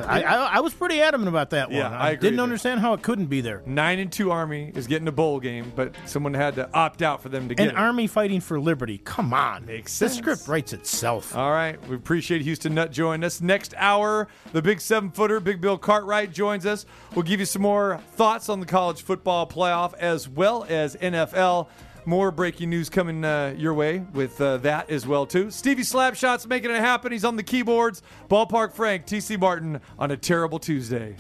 I, 0.07 0.23
I, 0.25 0.35
I 0.57 0.61
was 0.61 0.75
pretty 0.75 1.01
adamant 1.01 1.29
about 1.29 1.51
that 1.51 1.69
one. 1.69 1.79
Yeah, 1.79 1.89
I 1.89 2.11
agree 2.11 2.31
didn't 2.31 2.41
understand 2.41 2.81
how 2.81 2.95
it 2.95 3.03
couldn't 3.03 3.27
be 3.27 3.41
there. 3.41 3.63
Nine 3.65 4.01
and 4.01 4.11
two 4.11 4.33
Army 4.33 4.73
is 4.75 4.89
getting 4.89 5.07
a 5.07 5.13
bowl 5.13 5.39
game, 5.39 5.73
but 5.77 5.95
someone 6.05 6.35
had 6.35 6.57
to 6.57 6.69
opt 6.75 7.01
out 7.01 7.23
for 7.23 7.29
them 7.29 7.49
to 7.49 7.55
get 7.55 7.63
An 7.69 7.77
it. 7.77 7.79
Army 7.79 8.09
fighting 8.09 8.41
for 8.41 8.59
liberty. 8.59 8.99
Come 8.99 9.33
on. 9.33 9.67
Makes 9.67 9.97
The 10.01 10.09
script 10.09 10.49
writes 10.49 10.73
itself. 10.73 11.37
All 11.37 11.53
right. 11.53 11.81
We 11.89 11.95
appreciate 11.95 12.43
Houston 12.43 12.75
Nutt 12.75 12.91
joining 12.91 13.23
us. 13.23 13.41
Next 13.41 13.73
hour, 13.77 14.27
the 14.53 14.63
big 14.63 14.81
seven 14.81 15.13
footer, 15.13 15.39
Big 15.39 15.61
Bill 15.61 15.79
Cartwright, 15.79 16.33
joins 16.33 16.67
us. 16.67 16.87
We'll 17.15 17.23
give 17.23 17.39
you 17.39 17.47
some 17.47 17.63
more 17.63 18.01
thoughts 18.15 18.49
on 18.49 18.59
the 18.59 18.67
college 18.67 19.03
football 19.03 19.47
playoff 19.47 19.95
as 19.95 20.29
well 20.29 20.67
as 20.69 20.97
NFL. 20.97 21.69
More 22.07 22.31
breaking 22.31 22.71
news 22.71 22.89
coming 22.89 23.25
uh, 23.25 23.55
your 23.59 23.75
way 23.75 23.99
with 24.15 24.41
uh, 24.41 24.59
that 24.59 24.89
as 24.91 25.09
well 25.09 25.27
too. 25.27 25.51
Stevie 25.51 25.83
Slapshot's 25.83 26.47
making 26.47 26.71
it 26.71 26.79
happen. 26.79 27.11
He's 27.11 27.25
on 27.25 27.35
the 27.35 27.43
keyboards. 27.43 28.01
Ballpark 28.31 28.73
Frank, 28.73 29.07
TC 29.07 29.39
Martin 29.39 29.81
on 29.99 30.13
a 30.13 30.17
terrible 30.17 30.61
Tuesday. 30.61 31.17